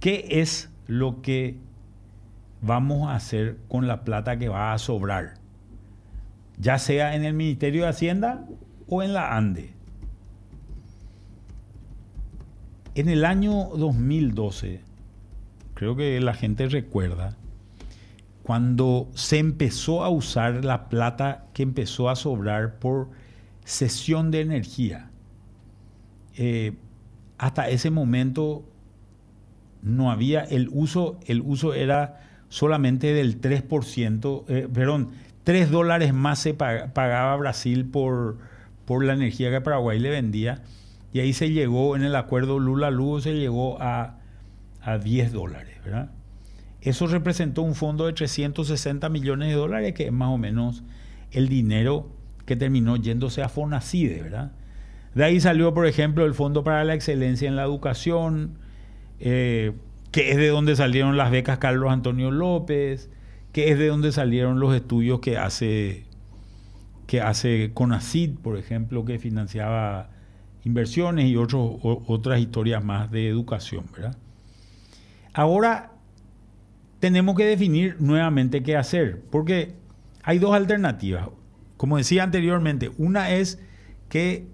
¿qué 0.00 0.26
es 0.28 0.70
lo 0.86 1.22
que 1.22 1.56
vamos 2.62 3.08
a 3.08 3.14
hacer 3.14 3.58
con 3.68 3.86
la 3.86 4.02
plata 4.02 4.38
que 4.38 4.48
va 4.48 4.72
a 4.72 4.78
sobrar? 4.78 5.34
Ya 6.58 6.78
sea 6.78 7.14
en 7.14 7.24
el 7.24 7.34
Ministerio 7.34 7.82
de 7.82 7.88
Hacienda 7.88 8.44
o 8.88 9.02
en 9.02 9.12
la 9.12 9.36
ANDE. 9.36 9.77
En 12.98 13.08
el 13.08 13.24
año 13.24 13.68
2012, 13.76 14.80
creo 15.74 15.94
que 15.94 16.18
la 16.20 16.34
gente 16.34 16.68
recuerda, 16.68 17.36
cuando 18.42 19.08
se 19.14 19.38
empezó 19.38 20.02
a 20.02 20.08
usar 20.08 20.64
la 20.64 20.88
plata 20.88 21.44
que 21.54 21.62
empezó 21.62 22.10
a 22.10 22.16
sobrar 22.16 22.80
por 22.80 23.10
cesión 23.64 24.32
de 24.32 24.40
energía. 24.40 25.10
Eh, 26.36 26.72
hasta 27.38 27.68
ese 27.68 27.90
momento 27.90 28.64
no 29.80 30.10
había 30.10 30.42
el 30.42 30.68
uso, 30.72 31.20
el 31.26 31.40
uso 31.42 31.74
era 31.74 32.20
solamente 32.48 33.12
del 33.12 33.40
3%, 33.40 34.44
eh, 34.48 34.68
perdón, 34.74 35.10
3 35.44 35.70
dólares 35.70 36.12
más 36.12 36.40
se 36.40 36.52
pagaba 36.52 37.36
Brasil 37.36 37.84
por, 37.84 38.38
por 38.86 39.04
la 39.04 39.12
energía 39.12 39.52
que 39.52 39.60
Paraguay 39.60 40.00
le 40.00 40.10
vendía. 40.10 40.64
Y 41.18 41.20
ahí 41.20 41.32
se 41.32 41.50
llegó, 41.50 41.96
en 41.96 42.04
el 42.04 42.14
acuerdo 42.14 42.60
Lula-Lugo 42.60 43.20
se 43.20 43.34
llegó 43.34 43.82
a, 43.82 44.20
a 44.80 44.98
10 44.98 45.32
dólares, 45.32 45.74
¿verdad? 45.84 46.12
Eso 46.80 47.08
representó 47.08 47.62
un 47.62 47.74
fondo 47.74 48.06
de 48.06 48.12
360 48.12 49.08
millones 49.08 49.48
de 49.48 49.54
dólares, 49.56 49.94
que 49.94 50.06
es 50.06 50.12
más 50.12 50.28
o 50.28 50.38
menos 50.38 50.84
el 51.32 51.48
dinero 51.48 52.08
que 52.46 52.54
terminó 52.54 52.94
yéndose 52.94 53.42
a 53.42 53.48
Fonacide, 53.48 54.22
¿verdad? 54.22 54.52
De 55.16 55.24
ahí 55.24 55.40
salió, 55.40 55.74
por 55.74 55.88
ejemplo, 55.88 56.24
el 56.24 56.34
Fondo 56.34 56.62
para 56.62 56.84
la 56.84 56.94
Excelencia 56.94 57.48
en 57.48 57.56
la 57.56 57.64
Educación, 57.64 58.58
eh, 59.18 59.72
que 60.12 60.30
es 60.30 60.36
de 60.36 60.46
donde 60.46 60.76
salieron 60.76 61.16
las 61.16 61.32
becas 61.32 61.58
Carlos 61.58 61.90
Antonio 61.90 62.30
López, 62.30 63.10
que 63.50 63.72
es 63.72 63.78
de 63.80 63.88
donde 63.88 64.12
salieron 64.12 64.60
los 64.60 64.72
estudios 64.72 65.18
que 65.18 65.36
hace, 65.36 66.04
que 67.08 67.20
hace 67.20 67.72
CONACID, 67.74 68.38
por 68.38 68.56
ejemplo, 68.56 69.04
que 69.04 69.18
financiaba 69.18 70.10
inversiones 70.68 71.24
y 71.24 71.36
otras 71.36 72.40
historias 72.40 72.84
más 72.84 73.10
de 73.10 73.26
educación, 73.26 73.86
¿verdad? 73.92 74.16
Ahora 75.32 75.92
tenemos 77.00 77.36
que 77.36 77.46
definir 77.46 77.96
nuevamente 78.00 78.62
qué 78.62 78.76
hacer, 78.76 79.22
porque 79.30 79.74
hay 80.22 80.38
dos 80.38 80.54
alternativas. 80.54 81.28
Como 81.78 81.96
decía 81.96 82.22
anteriormente, 82.22 82.90
una 82.98 83.30
es 83.30 83.58
que 84.10 84.46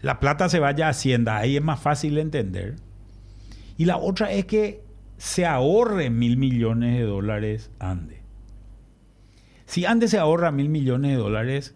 la 0.00 0.18
plata 0.18 0.48
se 0.48 0.58
vaya 0.58 0.86
a 0.86 0.90
Hacienda, 0.90 1.36
ahí 1.36 1.56
es 1.56 1.62
más 1.62 1.78
fácil 1.80 2.16
de 2.16 2.22
entender. 2.22 2.76
Y 3.76 3.84
la 3.84 3.96
otra 3.96 4.32
es 4.32 4.46
que 4.46 4.82
se 5.18 5.46
ahorre 5.46 6.10
mil 6.10 6.36
millones 6.36 6.98
de 6.98 7.04
dólares 7.04 7.70
ANDE. 7.78 8.22
Si 9.66 9.84
ANDE 9.84 10.08
se 10.08 10.18
ahorra 10.18 10.50
mil 10.50 10.68
millones 10.68 11.12
de 11.12 11.16
dólares, 11.16 11.74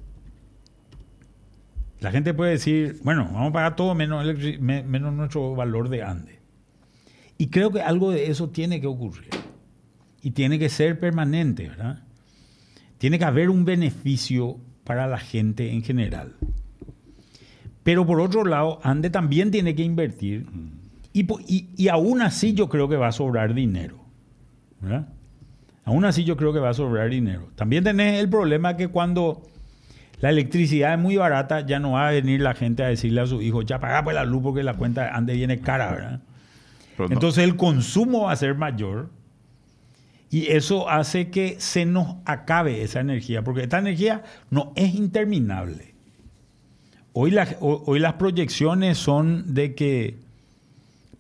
la 2.01 2.13
gente 2.13 2.33
puede 2.35 2.53
decir, 2.53 3.01
bueno, 3.03 3.25
vamos 3.25 3.51
a 3.51 3.53
pagar 3.53 3.77
todo 3.77 3.95
menos, 3.95 4.25
nuestro 5.13 5.55
valor 5.55 5.89
de 5.89 6.03
ANDE. 6.03 6.39
Y 7.39 7.49
creo 7.49 7.71
que 7.71 7.81
algo 7.81 8.11
de 8.11 8.31
eso 8.31 8.51
tiene 8.51 8.81
que 8.81 8.87
ocurrir 8.87 9.31
y 10.23 10.33
tiene 10.33 10.59
que 10.59 10.69
ser 10.69 10.99
permanente, 10.99 11.69
¿verdad? 11.69 12.05
Tiene 12.99 13.19
que 13.19 13.25
haber 13.25 13.51
un 13.51 13.65
beneficio 13.65 14.59
para 14.85 15.07
la 15.07 15.19
gente 15.19 15.73
en 15.73 15.83
general. 15.83 16.37
Pero 17.83 18.07
por 18.07 18.21
otro 18.21 18.45
lado, 18.45 18.81
Ande 18.83 19.11
también 19.11 19.51
tiene 19.51 19.75
que 19.75 19.83
invertir 19.83 20.47
y, 21.13 21.27
y, 21.77 21.89
aún 21.89 22.23
así 22.23 22.53
yo 22.53 22.69
creo 22.69 22.89
que 22.89 22.97
va 22.97 23.09
a 23.09 23.13
sobrar 23.13 23.55
dinero. 23.55 23.99
¿verdad? 24.81 25.09
Aún 25.85 26.05
así 26.05 26.25
yo 26.25 26.37
creo 26.37 26.53
que 26.53 26.59
va 26.59 26.71
a 26.71 26.75
sobrar 26.75 27.11
dinero. 27.11 27.49
También 27.55 27.83
tenés 27.83 28.21
el 28.21 28.29
problema 28.29 28.77
que 28.77 28.89
cuando 28.89 29.43
la 30.21 30.31
electricidad 30.31 30.95
es 30.95 30.99
muy 30.99 31.17
barata, 31.17 31.65
ya 31.65 31.79
no 31.79 31.93
va 31.93 32.09
a 32.09 32.11
venir 32.11 32.41
la 32.41 32.55
gente 32.55 32.83
a 32.83 32.89
decirle 32.89 33.21
a 33.21 33.27
su 33.27 33.41
hijo, 33.41 33.63
ya 33.63 33.79
paga 33.79 34.03
pues 34.03 34.15
la 34.15 34.25
luz 34.25 34.43
porque 34.43 34.63
la 34.63 34.75
cuenta 34.75 35.15
Ande 35.15 35.35
viene 35.35 35.61
cara, 35.61 35.93
¿verdad? 35.93 36.21
Entonces 37.11 37.45
el 37.45 37.57
consumo 37.57 38.23
va 38.25 38.33
a 38.33 38.37
ser 38.37 38.57
mayor 38.57 39.11
y 40.31 40.49
eso 40.49 40.89
hace 40.91 41.31
que 41.31 41.61
se 41.61 41.87
nos 41.87 42.17
acabe 42.25 42.83
esa 42.83 43.01
energía, 43.01 43.45
porque 43.45 43.63
esta 43.63 43.79
energía 43.79 44.25
no 44.51 44.73
es 44.75 44.95
interminable. 44.95 45.95
Hoy, 47.13 47.35
hoy 47.61 47.99
las 47.99 48.15
proyecciones 48.15 48.99
son 48.99 49.55
de 49.55 49.75
que 49.75 50.19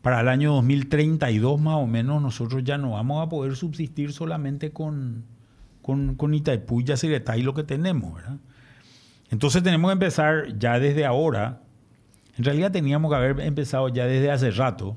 para 0.02 0.20
el 0.20 0.28
año 0.28 0.54
2032 0.54 1.60
más 1.60 1.76
o 1.76 1.86
menos 1.86 2.20
nosotros 2.20 2.64
ya 2.64 2.78
no 2.78 2.92
vamos 2.92 3.24
a 3.24 3.28
poder 3.28 3.56
subsistir 3.56 4.12
solamente 4.12 4.70
con, 4.70 5.24
con, 5.82 6.16
con 6.16 6.34
Itaipú 6.34 6.80
y 6.80 6.84
Yacyretá 6.84 7.36
y 7.36 7.42
lo 7.42 7.54
que 7.54 7.64
tenemos. 7.64 8.14
¿verdad? 8.14 8.38
Entonces 9.30 9.62
tenemos 9.62 9.90
que 9.90 9.92
empezar 9.92 10.58
ya 10.58 10.78
desde 10.78 11.04
ahora, 11.04 11.60
en 12.36 12.44
realidad 12.44 12.70
teníamos 12.70 13.10
que 13.10 13.16
haber 13.16 13.40
empezado 13.40 13.88
ya 13.88 14.06
desde 14.06 14.30
hace 14.30 14.50
rato 14.52 14.96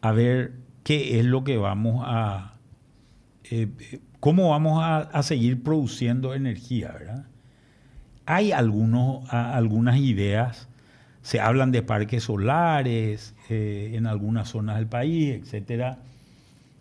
a 0.00 0.12
ver 0.12 0.54
qué 0.84 1.20
es 1.20 1.24
lo 1.26 1.44
que 1.44 1.58
vamos 1.58 2.02
a, 2.06 2.54
eh, 3.50 3.68
cómo 4.20 4.50
vamos 4.50 4.82
a, 4.82 5.22
seguir 5.22 5.62
produciendo 5.62 6.34
energía, 6.34 6.92
¿verdad? 6.92 7.26
Hay 8.24 8.52
algunos, 8.52 9.28
algunas 9.32 9.98
ideas, 9.98 10.68
se 11.22 11.40
hablan 11.40 11.72
de 11.72 11.82
parques 11.82 12.24
solares 12.24 13.34
eh, 13.48 13.92
en 13.94 14.06
algunas 14.06 14.48
zonas 14.48 14.76
del 14.76 14.86
país, 14.86 15.34
etcétera. 15.34 15.98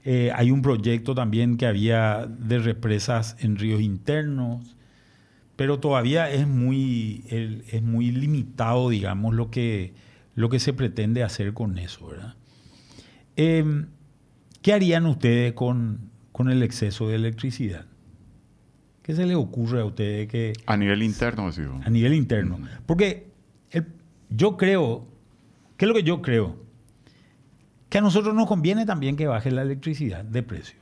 Eh, 0.03 0.31
hay 0.35 0.51
un 0.51 0.61
proyecto 0.61 1.13
también 1.13 1.57
que 1.57 1.65
había 1.67 2.27
de 2.27 2.59
represas 2.59 3.35
en 3.39 3.57
ríos 3.57 3.81
internos, 3.81 4.75
pero 5.55 5.79
todavía 5.79 6.29
es 6.29 6.47
muy, 6.47 7.23
es 7.29 7.81
muy 7.81 8.11
limitado, 8.11 8.89
digamos, 8.89 9.33
lo 9.35 9.51
que, 9.51 9.93
lo 10.35 10.49
que 10.49 10.59
se 10.59 10.73
pretende 10.73 11.23
hacer 11.23 11.53
con 11.53 11.77
eso, 11.77 12.07
¿verdad? 12.07 12.35
Em, 13.35 13.87
¿Qué 14.61 14.73
harían 14.73 15.05
ustedes 15.05 15.53
con, 15.53 16.11
con 16.31 16.49
el 16.49 16.63
exceso 16.63 17.07
de 17.07 17.15
electricidad. 17.15 17.85
¿Qué 19.03 19.15
se 19.15 19.25
le 19.25 19.35
ocurre 19.35 19.81
a 19.81 19.85
ustedes 19.85 20.27
que... 20.27 20.53
A 20.65 20.77
nivel 20.77 21.03
interno, 21.03 21.51
A 21.83 21.89
nivel 21.89 22.13
interno. 22.13 22.59
Porque 22.85 23.27
yo 24.29 24.57
creo, 24.57 25.07
¿qué 25.77 25.85
es 25.85 25.89
lo 25.89 25.95
que 25.95 26.03
yo 26.03 26.21
creo? 26.21 26.55
Que 27.89 27.97
a 27.97 28.01
nosotros 28.01 28.33
nos 28.33 28.47
conviene 28.47 28.85
también 28.85 29.17
que 29.17 29.27
baje 29.27 29.51
la 29.51 29.63
electricidad 29.63 30.23
de 30.23 30.43
precio. 30.43 30.79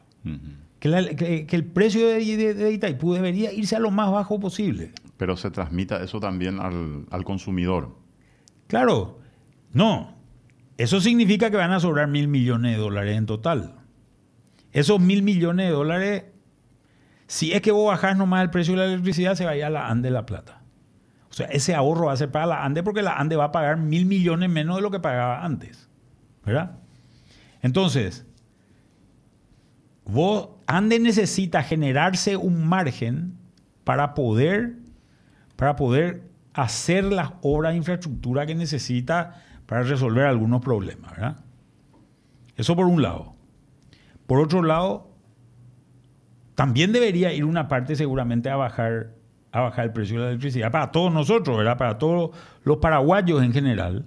Que, 0.80 1.48
el 1.50 1.66
precio 1.66 2.08
de, 2.08 2.72
Itaipú 2.72 3.14
debería 3.14 3.52
irse 3.52 3.76
a 3.76 3.80
lo 3.80 3.92
más 3.92 4.12
bajo 4.12 4.40
posible. 4.40 4.92
Pero 5.18 5.36
se 5.36 5.52
transmita 5.52 6.02
eso 6.02 6.20
también 6.20 6.60
al, 6.60 7.06
al 7.12 7.24
consumidor. 7.24 7.98
Claro, 8.68 9.20
no. 9.74 10.16
Eso 10.78 11.02
significa 11.02 11.52
que 11.52 11.58
van 11.58 11.72
a 11.72 11.80
sobrar 11.80 12.08
mil 12.08 12.28
millones 12.28 12.76
de 12.76 12.82
dólares 12.82 13.18
en 13.18 13.26
total. 13.26 13.76
Esos 14.72 15.00
mil 15.02 15.24
millones 15.24 15.68
de 15.68 15.74
dólares, 15.74 16.24
si 17.28 17.52
es 17.52 17.62
que 17.62 17.72
vos 17.72 17.88
bajás 17.88 18.18
nomás 18.18 18.44
el 18.44 18.50
precio 18.50 18.74
de 18.74 18.80
la 18.80 18.86
electricidad, 18.86 19.36
se 19.36 19.46
vaya 19.46 19.68
a 19.68 19.70
la 19.70 19.90
ANDE 19.90 20.12
la 20.12 20.26
plata. 20.26 20.62
O 21.30 21.34
sea, 21.34 21.48
ese 21.48 21.76
ahorro 21.76 22.08
va 22.08 22.14
a 22.14 22.18
ser 22.18 22.32
para 22.32 22.46
la 22.46 22.64
ANDE 22.64 22.84
porque 22.84 23.02
la 23.02 23.14
ANDE 23.14 23.36
va 23.36 23.46
a 23.46 23.52
pagar 23.52 23.78
mil 23.78 24.06
millones 24.06 24.50
menos 24.50 24.78
de 24.78 24.82
lo 24.82 24.92
que 24.92 25.00
pagaba 25.00 25.44
antes. 25.44 25.90
¿Verdad? 26.46 26.80
Entonces, 27.62 28.26
vos, 30.06 30.50
Ande 30.72 31.00
necesita 31.00 31.64
generarse 31.64 32.38
un 32.38 32.68
margen 32.68 33.40
para 33.84 34.14
poder, 34.14 34.76
para 35.56 35.76
poder 35.76 36.30
hacer 36.54 37.06
las 37.06 37.32
obras 37.42 37.74
de 37.74 37.78
infraestructura 37.78 38.46
que 38.46 38.54
necesita 38.54 39.42
para 39.66 39.82
resolver 39.82 40.28
algunos 40.28 40.62
problemas, 40.62 41.10
¿verdad? 41.10 41.38
Eso 42.56 42.76
por 42.76 42.86
un 42.86 43.02
lado. 43.02 43.34
Por 44.28 44.40
otro 44.40 44.62
lado, 44.62 45.10
también 46.54 46.92
debería 46.92 47.34
ir 47.34 47.46
una 47.46 47.68
parte 47.68 47.96
seguramente 47.96 48.52
a 48.52 48.56
bajar, 48.56 49.16
a 49.52 49.62
bajar 49.62 49.86
el 49.86 49.92
precio 49.92 50.18
de 50.18 50.24
la 50.24 50.30
electricidad 50.30 50.72
para 50.72 50.92
todos 50.92 51.12
nosotros, 51.12 51.58
¿verdad? 51.58 51.80
Para 51.80 51.98
todos 51.98 52.30
los 52.64 52.78
paraguayos 52.78 53.42
en 53.42 53.54
general. 53.54 54.06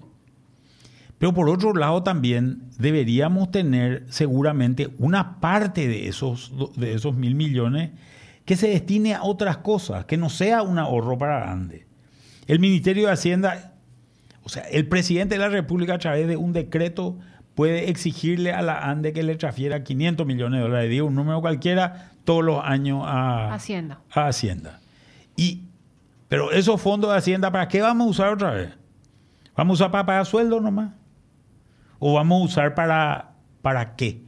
Pero 1.23 1.35
por 1.35 1.49
otro 1.49 1.73
lado 1.73 2.03
también 2.03 2.65
deberíamos 2.81 3.53
tener 3.53 4.07
seguramente 4.09 4.93
una 4.99 5.39
parte 5.39 5.87
de 5.87 6.09
esos, 6.09 6.53
de 6.75 6.95
esos 6.95 7.15
mil 7.15 7.37
millones 7.37 7.93
que 8.45 8.57
se 8.57 8.67
destine 8.67 9.15
a 9.15 9.23
otras 9.23 9.59
cosas, 9.59 10.05
que 10.05 10.17
no 10.17 10.29
sea 10.29 10.63
un 10.63 10.81
ahorro 10.81 11.17
para 11.17 11.39
grande. 11.39 11.87
El 12.49 12.59
Ministerio 12.59 13.07
de 13.07 13.13
Hacienda, 13.13 13.73
o 14.43 14.49
sea, 14.49 14.65
el 14.65 14.89
presidente 14.89 15.37
de 15.37 15.39
la 15.39 15.49
República 15.49 15.95
a 15.95 15.99
través 15.99 16.27
de 16.27 16.37
un 16.37 16.53
decreto 16.53 17.17
puede 17.55 17.89
exigirle 17.89 18.53
a 18.53 18.61
la 18.61 18.91
ANDE 18.91 19.13
que 19.13 19.23
le 19.23 19.37
transfiera 19.37 19.85
500 19.85 20.27
millones 20.27 20.59
de 20.59 20.63
dólares, 20.65 20.91
digo 20.91 21.07
un 21.07 21.15
número 21.15 21.41
cualquiera, 21.41 22.11
todos 22.25 22.43
los 22.43 22.65
años 22.65 23.05
a 23.07 23.55
Hacienda. 23.55 24.01
A 24.11 24.27
Hacienda. 24.27 24.81
Y, 25.37 25.67
pero 26.27 26.51
esos 26.51 26.83
fondos 26.83 27.13
de 27.13 27.19
Hacienda, 27.19 27.53
¿para 27.53 27.69
qué 27.69 27.81
vamos 27.81 28.09
a 28.09 28.11
usar 28.11 28.33
otra 28.33 28.51
vez? 28.51 28.71
¿Vamos 29.57 29.81
a 29.81 29.85
usar 29.85 29.93
para 29.93 30.05
pagar 30.05 30.27
sueldo 30.27 30.61
nomás? 30.61 31.01
¿O 32.05 32.15
vamos 32.15 32.43
a 32.43 32.45
usar 32.47 32.75
para, 32.75 33.37
para 33.63 33.95
qué? 33.95 34.25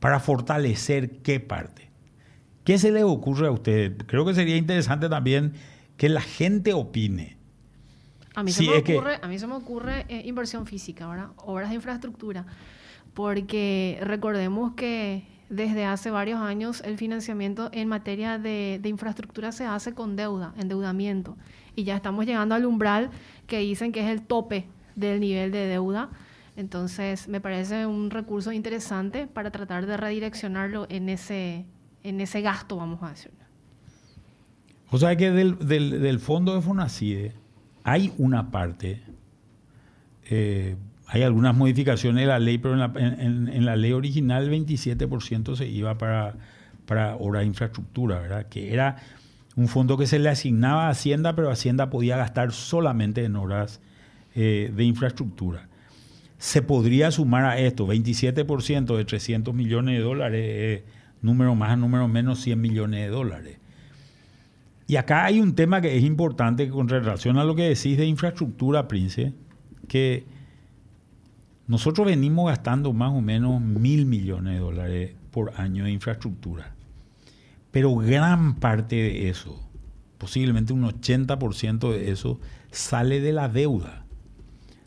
Para 0.00 0.18
fortalecer 0.18 1.22
qué 1.22 1.38
parte. 1.38 1.88
¿Qué 2.64 2.78
se 2.78 2.90
le 2.90 3.04
ocurre 3.04 3.46
a 3.46 3.52
usted? 3.52 3.96
Creo 4.06 4.26
que 4.26 4.34
sería 4.34 4.56
interesante 4.56 5.08
también 5.08 5.52
que 5.96 6.08
la 6.08 6.20
gente 6.20 6.74
opine. 6.74 7.36
A 8.34 8.42
mí, 8.42 8.50
se, 8.50 8.64
me 8.64 8.78
ocurre, 8.78 9.20
a 9.22 9.28
mí 9.28 9.38
se 9.38 9.46
me 9.46 9.54
ocurre 9.54 10.04
eh, 10.08 10.22
inversión 10.24 10.66
física, 10.66 11.06
¿verdad? 11.06 11.28
obras 11.36 11.68
de 11.68 11.76
infraestructura, 11.76 12.44
porque 13.14 14.00
recordemos 14.02 14.74
que 14.74 15.28
desde 15.48 15.84
hace 15.84 16.10
varios 16.10 16.40
años 16.40 16.82
el 16.84 16.98
financiamiento 16.98 17.70
en 17.72 17.86
materia 17.86 18.36
de, 18.36 18.80
infraestructura 18.82 19.52
se 19.52 19.64
hace 19.64 19.94
con 19.94 20.16
deuda, 20.16 20.54
endeudamiento, 20.58 21.36
y 21.76 21.84
ya 21.84 21.94
estamos 21.94 22.26
llegando 22.26 22.56
al 22.56 22.66
umbral 22.66 23.10
que 23.46 23.60
dicen 23.60 23.92
que 23.92 24.00
es 24.00 24.08
el 24.08 24.22
tope 24.22 24.66
del 24.96 25.20
nivel 25.20 25.52
de 25.52 25.68
deuda. 25.68 26.10
Entonces, 26.56 27.28
me 27.28 27.40
parece 27.40 27.86
un 27.86 28.10
recurso 28.10 28.52
interesante 28.52 29.26
para 29.26 29.50
tratar 29.50 29.86
de 29.86 29.96
redireccionarlo 29.96 30.86
en 30.88 31.08
ese, 31.08 31.66
en 32.02 32.20
ese 32.20 32.40
gasto, 32.40 32.76
vamos 32.76 33.02
a 33.02 33.10
decirlo. 33.10 33.38
O 34.90 34.98
sea 34.98 35.16
que 35.16 35.30
del, 35.30 35.58
del 35.58 36.20
fondo 36.20 36.54
de 36.54 36.62
Fonacide 36.62 37.34
hay 37.86 38.12
una 38.18 38.50
parte, 38.50 39.00
eh, 40.28 40.74
hay 41.06 41.22
algunas 41.22 41.56
modificaciones 41.56 42.22
de 42.22 42.26
la 42.26 42.40
ley, 42.40 42.58
pero 42.58 42.74
en 42.74 43.64
la, 43.64 43.76
ley 43.76 43.92
original 43.92 44.42
el 44.42 44.66
27% 44.66 45.54
se 45.54 45.68
iba 45.68 45.96
para, 45.96 46.34
para 46.84 47.14
obra 47.14 47.40
de 47.40 47.46
infraestructura, 47.46 48.18
¿verdad? 48.18 48.46
Que 48.46 48.72
era 48.72 48.96
un 49.54 49.68
fondo 49.68 49.96
que 49.96 50.08
se 50.08 50.18
le 50.18 50.28
asignaba 50.28 50.88
a 50.88 50.90
Hacienda, 50.90 51.36
pero 51.36 51.48
Hacienda 51.48 51.88
podía 51.88 52.16
gastar 52.16 52.50
solamente 52.50 53.24
en 53.24 53.36
obras 53.36 53.80
eh, 54.34 54.72
de 54.74 54.82
infraestructura. 54.82 55.68
Se 56.38 56.62
podría 56.62 57.10
sumar 57.10 57.44
a 57.44 57.58
esto 57.58 57.86
27% 57.86 58.96
de 58.96 59.04
300 59.04 59.54
millones 59.54 59.98
de 59.98 60.04
dólares, 60.04 60.82
número 61.22 61.54
más, 61.54 61.78
número 61.78 62.08
menos 62.08 62.40
100 62.40 62.60
millones 62.60 63.00
de 63.00 63.08
dólares. 63.08 63.58
Y 64.86 64.96
acá 64.96 65.24
hay 65.24 65.40
un 65.40 65.54
tema 65.54 65.80
que 65.80 65.96
es 65.96 66.04
importante 66.04 66.68
con 66.68 66.88
relación 66.88 67.38
a 67.38 67.44
lo 67.44 67.56
que 67.56 67.68
decís 67.68 67.98
de 67.98 68.06
infraestructura, 68.06 68.86
Prince, 68.86 69.32
que 69.88 70.24
nosotros 71.66 72.06
venimos 72.06 72.48
gastando 72.48 72.92
más 72.92 73.12
o 73.12 73.20
menos 73.20 73.60
mil 73.60 74.06
millones 74.06 74.54
de 74.54 74.60
dólares 74.60 75.14
por 75.32 75.52
año 75.60 75.84
de 75.84 75.90
infraestructura. 75.90 76.74
Pero 77.72 77.96
gran 77.96 78.54
parte 78.54 78.96
de 78.96 79.28
eso, 79.28 79.60
posiblemente 80.18 80.72
un 80.72 80.84
80% 80.84 81.90
de 81.90 82.12
eso, 82.12 82.38
sale 82.70 83.20
de 83.20 83.32
la 83.32 83.48
deuda, 83.48 84.05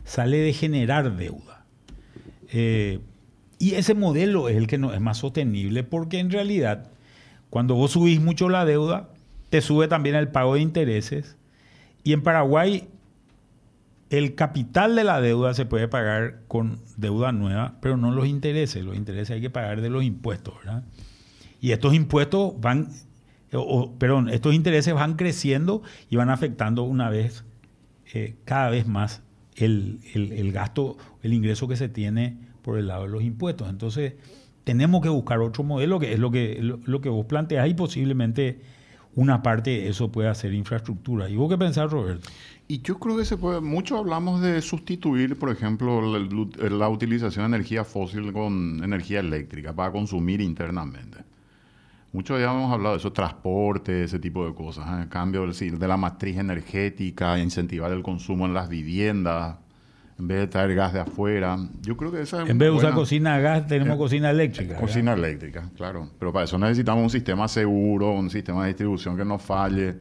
sale 0.09 0.39
de 0.39 0.53
generar 0.53 1.15
deuda. 1.15 1.65
Eh, 2.51 2.99
y 3.59 3.75
ese 3.75 3.93
modelo 3.93 4.49
es 4.49 4.57
el 4.57 4.65
que 4.65 4.79
no 4.79 4.91
es 4.91 4.99
más 4.99 5.19
sostenible 5.19 5.83
porque 5.83 6.17
en 6.17 6.31
realidad, 6.31 6.89
cuando 7.51 7.75
vos 7.75 7.91
subís 7.91 8.19
mucho 8.19 8.49
la 8.49 8.65
deuda, 8.65 9.09
te 9.51 9.61
sube 9.61 9.87
también 9.87 10.15
el 10.15 10.29
pago 10.29 10.55
de 10.55 10.61
intereses. 10.61 11.37
Y 12.03 12.13
en 12.13 12.23
Paraguay, 12.23 12.87
el 14.09 14.33
capital 14.33 14.95
de 14.95 15.03
la 15.03 15.21
deuda 15.21 15.53
se 15.53 15.67
puede 15.67 15.87
pagar 15.87 16.41
con 16.47 16.79
deuda 16.97 17.31
nueva, 17.31 17.75
pero 17.79 17.95
no 17.95 18.09
los 18.09 18.25
intereses. 18.25 18.83
Los 18.83 18.95
intereses 18.95 19.35
hay 19.35 19.41
que 19.41 19.51
pagar 19.51 19.79
de 19.81 19.91
los 19.91 20.03
impuestos, 20.03 20.55
¿verdad? 20.57 20.83
Y 21.61 21.71
estos 21.71 21.93
impuestos 21.93 22.59
van, 22.59 22.89
perdón, 23.99 24.29
estos 24.29 24.55
intereses 24.55 24.91
van 24.91 25.17
creciendo 25.17 25.83
y 26.09 26.15
van 26.15 26.31
afectando 26.31 26.81
una 26.81 27.11
vez, 27.11 27.43
eh, 28.11 28.37
cada 28.45 28.71
vez 28.71 28.87
más 28.87 29.21
el, 29.59 29.99
el, 30.13 30.51
gasto, 30.51 30.97
el 31.21 31.33
ingreso 31.33 31.67
que 31.67 31.75
se 31.75 31.89
tiene 31.89 32.37
por 32.61 32.77
el 32.77 32.87
lado 32.87 33.03
de 33.03 33.09
los 33.09 33.23
impuestos. 33.23 33.69
Entonces, 33.69 34.13
tenemos 34.63 35.01
que 35.01 35.09
buscar 35.09 35.39
otro 35.39 35.63
modelo, 35.63 35.99
que 35.99 36.13
es 36.13 36.19
lo 36.19 36.31
que, 36.31 36.59
lo, 36.61 37.01
que 37.01 37.09
vos 37.09 37.25
planteás 37.25 37.69
y 37.69 37.73
posiblemente 37.73 38.59
una 39.15 39.41
parte 39.41 39.71
de 39.71 39.89
eso 39.89 40.11
puede 40.11 40.29
hacer 40.29 40.53
infraestructura. 40.53 41.29
¿Y 41.29 41.35
vos 41.35 41.49
qué 41.49 41.57
pensás, 41.57 41.91
Roberto? 41.91 42.29
Y 42.67 42.81
yo 42.81 42.99
creo 42.99 43.17
que 43.17 43.25
se 43.25 43.35
puede, 43.35 43.61
mucho 43.61 43.97
hablamos 43.97 44.41
de 44.41 44.61
sustituir, 44.61 45.37
por 45.37 45.49
ejemplo, 45.49 46.01
la, 46.01 46.89
utilización 46.89 47.49
de 47.49 47.57
energía 47.57 47.83
fósil 47.83 48.31
con 48.31 48.83
energía 48.83 49.21
eléctrica 49.21 49.73
para 49.73 49.91
consumir 49.91 50.39
internamente. 50.39 51.17
Muchos 52.11 52.39
ya 52.39 52.51
hemos 52.51 52.71
hablado 52.73 52.95
de 52.95 52.99
eso, 52.99 53.13
transporte, 53.13 54.03
ese 54.03 54.17
tipo 54.17 54.45
de 54.47 54.53
cosas. 54.55 55.03
¿eh? 55.03 55.07
cambio 55.09 55.45
de 55.45 55.87
la 55.87 55.97
matriz 55.97 56.37
energética, 56.37 57.37
incentivar 57.37 57.91
el 57.91 58.01
consumo 58.01 58.47
en 58.47 58.53
las 58.55 58.67
viviendas, 58.67 59.57
en 60.17 60.27
vez 60.27 60.39
de 60.39 60.47
traer 60.47 60.73
gas 60.73 60.91
de 60.91 61.01
afuera. 61.01 61.57
Yo 61.81 61.95
creo 61.95 62.11
que 62.11 62.21
esa 62.21 62.41
En 62.41 62.57
vez 62.57 62.69
de 62.69 62.71
usar 62.71 62.93
cocina 62.93 63.35
a 63.35 63.39
gas, 63.39 63.67
tenemos 63.67 63.95
eh, 63.95 63.97
cocina 63.99 64.31
eléctrica. 64.31 64.75
Cocina 64.77 65.13
eléctrica, 65.13 65.69
claro. 65.77 66.09
Pero 66.17 66.33
para 66.33 66.45
eso 66.45 66.57
necesitamos 66.57 67.03
un 67.03 67.09
sistema 67.11 67.47
seguro, 67.47 68.11
un 68.11 68.31
sistema 68.31 68.63
de 68.63 68.69
distribución 68.69 69.15
que 69.15 69.23
no 69.23 69.37
falle. 69.37 69.97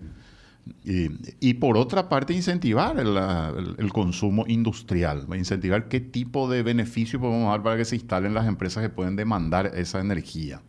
Y, 0.85 1.55
por 1.55 1.79
otra 1.79 2.09
parte, 2.09 2.35
incentivar 2.35 2.99
el, 2.99 3.93
consumo 3.93 4.45
industrial, 4.47 5.27
incentivar 5.35 5.89
qué 5.89 6.01
tipo 6.01 6.49
de 6.49 6.63
beneficio 6.63 7.21
podemos 7.21 7.51
dar 7.51 7.63
para 7.63 7.77
que 7.77 7.85
se 7.85 7.97
instalen 7.97 8.35
las 8.35 8.47
empresas 8.47 8.83
que 8.83 8.91
pueden 8.91 9.17
demandar 9.17 9.73
esa 9.75 10.01
energía. 10.01 10.61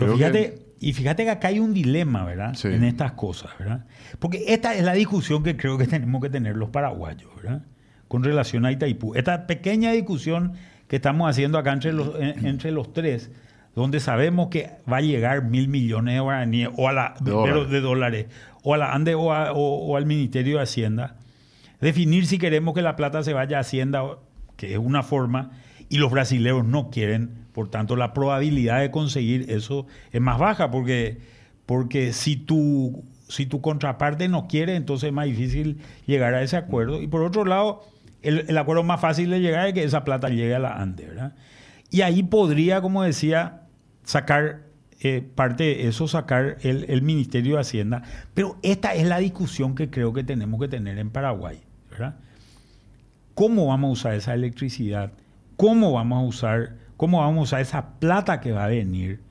Fíjate, 0.00 0.58
y 0.80 0.92
fíjate 0.92 1.24
que 1.24 1.30
acá 1.30 1.48
hay 1.48 1.60
un 1.60 1.74
dilema, 1.74 2.24
¿verdad? 2.24 2.54
En 2.64 2.84
estas 2.84 3.12
cosas, 3.12 3.50
¿verdad? 3.58 3.86
Porque 4.18 4.44
esta 4.48 4.74
es 4.74 4.84
la 4.84 4.94
discusión 4.94 5.42
que 5.42 5.56
creo 5.56 5.78
que 5.78 5.86
tenemos 5.86 6.22
que 6.22 6.30
tener 6.30 6.56
los 6.56 6.70
paraguayos, 6.70 7.30
¿verdad? 7.36 7.62
con 8.10 8.24
relación 8.24 8.66
a 8.66 8.72
Itaipú. 8.72 9.14
Esta 9.14 9.46
pequeña 9.46 9.92
discusión 9.92 10.54
que 10.88 10.96
estamos 10.96 11.30
haciendo 11.30 11.58
acá 11.58 11.72
entre 11.72 11.92
los, 11.92 12.10
entre 12.18 12.72
los 12.72 12.92
tres, 12.92 13.30
donde 13.76 14.00
sabemos 14.00 14.48
que 14.48 14.70
va 14.92 14.96
a 14.96 15.00
llegar 15.00 15.44
mil 15.44 15.68
millones 15.68 16.14
de 16.14 16.20
guaraníes 16.20 16.70
o 16.76 16.88
a 16.88 16.92
la, 16.92 17.14
de, 17.20 17.80
dólares, 17.80 18.26
o 18.64 18.74
a 18.74 18.78
la 18.78 18.94
ANDE 18.94 19.14
o, 19.14 19.96
al 19.96 20.06
Ministerio 20.06 20.56
de 20.56 20.64
Hacienda, 20.64 21.18
definir 21.80 22.26
si 22.26 22.38
queremos 22.38 22.74
que 22.74 22.82
la 22.82 22.96
plata 22.96 23.22
se 23.22 23.32
vaya 23.32 23.58
a 23.58 23.60
Hacienda, 23.60 24.02
que 24.56 24.72
es 24.72 24.78
una 24.78 25.04
forma, 25.04 25.52
y 25.90 25.98
los 25.98 26.10
brasileños 26.10 26.64
no 26.64 26.88
quieren, 26.88 27.46
por 27.52 27.68
tanto 27.68 27.96
la 27.96 28.14
probabilidad 28.14 28.80
de 28.80 28.90
conseguir 28.90 29.50
eso 29.50 29.86
es 30.12 30.20
más 30.20 30.38
baja, 30.38 30.70
porque, 30.70 31.18
porque 31.66 32.14
si 32.14 32.36
tu, 32.36 33.04
si 33.28 33.44
tu 33.44 33.60
contraparte 33.60 34.28
no 34.28 34.46
quiere, 34.46 34.76
entonces 34.76 35.08
es 35.08 35.12
más 35.12 35.26
difícil 35.26 35.78
llegar 36.06 36.32
a 36.34 36.42
ese 36.42 36.56
acuerdo. 36.56 37.02
Y 37.02 37.08
por 37.08 37.22
otro 37.22 37.44
lado, 37.44 37.82
el, 38.22 38.56
acuerdo 38.56 38.84
más 38.84 39.00
fácil 39.00 39.30
de 39.30 39.40
llegar 39.40 39.66
es 39.66 39.74
que 39.74 39.82
esa 39.82 40.04
plata 40.04 40.28
llegue 40.28 40.54
a 40.54 40.60
la 40.60 40.80
ANDE, 40.80 41.06
¿verdad? 41.06 41.34
Y 41.90 42.02
ahí 42.02 42.22
podría, 42.22 42.80
como 42.80 43.02
decía, 43.02 43.62
sacar 44.04 44.62
eh, 45.00 45.28
parte 45.34 45.64
de 45.64 45.88
eso, 45.88 46.06
sacar 46.06 46.58
el, 46.62 47.02
Ministerio 47.02 47.56
de 47.56 47.62
Hacienda. 47.62 48.02
Pero 48.32 48.58
esta 48.62 48.94
es 48.94 49.08
la 49.08 49.18
discusión 49.18 49.74
que 49.74 49.90
creo 49.90 50.12
que 50.12 50.22
tenemos 50.22 50.60
que 50.60 50.68
tener 50.68 50.98
en 50.98 51.10
Paraguay, 51.10 51.58
¿verdad? 51.90 52.14
¿Cómo 53.34 53.66
vamos 53.66 53.88
a 53.88 53.92
usar 53.92 54.14
esa 54.14 54.34
electricidad? 54.34 55.12
¿Cómo 55.60 55.92
vamos 55.92 56.18
a 56.18 56.26
usar, 56.26 56.76
cómo 56.96 57.18
vamos 57.18 57.38
a 57.38 57.42
usar 57.42 57.60
esa 57.60 57.98
plata 57.98 58.40
que 58.40 58.50
va 58.50 58.64
a 58.64 58.68
venir? 58.68 59.22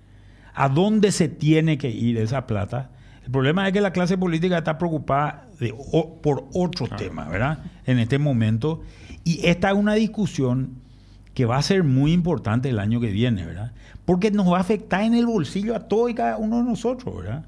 ¿A 0.53 0.69
dónde 0.69 1.11
se 1.11 1.27
tiene 1.27 1.79
que 1.79 1.89
ir 1.89 2.19
esa 2.19 2.45
plata? 2.45 2.91
El 3.25 3.31
problema 3.31 3.65
es 3.65 3.73
que 3.73 3.81
la 3.81 3.91
clase 3.91 4.15
política 4.15 4.59
está 4.59 4.77
preocupada 4.77 5.47
por 6.21 6.47
otro 6.53 6.87
tema, 6.87 7.27
¿verdad? 7.27 7.57
En 7.87 7.97
este 7.97 8.19
momento. 8.19 8.83
Y 9.23 9.43
esta 9.47 9.71
es 9.71 9.75
una 9.75 9.95
discusión 9.95 10.75
que 11.33 11.45
va 11.45 11.57
a 11.57 11.63
ser 11.63 11.83
muy 11.83 12.13
importante 12.13 12.69
el 12.69 12.77
año 12.77 12.99
que 12.99 13.09
viene, 13.09 13.43
¿verdad? 13.43 13.71
Porque 14.05 14.29
nos 14.29 14.53
va 14.53 14.57
a 14.57 14.61
afectar 14.61 15.01
en 15.01 15.15
el 15.15 15.25
bolsillo 15.25 15.75
a 15.75 15.87
todos 15.87 16.11
y 16.11 16.13
cada 16.13 16.37
uno 16.37 16.57
de 16.57 16.63
nosotros, 16.63 17.23
¿verdad? 17.23 17.45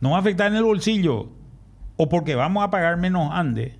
Nos 0.00 0.10
va 0.10 0.16
a 0.16 0.20
afectar 0.20 0.48
en 0.48 0.56
el 0.56 0.64
bolsillo 0.64 1.28
o 1.96 2.08
porque 2.08 2.34
vamos 2.34 2.64
a 2.64 2.70
pagar 2.70 2.96
menos 2.96 3.30
ande 3.32 3.79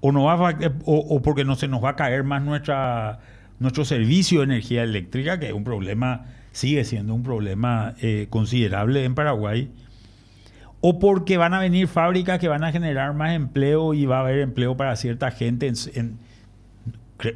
o, 0.00 0.12
no 0.12 0.24
va 0.24 0.58
o, 0.84 1.22
porque 1.22 1.44
no 1.44 1.56
se 1.56 1.68
nos 1.68 1.82
va 1.82 1.90
a 1.90 1.96
caer 1.96 2.24
más 2.24 2.42
nuestro 2.42 3.84
servicio 3.84 4.40
de 4.40 4.44
energía 4.44 4.82
eléctrica, 4.82 5.38
que 5.38 5.48
es 5.48 5.52
un 5.52 5.64
problema, 5.64 6.26
sigue 6.52 6.84
siendo 6.84 7.14
un 7.14 7.22
problema 7.22 7.94
eh, 8.00 8.26
considerable 8.30 9.04
en 9.04 9.14
Paraguay 9.14 9.70
o 10.80 10.98
porque 10.98 11.36
van 11.36 11.54
a 11.54 11.58
venir 11.58 11.88
fábricas 11.88 12.38
que 12.38 12.48
van 12.48 12.62
a 12.62 12.72
generar 12.72 13.14
más 13.14 13.32
empleo 13.32 13.94
y 13.94 14.06
va 14.06 14.18
a 14.18 14.20
haber 14.20 14.38
empleo 14.38 14.76
para 14.76 14.94
cierta 14.96 15.30
gente 15.30 15.72
en, 15.94 16.18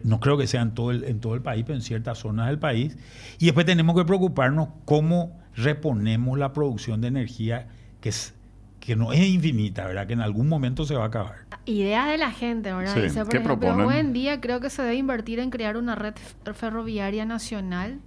no 0.04 0.20
creo 0.20 0.36
que 0.36 0.46
sea 0.46 0.62
en 0.62 0.72
todo, 0.72 0.90
el, 0.90 1.04
en 1.04 1.20
todo 1.20 1.34
el 1.34 1.42
país, 1.42 1.64
pero 1.66 1.76
en 1.76 1.82
ciertas 1.82 2.18
zonas 2.18 2.48
del 2.48 2.58
país. 2.58 2.96
Y 3.38 3.46
después 3.46 3.66
tenemos 3.66 3.96
que 3.96 4.04
preocuparnos 4.04 4.68
cómo 4.84 5.38
reponemos 5.56 6.38
la 6.38 6.52
producción 6.52 7.00
de 7.00 7.08
energía 7.08 7.66
que, 8.00 8.10
es, 8.10 8.34
que 8.80 8.96
no 8.96 9.12
es 9.12 9.20
infinita, 9.20 9.86
¿verdad? 9.86 10.06
Que 10.06 10.14
en 10.14 10.22
algún 10.22 10.48
momento 10.48 10.84
se 10.84 10.94
va 10.94 11.04
a 11.04 11.06
acabar. 11.08 11.36
Ideas 11.66 12.08
de 12.08 12.18
la 12.18 12.32
gente, 12.32 12.72
¿verdad? 12.72 12.96
Dice, 12.96 13.24
por 13.24 13.36
ejemplo, 13.36 13.86
hoy 13.86 13.96
en 13.96 14.12
día 14.12 14.40
creo 14.40 14.60
que 14.60 14.70
se 14.70 14.82
debe 14.82 14.96
invertir 14.96 15.38
en 15.38 15.50
crear 15.50 15.76
una 15.76 15.94
red 15.94 16.14
ferroviaria 16.54 17.26
nacional. 17.26 18.00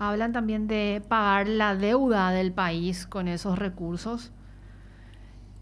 Hablan 0.00 0.32
también 0.32 0.66
de 0.66 1.02
pagar 1.08 1.48
la 1.48 1.74
deuda 1.74 2.30
del 2.30 2.52
país 2.52 3.06
con 3.06 3.28
esos 3.28 3.58
recursos. 3.58 4.32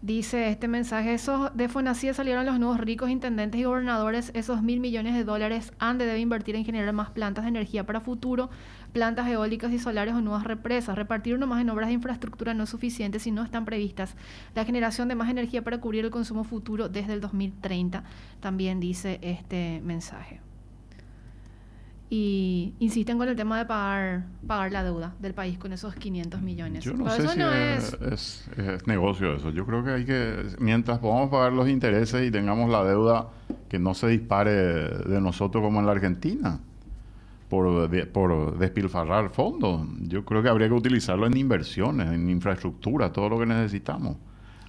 Dice 0.03 0.49
este 0.49 0.67
mensaje, 0.67 1.15
esos 1.15 1.49
de 1.57 1.69
Fonacía 1.69 2.13
salieron 2.13 2.45
los 2.45 2.59
nuevos 2.59 2.79
ricos 2.79 3.09
intendentes 3.09 3.59
y 3.59 3.63
gobernadores, 3.63 4.29
esos 4.35 4.61
mil 4.61 4.79
millones 4.79 5.15
de 5.15 5.23
dólares 5.23 5.73
han 5.79 5.97
de 5.97 6.05
debe 6.05 6.19
invertir 6.19 6.55
en 6.55 6.63
generar 6.63 6.93
más 6.93 7.09
plantas 7.09 7.45
de 7.45 7.49
energía 7.49 7.83
para 7.83 7.99
futuro, 7.99 8.51
plantas 8.93 9.27
eólicas 9.27 9.73
y 9.73 9.79
solares 9.79 10.13
o 10.13 10.21
nuevas 10.21 10.43
represas. 10.43 10.95
Repartir 10.95 11.39
más 11.39 11.61
en 11.61 11.71
obras 11.71 11.87
de 11.87 11.93
infraestructura 11.93 12.53
no 12.53 12.65
es 12.65 12.69
suficiente 12.69 13.17
si 13.17 13.31
no 13.31 13.43
están 13.43 13.65
previstas. 13.65 14.15
La 14.53 14.65
generación 14.65 15.07
de 15.07 15.15
más 15.15 15.31
energía 15.31 15.63
para 15.63 15.79
cubrir 15.81 16.05
el 16.05 16.11
consumo 16.11 16.43
futuro 16.43 16.89
desde 16.89 17.13
el 17.13 17.21
2030, 17.21 18.03
también 18.39 18.79
dice 18.79 19.17
este 19.23 19.81
mensaje 19.83 20.46
y 22.09 22.73
insisten 22.79 23.17
con 23.17 23.27
el 23.27 23.35
tema 23.35 23.57
de 23.57 23.65
pagar, 23.65 24.25
pagar 24.45 24.71
la 24.71 24.83
deuda 24.83 25.13
del 25.19 25.33
país 25.33 25.57
con 25.57 25.73
esos 25.73 25.93
500 25.95 26.41
millones. 26.41 26.83
Yo 26.83 26.93
no 26.93 27.09
sé 27.09 27.27
si 27.27 27.41
es, 27.41 28.47
es, 28.57 28.87
negocio 28.87 29.33
eso. 29.33 29.49
Yo 29.49 29.65
creo 29.65 29.83
que 29.83 29.91
hay 29.91 30.05
que, 30.05 30.43
mientras 30.59 30.99
podamos 30.99 31.29
pagar 31.29 31.51
los 31.51 31.67
intereses 31.67 32.25
y 32.25 32.31
tengamos 32.31 32.69
la 32.69 32.83
deuda, 32.85 33.27
que 33.67 33.79
no 33.79 33.93
se 33.93 34.07
dispare 34.07 34.51
de 34.51 35.19
nosotros 35.19 35.61
como 35.61 35.79
en 35.81 35.85
la 35.85 35.91
Argentina 35.91 36.59
por, 37.49 37.89
por 38.11 38.57
despilfarrar 38.57 39.29
fondos. 39.29 39.85
Yo 40.01 40.23
creo 40.23 40.41
que 40.41 40.49
habría 40.49 40.67
que 40.67 40.73
utilizarlo 40.73 41.27
en 41.27 41.35
inversiones, 41.35 42.09
en 42.11 42.29
infraestructura, 42.29 43.11
todo 43.11 43.29
lo 43.29 43.39
que 43.39 43.45
necesitamos. 43.45 44.15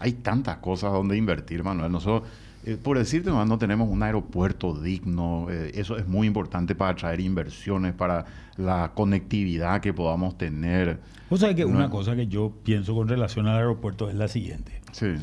Hay 0.01 0.14
tantas 0.14 0.59
cosas 0.59 0.92
donde 0.92 1.16
invertir, 1.16 1.62
Manuel. 1.64 1.90
Nosotros 1.90 2.29
eh, 2.68 2.76
por 2.76 2.98
decirte 2.98 3.31
más, 3.31 3.48
no 3.48 3.57
tenemos 3.57 3.88
un 3.88 4.02
aeropuerto 4.02 4.78
digno. 4.78 5.46
Eh, 5.50 5.72
eso 5.74 5.96
es 5.96 6.07
muy 6.07 6.26
importante 6.26 6.74
para 6.74 6.90
atraer 6.90 7.20
inversiones, 7.20 7.94
para 7.94 8.26
la 8.59 8.92
conectividad 8.94 9.81
que 9.81 9.94
podamos 9.94 10.37
tener. 10.37 11.00
O 11.31 11.38
sea 11.38 11.54
que 11.54 11.64
una 11.64 11.88
cosa 11.88 12.14
que 12.14 12.26
yo 12.26 12.52
pienso 12.64 12.94
con 12.94 13.09
relación 13.09 13.46
al 13.46 13.57
aeropuerto 13.57 14.11
es 14.11 14.16
la 14.16 14.28
siguiente. 14.28 14.83
Sí. 14.92 15.14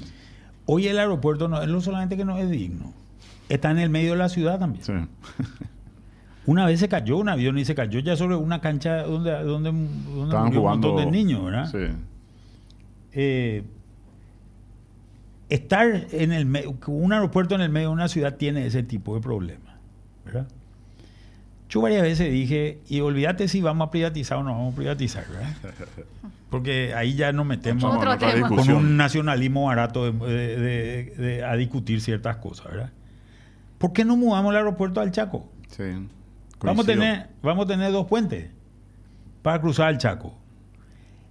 Hoy 0.65 0.87
el 0.87 0.97
aeropuerto 0.97 1.47
no 1.47 1.61
es 1.61 1.69
no 1.69 1.81
solamente 1.81 2.17
que 2.17 2.25
no 2.25 2.35
es 2.39 2.49
digno, 2.49 2.93
está 3.47 3.69
en 3.69 3.77
el 3.77 3.91
medio 3.91 4.13
de 4.13 4.17
la 4.17 4.29
ciudad 4.29 4.57
también. 4.57 4.83
Sí. 4.83 4.93
Una 6.47 6.65
vez 6.65 6.79
se 6.79 6.89
cayó 6.89 7.17
un 7.17 7.29
avión 7.29 7.59
y 7.59 7.65
se 7.65 7.75
cayó 7.75 7.99
ya 7.99 8.15
sobre 8.15 8.35
una 8.35 8.59
cancha 8.59 9.03
donde, 9.03 9.31
donde, 9.43 9.71
donde 9.71 10.57
un 10.57 10.63
montón 10.63 10.95
de 10.97 11.05
niños, 11.05 11.45
¿verdad? 11.45 11.71
Sí. 11.71 11.95
Eh, 13.13 13.63
estar 15.49 16.07
en 16.11 16.31
el 16.31 16.45
medio, 16.45 16.75
un 16.87 17.13
aeropuerto 17.13 17.55
en 17.55 17.61
el 17.61 17.69
medio 17.69 17.89
de 17.89 17.93
una 17.93 18.07
ciudad 18.07 18.35
tiene 18.35 18.65
ese 18.65 18.83
tipo 18.83 19.15
de 19.15 19.21
problemas, 19.21 19.75
¿verdad? 20.25 20.47
Yo 21.69 21.81
varias 21.81 22.03
veces 22.03 22.31
dije, 22.31 22.79
y 22.87 23.01
olvídate 23.01 23.47
si 23.47 23.61
vamos 23.61 23.87
a 23.87 23.91
privatizar 23.91 24.37
o 24.37 24.43
no 24.43 24.51
vamos 24.51 24.73
a 24.73 24.77
privatizar, 24.77 25.25
¿verdad? 25.27 25.55
Porque 26.49 26.93
ahí 26.93 27.15
ya 27.15 27.31
nos 27.31 27.45
metemos 27.45 27.83
con 28.47 28.69
un 28.69 28.97
nacionalismo 28.97 29.65
barato 29.65 30.11
de, 30.11 31.43
a 31.45 31.55
discutir 31.55 32.01
ciertas 32.01 32.37
cosas, 32.37 32.67
¿verdad? 32.67 32.91
¿Por 33.77 33.93
qué 33.93 34.05
no 34.05 34.15
mudamos 34.15 34.51
el 34.51 34.57
aeropuerto 34.57 35.01
al 35.01 35.11
Chaco? 35.11 35.51
Sí. 35.69 35.83
Vamos 36.61 36.85
a, 36.85 36.87
tener, 36.87 37.27
vamos 37.43 37.65
a 37.65 37.67
tener 37.67 37.91
dos 37.91 38.07
puentes 38.07 38.51
para 39.41 39.59
cruzar 39.59 39.89
el 39.89 39.97
Chaco. 39.97 40.37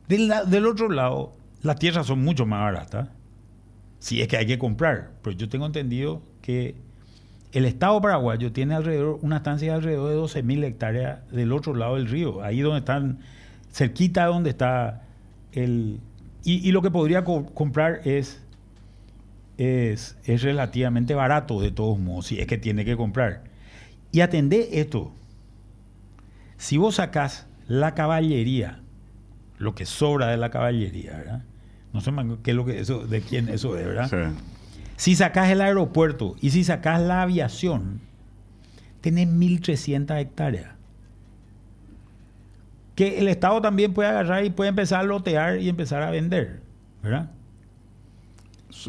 Del, 0.09 0.31
del 0.49 0.67
otro 0.67 0.91
lado, 0.91 1.35
las 1.63 1.79
tierras 1.79 2.07
son 2.07 2.23
mucho 2.23 2.45
más 2.45 2.61
baratas 2.61 3.09
si 4.05 4.21
es 4.21 4.29
que 4.29 4.37
hay 4.37 4.45
que 4.45 4.59
comprar. 4.59 5.13
Pero 5.23 5.35
yo 5.35 5.49
tengo 5.49 5.65
entendido 5.65 6.21
que 6.43 6.75
el 7.53 7.65
Estado 7.65 8.03
paraguayo 8.03 8.53
tiene 8.53 8.75
alrededor, 8.75 9.19
una 9.23 9.39
estancia 9.39 9.71
de 9.71 9.79
alrededor 9.79 10.11
de 10.11 10.43
12.000 10.43 10.63
hectáreas 10.65 11.31
del 11.31 11.53
otro 11.53 11.75
lado 11.75 11.95
del 11.95 12.07
río, 12.07 12.43
ahí 12.43 12.61
donde 12.61 12.81
están, 12.81 13.21
cerquita 13.73 14.27
donde 14.27 14.51
está 14.51 15.05
el... 15.53 16.01
Y, 16.45 16.71
lo 16.73 16.83
que 16.83 16.91
podría 16.91 17.25
comprar 17.25 18.03
es, 18.05 18.43
es, 19.57 20.19
es 20.27 20.43
relativamente 20.43 21.15
barato 21.15 21.63
de 21.63 21.71
todos 21.71 21.99
modos, 21.99 22.27
si 22.27 22.39
es 22.39 22.47
que 22.47 22.59
tiene 22.59 22.85
que 22.85 22.99
comprar. 22.99 23.45
Y 24.13 24.21
atendé 24.21 24.81
esto. 24.81 25.15
Si 26.59 26.77
vos 26.77 26.97
sacás 26.97 27.47
la 27.69 27.95
caballería, 27.95 28.81
lo 29.57 29.75
que 29.75 29.87
sobra 29.87 30.27
de 30.27 30.37
la 30.37 30.51
caballería, 30.51 31.13
¿verdad? 31.17 31.45
No 31.95 32.01
sé 32.01 32.13
qué 32.43 32.51
es 32.51 32.57
lo 32.57 32.65
que 32.65 32.81
eso, 32.81 33.07
de 33.07 33.21
quién 33.21 33.49
eso 33.49 33.79
es, 33.79 33.87
¿verdad? 33.87 34.33
Si 34.97 35.15
sacas 35.15 35.49
el 35.51 35.61
aeropuerto 35.61 36.35
y 36.41 36.51
si 36.51 36.65
sacas 36.65 37.01
la 37.01 37.23
aviación, 37.23 38.01
tenés 39.01 39.29
1.300 39.29 40.21
hectáreas. 40.21 40.73
Que 42.97 43.21
el 43.21 43.29
Estado 43.29 43.61
también 43.61 43.95
puede 43.95 44.09
agarrar 44.09 44.45
y 44.45 44.51
puede 44.51 44.71
empezar 44.71 45.01
a 45.01 45.03
lotear 45.05 45.61
y 45.61 45.69
empezar 45.69 46.03
a 46.03 46.11
vender, 46.11 46.63
¿verdad? 47.01 47.31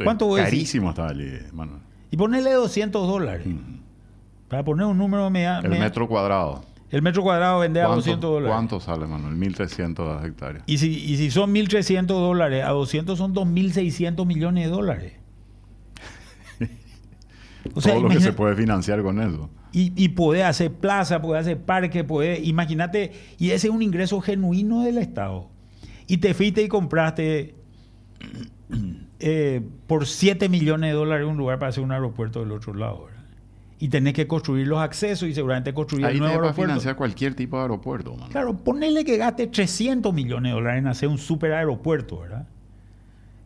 ¿Cuánto 0.03 0.31
Carísimo 0.33 0.89
está 0.89 1.07
allí, 1.07 1.31
Manuel. 1.53 1.81
Y 2.09 2.17
ponerle 2.17 2.53
200 2.53 3.07
dólares. 3.07 3.47
Para 4.47 4.63
poner 4.63 4.87
un 4.87 4.97
número 4.97 5.29
media, 5.29 5.59
El 5.59 5.69
metro 5.69 6.07
cuadrado. 6.07 6.63
El 6.91 7.01
metro 7.01 7.23
cuadrado 7.23 7.59
vende 7.59 7.81
a 7.81 7.87
200 7.87 8.21
dólares. 8.21 8.53
¿Cuánto 8.53 8.79
sale, 8.79 9.07
Manuel? 9.07 9.35
1.300 9.35 10.25
hectáreas. 10.25 10.63
Y 10.67 10.77
si, 10.77 10.93
y 10.93 11.17
si 11.17 11.31
son 11.31 11.53
1.300 11.53 12.05
dólares, 12.05 12.63
a 12.63 12.69
200 12.69 13.17
son 13.17 13.33
2.600 13.33 14.25
millones 14.25 14.65
de 14.65 14.71
dólares. 14.71 15.13
o 17.73 17.81
sea, 17.81 17.93
Todo 17.93 18.03
lo 18.03 18.09
que 18.09 18.19
se 18.19 18.33
puede 18.33 18.55
financiar 18.55 19.01
con 19.01 19.19
eso. 19.19 19.49
Y, 19.71 19.91
y 20.01 20.09
puede 20.09 20.43
hacer 20.43 20.71
plaza, 20.71 21.21
puede 21.21 21.39
hacer 21.41 21.59
parque, 21.59 22.03
puede... 22.03 22.39
Imagínate, 22.41 23.11
y 23.37 23.49
ese 23.49 23.67
es 23.67 23.73
un 23.73 23.81
ingreso 23.81 24.21
genuino 24.21 24.81
del 24.83 24.99
Estado. 24.99 25.49
Y 26.07 26.17
te 26.17 26.33
fuiste 26.33 26.61
y 26.61 26.67
compraste 26.67 27.55
eh, 29.19 29.61
por 29.87 30.05
7 30.05 30.49
millones 30.49 30.91
de 30.91 30.95
dólares 30.95 31.27
un 31.27 31.35
lugar 31.35 31.57
para 31.57 31.69
hacer 31.69 31.83
un 31.83 31.91
aeropuerto 31.91 32.41
del 32.41 32.51
otro 32.51 32.73
lado 32.73 33.14
y 33.77 33.89
tenés 33.89 34.13
que 34.13 34.27
construir 34.27 34.67
los 34.67 34.79
accesos 34.79 35.27
y 35.27 35.33
seguramente 35.33 35.73
construir 35.73 36.05
Ahí 36.05 36.13
el 36.13 36.19
nuevo 36.19 36.35
aeropuerto. 36.35 36.61
financiar 36.61 36.95
cualquier 36.95 37.35
tipo 37.35 37.57
de 37.57 37.63
aeropuerto. 37.63 38.15
Claro, 38.29 38.55
ponele 38.57 39.03
que 39.03 39.17
gaste 39.17 39.47
300 39.47 40.13
millones 40.13 40.51
de 40.51 40.55
dólares 40.55 40.79
en 40.79 40.87
hacer 40.87 41.09
un 41.09 41.17
super 41.17 41.53
aeropuerto, 41.53 42.19
¿verdad? 42.19 42.47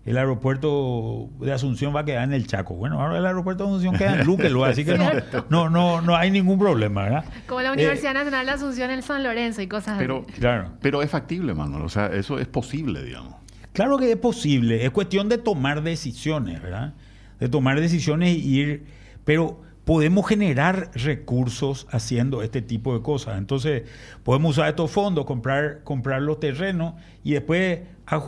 El 0.06 0.18
aeropuerto 0.18 1.30
de 1.39 1.52
Asunción 1.52 1.96
va 1.96 2.00
a 2.02 2.06
quedar 2.06 2.23
en 2.23 2.34
el 2.34 2.48
Chaco. 2.48 2.73
Bueno, 2.73 3.02
ahora 3.02 3.17
el 3.17 3.25
aeropuerto 3.25 3.65
de 3.65 3.69
Asunción 3.69 3.96
queda 3.96 4.19
en 4.19 4.25
Luquelo, 4.25 4.63
así 4.65 4.86
que 4.86 4.98
no, 5.50 5.69
no, 5.69 6.02
no, 6.02 6.15
hay 6.15 6.32
ningún 6.32 6.58
problema, 6.58 7.04
¿verdad? 7.04 7.25
Como 7.48 7.62
la 7.62 7.73
Universidad 7.73 8.12
eh, 8.12 8.15
Nacional 8.15 8.46
de 8.46 8.52
Asunción 8.52 8.92
en 8.92 9.02
San 9.02 9.23
Lorenzo 9.23 9.62
y 9.62 9.67
cosas 9.67 9.98
pero, 9.98 10.25
así. 10.27 10.40
Claro. 10.40 10.71
Pero 10.82 11.02
es 11.04 11.12
factible, 11.12 11.54
Manuel. 11.54 11.84
O 11.84 11.90
sea, 11.90 12.08
eso 12.08 12.40
es 12.40 12.48
posible, 12.48 13.04
digamos. 13.04 13.36
Claro 13.73 13.98
que 13.98 14.12
es 14.12 14.17
posible. 14.17 14.86
Es 14.86 14.92
cuestión 14.92 15.30
de 15.30 15.38
tomar 15.38 15.84
decisiones, 15.84 16.62
¿verdad? 16.62 16.94
De 17.40 17.50
tomar 17.50 17.80
decisiones 17.80 18.36
y 18.36 18.60
ir... 18.60 18.86
Pero 19.25 19.62
podemos 19.90 20.27
generar 20.27 20.92
recursos 20.94 21.87
haciendo 21.90 22.44
este 22.44 22.62
tipo 22.62 22.94
de 22.94 23.02
cosas. 23.02 23.40
Entonces, 23.40 23.90
podemos 24.21 24.52
usar 24.52 24.69
estos 24.69 24.92
fondos, 24.92 25.25
comprar, 25.25 25.83
comprar 25.83 26.21
los 26.21 26.40
terrenos 26.40 26.94
y 27.23 27.31
después 27.31 27.79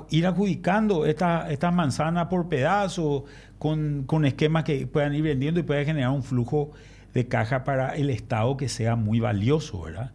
ir 0.09 0.25
adjudicando 0.25 1.05
estas 1.05 1.51
esta 1.51 1.69
manzanas 1.69 2.29
por 2.29 2.49
pedazo 2.49 3.25
con, 3.59 4.05
con, 4.07 4.25
esquemas 4.25 4.63
que 4.63 4.87
puedan 4.87 5.13
ir 5.13 5.21
vendiendo 5.21 5.59
y 5.59 5.63
pueda 5.63 5.85
generar 5.85 6.09
un 6.09 6.23
flujo 6.23 6.71
de 7.13 7.27
caja 7.27 7.63
para 7.63 7.95
el 7.95 8.09
Estado 8.09 8.57
que 8.57 8.67
sea 8.67 8.95
muy 8.95 9.19
valioso, 9.19 9.83
¿verdad? 9.83 10.13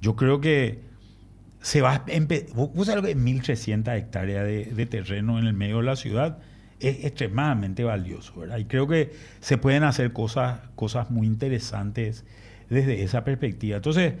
Yo 0.00 0.16
creo 0.16 0.40
que 0.40 0.80
se 1.62 1.80
va 1.80 1.92
a 1.92 2.04
empezar, 2.08 2.56
vos 2.56 2.88
sabés 2.88 3.04
que 3.04 3.16
1.300 3.16 3.96
hectáreas 3.96 4.44
de, 4.44 4.64
de 4.64 4.86
terreno 4.86 5.38
en 5.38 5.46
el 5.46 5.54
medio 5.54 5.76
de 5.76 5.84
la 5.84 5.94
ciudad, 5.94 6.38
es 6.80 7.04
extremadamente 7.04 7.84
valioso, 7.84 8.40
¿verdad? 8.40 8.58
Y 8.58 8.64
creo 8.64 8.86
que 8.86 9.12
se 9.40 9.58
pueden 9.58 9.84
hacer 9.84 10.12
cosas, 10.12 10.60
cosas 10.74 11.10
muy 11.10 11.26
interesantes 11.26 12.24
desde 12.70 13.02
esa 13.02 13.24
perspectiva. 13.24 13.76
Entonces, 13.76 14.14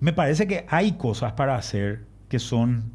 me 0.00 0.12
parece 0.12 0.46
que 0.46 0.64
hay 0.68 0.92
cosas 0.92 1.32
para 1.32 1.56
hacer 1.56 2.04
que 2.28 2.38
son 2.38 2.92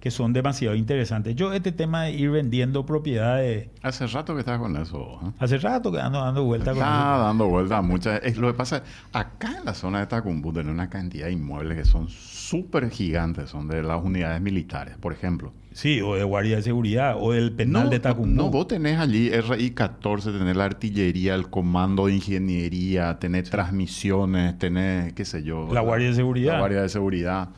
que 0.00 0.10
son 0.10 0.32
demasiado 0.32 0.76
interesantes. 0.76 1.34
Yo 1.34 1.52
este 1.52 1.72
tema 1.72 2.04
de 2.04 2.12
ir 2.12 2.30
vendiendo 2.30 2.86
propiedades... 2.86 3.68
Hace 3.82 4.06
rato 4.06 4.34
que 4.34 4.40
estás 4.40 4.58
con 4.58 4.76
eso. 4.76 5.18
¿eh? 5.24 5.32
Hace 5.40 5.58
rato 5.58 5.90
que 5.90 6.00
ando 6.00 6.20
dando 6.20 6.44
vueltas 6.44 6.74
con 6.76 6.84
eso. 6.84 6.94
dando 6.94 7.48
vueltas 7.48 7.82
muchas. 7.82 8.20
Es, 8.22 8.36
lo 8.36 8.46
que 8.46 8.54
pasa, 8.54 8.82
acá 9.12 9.56
en 9.58 9.64
la 9.64 9.74
zona 9.74 10.00
de 10.00 10.06
Tacumbu 10.06 10.52
tenemos 10.52 10.74
una 10.74 10.88
cantidad 10.88 11.26
de 11.26 11.32
inmuebles 11.32 11.78
que 11.78 11.84
son 11.84 12.08
súper 12.08 12.88
gigantes, 12.90 13.50
son 13.50 13.66
de 13.66 13.82
las 13.82 14.02
unidades 14.02 14.40
militares, 14.40 14.96
por 14.98 15.12
ejemplo. 15.12 15.52
Sí, 15.78 16.00
o 16.00 16.16
de 16.16 16.24
guardia 16.24 16.56
de 16.56 16.62
seguridad, 16.62 17.14
o 17.20 17.30
del 17.30 17.52
penal 17.52 17.88
de 17.88 18.00
Tacumbu. 18.00 18.34
No, 18.34 18.50
vos 18.50 18.66
tenés 18.66 18.98
allí 18.98 19.30
RI-14, 19.30 20.36
tenés 20.36 20.56
la 20.56 20.64
artillería, 20.64 21.36
el 21.36 21.50
comando 21.50 22.06
de 22.06 22.14
ingeniería, 22.14 23.20
tenés 23.20 23.48
transmisiones, 23.48 24.58
tenés, 24.58 25.12
qué 25.12 25.24
sé 25.24 25.44
yo. 25.44 25.68
La 25.72 25.80
guardia 25.80 26.08
de 26.08 26.14
seguridad. 26.14 26.54
La 26.54 26.58
guardia 26.58 26.82
de 26.82 26.88
seguridad. 26.88 27.50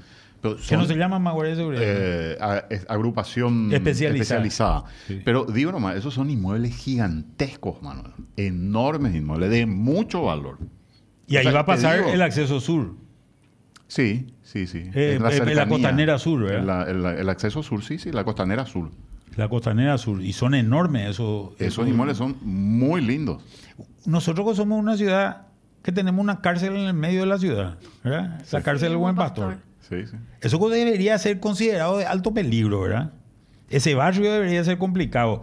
¿Qué 0.43 0.77
no 0.77 0.85
se 0.85 0.97
llama 0.97 1.19
más 1.19 1.33
guardia 1.33 1.55
de 1.55 1.61
seguridad? 1.63 1.83
Eh, 1.83 2.85
agrupación 2.89 3.73
especializada. 3.73 4.85
Pero 5.25 5.47
digo 5.47 5.73
nomás, 5.73 5.97
esos 5.97 6.13
son 6.13 6.29
inmuebles 6.29 6.77
gigantescos, 6.77 7.81
Manuel. 7.81 8.13
Enormes 8.37 9.15
inmuebles, 9.15 9.49
de 9.49 9.65
mucho 9.65 10.25
valor. 10.25 10.59
Y 11.27 11.39
ahí 11.39 11.51
va 11.51 11.61
a 11.61 11.65
pasar 11.65 12.01
el 12.13 12.21
acceso 12.21 12.61
sur. 12.61 12.97
Sí, 13.89 14.27
sí, 14.51 14.67
sí. 14.67 14.91
Eh, 14.95 15.19
la, 15.21 15.31
la, 15.31 15.69
costanera 15.69 16.19
sur, 16.19 16.43
¿verdad? 16.43 16.89
El, 16.89 17.29
acceso 17.29 17.63
sur, 17.63 17.85
sí, 17.85 17.99
sí, 17.99 18.11
la 18.11 18.25
costanera 18.25 18.67
sur. 18.67 18.91
La 19.37 19.49
costanera 19.49 19.97
sur. 19.97 20.21
Y 20.21 20.33
son 20.33 20.55
enormes 20.55 21.11
esos. 21.11 21.51
Esos 21.61 21.87
inmuebles 21.87 22.17
son 22.17 22.37
muy 22.43 23.01
lindos. 23.01 23.43
Nosotros 24.07 24.57
somos 24.57 24.79
una 24.79 24.97
ciudad 24.97 25.47
que 25.83 25.93
tenemos 25.93 26.23
una 26.23 26.41
cárcel 26.41 26.75
en 26.77 26.87
el 26.89 26.95
medio 26.95 27.21
de 27.21 27.27
la 27.27 27.39
ciudad, 27.39 27.79
¿verdad? 28.03 28.43
La 28.51 28.63
cárcel 28.63 28.91
del 28.91 28.99
Buen 28.99 29.15
Pastor. 29.15 29.59
Sí, 29.89 30.07
sí. 30.07 30.17
Eso 30.41 30.69
debería 30.69 31.17
ser 31.19 31.41
considerado 31.41 31.99
de 31.99 32.07
alto 32.07 32.35
peligro, 32.35 32.83
¿verdad? 32.83 33.13
Ese 33.69 33.95
barrio 33.95 34.33
debería 34.33 34.65
ser 34.65 34.79
complicado. 34.79 35.43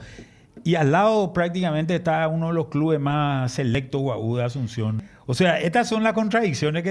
Y 0.68 0.76
al 0.76 0.92
lado 0.92 1.32
prácticamente 1.32 1.96
está 1.96 2.28
uno 2.28 2.48
de 2.48 2.54
los 2.54 2.68
clubes 2.68 3.00
más 3.00 3.54
selectos, 3.54 4.02
Guaú 4.02 4.36
de 4.36 4.44
Asunción. 4.44 5.02
O 5.26 5.34
sea, 5.34 5.62
estas 5.62 5.88
son 5.88 6.04
las 6.04 6.12
contradicciones 6.12 6.84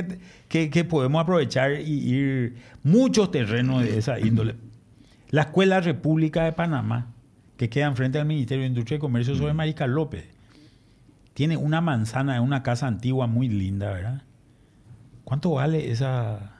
que, 0.48 0.70
que, 0.70 0.84
podemos 0.84 1.20
aprovechar 1.20 1.72
y 1.72 1.92
ir 2.08 2.56
muchos 2.82 3.30
terrenos 3.30 3.82
de 3.82 3.98
esa 3.98 4.18
índole. 4.18 4.54
La 5.28 5.42
Escuela 5.42 5.82
República 5.82 6.44
de 6.44 6.52
Panamá, 6.52 7.08
que 7.58 7.68
queda 7.68 7.84
enfrente 7.84 8.18
al 8.18 8.24
Ministerio 8.24 8.62
de 8.62 8.68
Industria 8.68 8.96
y 8.96 8.98
Comercio 8.98 9.36
sobre 9.36 9.52
mm. 9.52 9.56
Mariscal 9.56 9.90
López, 9.90 10.24
tiene 11.34 11.58
una 11.58 11.82
manzana 11.82 12.36
en 12.36 12.44
una 12.44 12.62
casa 12.62 12.86
antigua 12.86 13.26
muy 13.26 13.50
linda, 13.50 13.92
¿verdad? 13.92 14.22
¿Cuánto 15.24 15.50
vale 15.50 15.90
esa, 15.90 16.54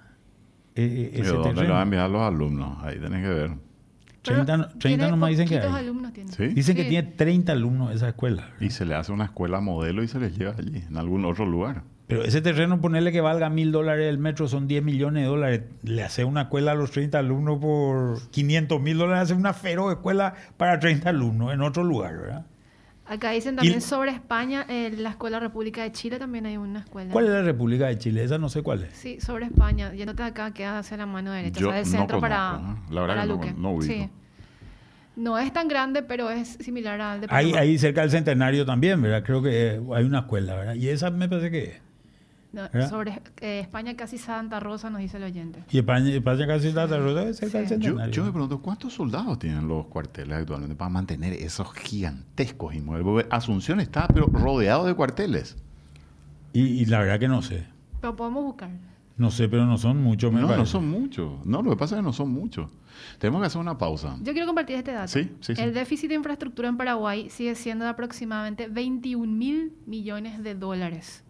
e, 0.75 0.83
e, 0.85 1.21
ese 1.23 1.31
¿Dónde 1.31 1.49
terreno? 1.49 1.63
lo 1.63 1.73
van 1.73 1.81
a 1.81 1.83
enviar 1.85 2.11
los 2.11 2.21
alumnos? 2.21 2.85
Ahí 2.85 2.99
tenés 2.99 3.23
que 3.23 3.33
ver. 3.33 3.66
30, 4.27 4.69
30 4.79 5.09
nomás 5.09 5.31
dicen 5.31 5.49
que 5.49 5.59
hay. 5.59 5.73
Alumnos 5.73 6.13
tiene. 6.13 6.31
Dicen 6.55 6.77
que 6.77 6.85
tiene 6.85 7.09
30 7.13 7.53
alumnos 7.53 7.95
esa 7.95 8.09
escuela. 8.09 8.51
Y 8.61 8.71
se 8.71 8.85
le 8.85 8.95
hace 8.95 9.13
una 9.13 9.25
escuela 9.25 9.61
modelo 9.61 10.03
y 10.03 10.09
se 10.09 10.19
les 10.21 10.37
lleva 10.37 10.55
allí, 10.59 10.85
en 10.89 10.97
algún 10.97 11.25
otro 11.25 11.47
lugar. 11.47 11.83
Pero 12.07 12.23
ese 12.23 12.41
terreno, 12.41 12.81
ponerle 12.81 13.11
que 13.11 13.21
valga 13.21 13.51
mil 13.51 13.73
dólares 13.73 14.09
el 14.09 14.19
metro, 14.19 14.47
son 14.47 14.69
10 14.69 14.85
millones 14.85 15.25
de 15.25 15.29
dólares. 15.29 15.63
Le 15.83 16.05
hace 16.05 16.25
una 16.25 16.43
escuela 16.43 16.73
a 16.73 16.75
los 16.75 16.93
30 16.93 17.19
alumnos 17.19 17.59
por 17.59 18.31
500 18.31 18.81
mil 18.81 18.99
dólares, 18.99 19.25
hace 19.25 19.35
una 19.35 19.53
feroz 19.53 19.93
escuela 19.93 20.35
para 20.57 20.79
30 20.79 21.09
alumnos 21.09 21.53
en 21.53 21.63
otro 21.63 21.83
lugar, 21.83 22.17
¿verdad? 22.17 22.47
Acá 23.09 23.31
dicen 23.31 23.55
también 23.55 23.81
sobre 23.81 24.11
España, 24.11 24.67
en 24.69 25.03
la 25.03 25.11
Escuela 25.11 25.39
República 25.39 25.83
de 25.85 25.93
Chile 25.93 26.19
también 26.19 26.47
hay 26.47 26.57
una 26.57 26.81
escuela. 26.81 27.13
¿Cuál 27.13 27.27
es 27.27 27.31
la 27.31 27.43
República 27.43 27.87
de 27.87 27.99
Chile? 27.99 28.25
Esa 28.25 28.39
no 28.39 28.49
sé 28.49 28.63
cuál 28.63 28.83
es. 28.83 28.95
Sí, 28.95 29.21
sobre 29.21 29.47
España. 29.47 29.93
Yéndote 29.95 30.25
acá, 30.25 30.53
queda 30.53 30.81
hacia 30.81 30.97
la 30.97 31.07
mano 31.07 31.31
derecha. 31.31 31.61
Yo 31.61 31.69
o 31.69 31.73
sea, 31.73 31.85
centro 31.85 32.21
para, 32.21 32.61
¿eh? 32.61 32.93
la 32.93 33.01
verdad 33.03 33.15
para 33.15 33.27
Luque. 33.27 33.53
No, 33.53 33.75
no 33.75 33.83
sí. 33.83 34.11
No 35.15 35.39
es 35.39 35.53
tan 35.53 35.69
grande, 35.69 36.03
pero 36.03 36.31
es 36.31 36.59
similar 36.61 37.01
al 37.01 37.21
de 37.23 37.29
Ahí, 37.31 37.55
ahí 37.55 37.79
cerca 37.79 38.03
del 38.03 38.11
Centenario 38.11 38.67
también, 38.67 39.01
¿verdad? 39.01 39.23
Creo 39.25 39.41
que 39.41 39.81
hay 39.95 40.05
una 40.05 40.21
escuela, 40.21 40.57
¿verdad? 40.57 40.75
Y 40.75 40.89
esa 40.89 41.11
me 41.11 41.29
parece 41.29 41.51
que 41.51 41.86
sobre 42.89 43.23
eh, 43.41 43.61
España 43.61 43.97
casi 43.97 44.19
Santa 44.19 44.61
Rosa, 44.61 44.91
nos 44.91 45.01
dice 45.01 45.17
el 45.17 45.25
oyente. 45.25 45.63
¿Y 45.71 45.79
España, 45.79 46.11
España 46.11 46.47
casi 46.47 46.73
Santa 46.73 46.99
Rosa 46.99 47.29
es 47.29 47.37
cerca 47.37 47.59
del 47.59 47.69
Centenario? 47.69 48.13
Yo, 48.13 48.25
me 48.25 48.33
pregunto, 48.33 48.61
¿cuántos 48.61 48.95
soldados 48.95 49.39
tienen 49.39 49.69
los 49.69 49.87
cuarteles 49.87 50.39
actualmente 50.39 50.75
para 50.75 50.89
mantener 50.89 51.33
esos 51.35 51.73
gigantescos 51.75 52.75
inmuebles? 52.75 53.27
Asunción 53.31 53.81
está, 53.81 54.09
pero 54.09 54.27
rodeado 54.27 54.87
de 54.87 54.95
cuarteles. 54.95 55.57
Y, 56.53 56.63
y 56.63 56.87
la 56.87 57.01
verdad 57.01 57.19
que 57.19 57.29
no 57.29 57.43
sé. 57.43 57.67
Pero 58.01 58.17
podemos 58.17 58.45
buscar. 58.45 58.71
No 59.17 59.31
sé, 59.31 59.49
pero 59.49 59.65
no 59.65 59.79
son 59.79 60.03
muchos, 60.03 60.31
No, 60.31 60.47
no 60.47 60.67
son 60.67 60.91
muchos. 60.91 61.45
No, 61.47 61.63
lo 61.63 61.71
que 61.71 61.77
pasa 61.77 61.95
es 61.95 62.01
que 62.01 62.03
no 62.05 62.13
son 62.13 62.31
muchos. 62.31 62.71
Tenemos 63.19 63.41
que 63.41 63.47
hacer 63.47 63.61
una 63.61 63.79
pausa. 63.79 64.19
Yo 64.23 64.33
quiero 64.33 64.47
compartir 64.47 64.77
este 64.77 64.93
dato. 64.93 65.09
Sí, 65.09 65.31
sí, 65.41 65.55
El 65.57 65.73
déficit 65.73 66.11
de 66.11 66.17
infraestructura 66.17 66.69
en 66.69 66.77
Paraguay 66.77 67.31
sigue 67.31 67.55
siendo 67.55 67.85
de 67.87 67.91
aproximadamente 67.91 68.69
21 68.69 69.33
mil 69.33 69.73
millones 69.87 70.43
de 70.43 70.55
dólares. 70.55 71.25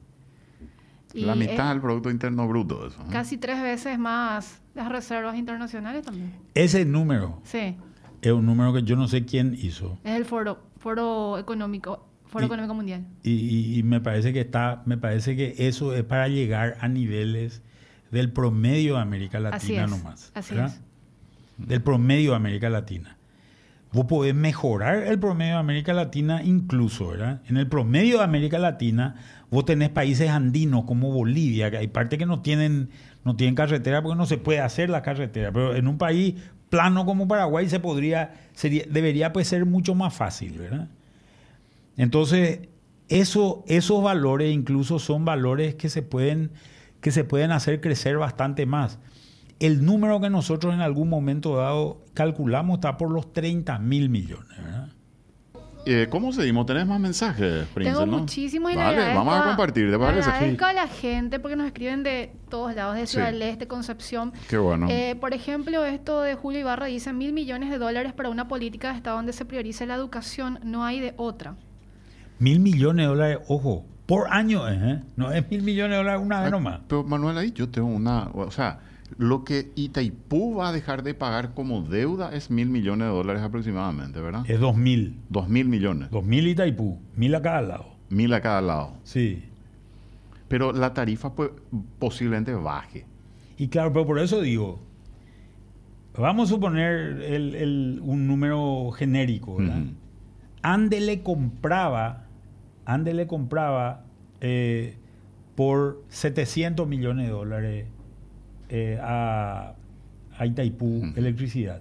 La 1.24 1.34
mitad 1.34 1.70
del 1.70 1.80
Producto 1.80 2.10
Interno 2.10 2.46
Bruto. 2.46 2.86
Eso, 2.86 3.04
Casi 3.10 3.36
tres 3.38 3.62
veces 3.62 3.98
más 3.98 4.60
las 4.74 4.88
reservas 4.88 5.36
internacionales 5.36 6.04
también. 6.04 6.32
Ese 6.54 6.84
número. 6.84 7.40
Sí. 7.44 7.76
Es 8.22 8.32
un 8.32 8.46
número 8.46 8.72
que 8.72 8.82
yo 8.82 8.96
no 8.96 9.08
sé 9.08 9.24
quién 9.24 9.56
hizo. 9.60 9.98
Es 10.04 10.16
el 10.16 10.24
Foro, 10.24 10.58
foro 10.78 11.38
Económico 11.38 12.06
Foro 12.26 12.46
Económico 12.46 12.74
Mundial. 12.74 13.06
Y, 13.22 13.78
y, 13.78 13.82
me 13.82 14.00
parece 14.00 14.32
que 14.32 14.40
está, 14.40 14.82
me 14.84 14.98
parece 14.98 15.36
que 15.36 15.54
eso 15.58 15.94
es 15.94 16.04
para 16.04 16.28
llegar 16.28 16.76
a 16.80 16.88
niveles 16.88 17.62
del 18.10 18.32
promedio 18.32 18.96
de 18.96 19.00
América 19.00 19.40
Latina 19.40 19.86
nomás. 19.86 20.32
Así 20.34 20.56
es. 20.56 20.80
Del 21.56 21.82
promedio 21.82 22.30
de 22.30 22.36
América 22.36 22.68
Latina. 22.68 23.15
Vos 23.92 24.06
podés 24.06 24.34
mejorar 24.34 25.04
el 25.04 25.18
promedio 25.18 25.54
de 25.54 25.60
América 25.60 25.92
Latina 25.92 26.42
incluso, 26.42 27.08
¿verdad? 27.08 27.40
En 27.48 27.56
el 27.56 27.68
promedio 27.68 28.18
de 28.18 28.24
América 28.24 28.58
Latina, 28.58 29.16
vos 29.50 29.64
tenés 29.64 29.88
países 29.90 30.28
andinos 30.28 30.84
como 30.84 31.12
Bolivia, 31.12 31.70
que 31.70 31.78
hay 31.78 31.88
partes 31.88 32.18
que 32.18 32.26
no 32.26 32.42
tienen, 32.42 32.90
no 33.24 33.36
tienen 33.36 33.54
carretera 33.54 34.02
porque 34.02 34.18
no 34.18 34.26
se 34.26 34.38
puede 34.38 34.60
hacer 34.60 34.90
la 34.90 35.02
carretera, 35.02 35.52
pero 35.52 35.74
en 35.74 35.86
un 35.88 35.98
país 35.98 36.34
plano 36.68 37.06
como 37.06 37.28
Paraguay 37.28 37.68
se 37.68 37.80
podría, 37.80 38.34
sería, 38.52 38.84
debería 38.90 39.32
pues 39.32 39.48
ser 39.48 39.64
mucho 39.64 39.94
más 39.94 40.12
fácil, 40.14 40.58
¿verdad? 40.58 40.88
Entonces, 41.96 42.68
eso, 43.08 43.64
esos 43.68 44.02
valores 44.02 44.52
incluso 44.52 44.98
son 44.98 45.24
valores 45.24 45.76
que 45.76 45.88
se 45.88 46.02
pueden 46.02 46.50
que 47.00 47.12
se 47.12 47.22
pueden 47.22 47.52
hacer 47.52 47.80
crecer 47.80 48.18
bastante 48.18 48.66
más. 48.66 48.98
El 49.58 49.84
número 49.84 50.20
que 50.20 50.28
nosotros 50.28 50.74
en 50.74 50.80
algún 50.80 51.08
momento 51.08 51.56
dado 51.56 52.02
calculamos 52.14 52.76
está 52.76 52.96
por 52.96 53.10
los 53.10 53.32
30 53.32 53.78
mil 53.78 54.10
millones. 54.10 54.58
Eh, 55.88 56.08
¿Cómo 56.10 56.32
seguimos? 56.32 56.66
¿Tenés 56.66 56.84
más 56.84 56.98
mensajes, 56.98 57.64
Tengo 57.72 58.04
muchísimos 58.06 58.72
y 58.72 58.76
vale, 58.76 59.14
vamos 59.14 59.36
a 59.36 59.44
compartir, 59.44 59.88
¿te 59.88 59.96
parece? 59.96 60.28
Agradezco 60.28 60.64
a 60.64 60.72
la 60.72 60.88
gente 60.88 61.38
porque 61.38 61.54
nos 61.54 61.64
escriben 61.64 62.02
de 62.02 62.32
todos 62.48 62.74
lados, 62.74 62.96
de 62.96 63.06
Ciudad 63.06 63.26
del 63.26 63.40
Este, 63.40 63.68
Concepción. 63.68 64.32
Qué 64.48 64.58
bueno. 64.58 64.88
Eh, 64.90 65.16
por 65.20 65.32
ejemplo, 65.32 65.84
esto 65.84 66.22
de 66.22 66.34
Julio 66.34 66.58
Ibarra 66.58 66.86
dice 66.86 67.12
mil 67.12 67.32
millones 67.32 67.70
de 67.70 67.78
dólares 67.78 68.12
para 68.14 68.30
una 68.30 68.48
política 68.48 68.90
de 68.90 68.96
Estado 68.96 69.16
donde 69.16 69.32
se 69.32 69.44
priorice 69.44 69.86
la 69.86 69.94
educación, 69.94 70.58
no 70.64 70.84
hay 70.84 70.98
de 70.98 71.14
otra. 71.18 71.54
Mil 72.40 72.58
millones 72.58 73.04
de 73.04 73.08
dólares, 73.08 73.38
ojo, 73.46 73.84
por 74.06 74.32
año, 74.32 74.68
¿eh? 74.68 75.04
No 75.14 75.30
es 75.30 75.48
mil 75.48 75.62
millones 75.62 75.92
de 75.92 75.96
dólares 75.98 76.20
una 76.20 76.40
vez 76.40 76.48
ah, 76.48 76.50
nomás. 76.50 76.80
Pero 76.88 77.04
Manuel, 77.04 77.38
ahí 77.38 77.52
yo 77.52 77.68
tengo 77.68 77.86
una... 77.86 78.28
O 78.34 78.50
sea, 78.50 78.80
lo 79.18 79.44
que 79.44 79.72
Itaipú 79.74 80.56
va 80.56 80.68
a 80.68 80.72
dejar 80.72 81.02
de 81.02 81.14
pagar 81.14 81.54
como 81.54 81.82
deuda 81.82 82.34
es 82.34 82.50
mil 82.50 82.68
millones 82.68 83.08
de 83.08 83.14
dólares 83.14 83.42
aproximadamente, 83.42 84.20
¿verdad? 84.20 84.44
Es 84.48 84.60
dos 84.60 84.76
mil. 84.76 85.20
Dos 85.28 85.48
mil 85.48 85.68
millones. 85.68 86.10
Dos 86.10 86.24
mil 86.24 86.46
Itaipú, 86.46 86.98
mil 87.14 87.34
a 87.34 87.42
cada 87.42 87.62
lado. 87.62 87.86
Mil 88.08 88.32
a 88.34 88.40
cada 88.40 88.60
lado. 88.60 88.94
Sí. 89.04 89.44
Pero 90.48 90.72
la 90.72 90.94
tarifa 90.94 91.34
pues, 91.34 91.50
posiblemente 91.98 92.54
baje. 92.54 93.06
Y 93.56 93.68
claro, 93.68 93.92
pero 93.92 94.06
por 94.06 94.18
eso 94.18 94.40
digo, 94.40 94.80
vamos 96.16 96.50
a 96.50 96.54
suponer 96.54 97.22
el, 97.22 98.00
un 98.02 98.26
número 98.26 98.90
genérico, 98.92 99.56
¿verdad? 99.56 99.82
Ande 100.62 101.00
le 101.00 101.22
compraba 101.22 102.26
Ande 102.86 103.14
le 103.14 103.26
compraba 103.26 104.04
eh, 104.40 104.96
por 105.56 106.04
700 106.08 106.86
millones 106.86 107.26
de 107.26 107.32
dólares 107.32 107.86
eh, 108.68 108.98
a, 109.00 109.74
Itaipú 110.44 111.12
electricidad. 111.16 111.80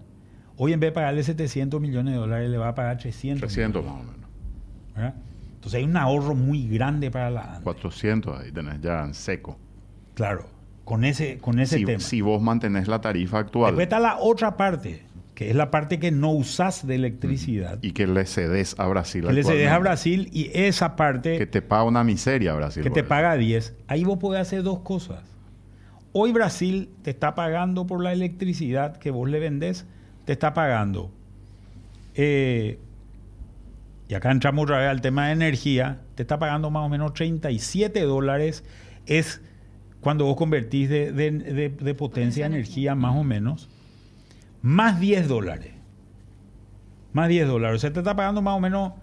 Hoy 0.58 0.72
en 0.72 0.80
vez 0.80 0.90
de 0.90 0.94
pagarle 0.94 1.24
700 1.24 1.82
millones 1.82 2.14
de 2.14 2.20
dólares, 2.20 2.50
le 2.50 2.58
va 2.58 2.70
a 2.70 2.76
pagar 2.76 2.98
300. 2.98 3.40
300 3.42 3.84
más 3.84 3.94
o 3.94 4.04
menos. 4.04 5.14
Entonces 5.56 5.80
hay 5.80 5.84
un 5.84 5.98
ahorro 5.98 6.36
muy 6.36 6.68
grande 6.68 7.12
para 7.12 7.30
la 7.30 7.56
ANDE. 7.56 7.64
400 7.64 8.40
ahí 8.40 8.52
tenés 8.52 8.80
ya 8.82 9.04
en 9.04 9.14
seco. 9.14 9.58
Claro, 10.14 10.46
con 10.86 11.04
ese, 11.04 11.40
con 11.40 11.60
ese 11.60 11.80
si, 11.80 11.86
tema. 11.86 12.00
Si 12.00 12.22
vos 12.22 12.42
mantenés 12.42 12.88
la 12.88 13.02
tarifa 13.02 13.40
actual. 13.40 13.72
Después 13.72 13.86
está 13.86 14.00
la 14.00 14.18
otra 14.20 14.56
parte, 14.56 15.04
que 15.34 15.50
es 15.50 15.56
la 15.56 15.72
parte 15.72 16.00
que 16.00 16.12
no 16.12 16.32
usas 16.32 16.88
de 16.88 16.96
electricidad. 16.96 17.80
Y 17.82 17.92
que 17.92 18.08
le 18.08 18.26
cedes 18.26 18.80
a 18.80 18.88
Brasil. 18.88 19.26
Que 19.26 19.34
le 19.34 19.44
cedes 19.44 19.70
a 19.70 19.80
Brasil 19.80 20.30
y 20.32 20.52
esa 20.54 20.96
parte... 20.96 21.38
Que 21.38 21.48
te 21.48 21.62
paga 21.62 21.84
una 21.84 22.04
miseria 22.04 22.54
Brasil. 22.54 22.84
Que 22.84 22.92
te 22.92 23.04
paga 23.04 23.36
10. 23.36 23.76
Ahí 23.88 24.04
vos 24.04 24.20
podés 24.20 24.42
hacer 24.42 24.64
dos 24.64 24.80
cosas. 24.80 25.35
Hoy 26.18 26.32
Brasil 26.32 26.88
te 27.02 27.10
está 27.10 27.36
pagando 27.36 27.88
por 27.88 28.02
la 28.02 28.14
electricidad 28.14 28.96
que 28.96 29.12
vos 29.12 29.30
le 29.30 29.38
vendés, 29.38 29.86
te 30.24 30.32
está 30.32 30.54
pagando. 30.54 31.12
Eh, 32.14 32.80
y 34.08 34.14
acá 34.14 34.32
entramos 34.32 34.64
otra 34.64 34.78
vez 34.78 34.88
al 34.88 35.02
tema 35.02 35.28
de 35.28 35.34
energía, 35.34 36.00
te 36.16 36.24
está 36.24 36.40
pagando 36.40 36.72
más 36.72 36.86
o 36.86 36.90
menos 36.90 37.14
37 37.16 38.00
dólares. 38.04 38.64
Es 39.06 39.42
cuando 40.00 40.24
vos 40.24 40.38
convertís 40.38 40.88
de, 40.90 41.96
potencia 41.98 42.46
a 42.46 42.48
energía 42.48 42.96
más 42.96 43.18
o 43.18 43.26
menos, 43.26 43.70
más 44.62 45.02
10 45.02 45.28
dólares. 45.28 45.74
Más 47.12 47.28
10 47.28 47.46
dólares. 47.46 47.76
O 47.76 47.80
sea, 47.80 47.92
te 47.92 48.00
está 48.00 48.16
pagando 48.16 48.42
más 48.42 48.56
o 48.56 48.62
menos 48.62 48.94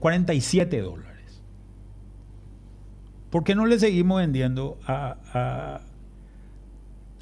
47 0.00 0.80
dólares. 0.80 1.42
¿Por 3.30 3.44
qué 3.44 3.54
no 3.54 3.66
le 3.66 3.78
seguimos 3.78 4.18
vendiendo 4.18 4.80
a 4.84 5.85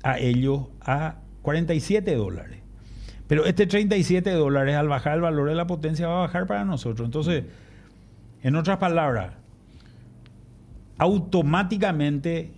a 0.05 0.19
ellos 0.19 0.67
a 0.83 1.17
47 1.43 2.15
dólares. 2.15 2.61
Pero 3.27 3.47
este 3.47 3.67
37 3.67 4.31
dólares 4.33 4.77
al 4.77 4.87
bajar 4.87 5.15
el 5.15 5.23
valor 5.23 5.49
de 5.49 5.55
la 5.55 5.67
potencia 5.67 6.07
va 6.07 6.19
a 6.19 6.27
bajar 6.27 6.47
para 6.47 6.65
nosotros. 6.65 7.07
Entonces, 7.07 7.45
en 8.43 8.55
otras 8.55 8.77
palabras, 8.77 9.33
automáticamente 10.99 12.53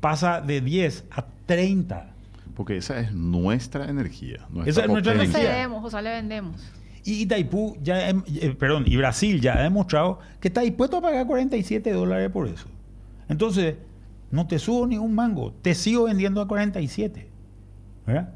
pasa 0.00 0.42
de 0.42 0.60
10 0.60 1.06
a 1.10 1.24
30. 1.46 2.10
Porque 2.54 2.76
esa 2.76 3.00
es 3.00 3.12
nuestra 3.12 3.88
energía. 3.88 4.46
esa 4.66 4.82
es 4.82 4.88
nuestra 4.88 5.14
energía. 5.14 5.68
o 5.72 5.90
sea, 5.90 6.02
le 6.02 6.10
vendemos. 6.10 6.70
Y 7.02 7.22
Itaipú, 7.22 7.76
ya, 7.82 8.10
eh, 8.10 8.56
perdón, 8.58 8.84
y 8.86 8.96
Brasil 8.96 9.40
ya 9.40 9.58
ha 9.58 9.62
demostrado 9.62 10.20
que 10.40 10.48
está 10.48 10.60
dispuesto 10.60 10.98
a 10.98 11.02
pagar 11.02 11.26
47 11.26 11.92
dólares 11.92 12.30
por 12.30 12.46
eso. 12.46 12.66
Entonces, 13.28 13.76
no 14.34 14.48
te 14.48 14.58
subo 14.58 14.86
ni 14.86 14.98
un 14.98 15.14
mango, 15.14 15.52
te 15.52 15.74
sigo 15.74 16.04
vendiendo 16.04 16.40
a 16.40 16.48
47. 16.48 17.28
¿Verdad? 18.04 18.34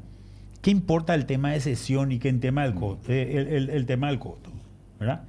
¿Qué 0.61 0.71
importa 0.71 1.13
el 1.13 1.25
tema 1.25 1.51
de 1.51 1.59
sesión 1.59 2.11
y 2.11 2.19
qué 2.19 2.29
el 2.29 2.39
tema 2.39 2.63
del 2.63 2.73
costo? 2.73 3.11
Eh, 3.11 3.67
el, 3.71 3.85
tema 3.85 4.07
del 4.07 4.17
costo 4.17 4.49
¿verdad? 4.99 5.23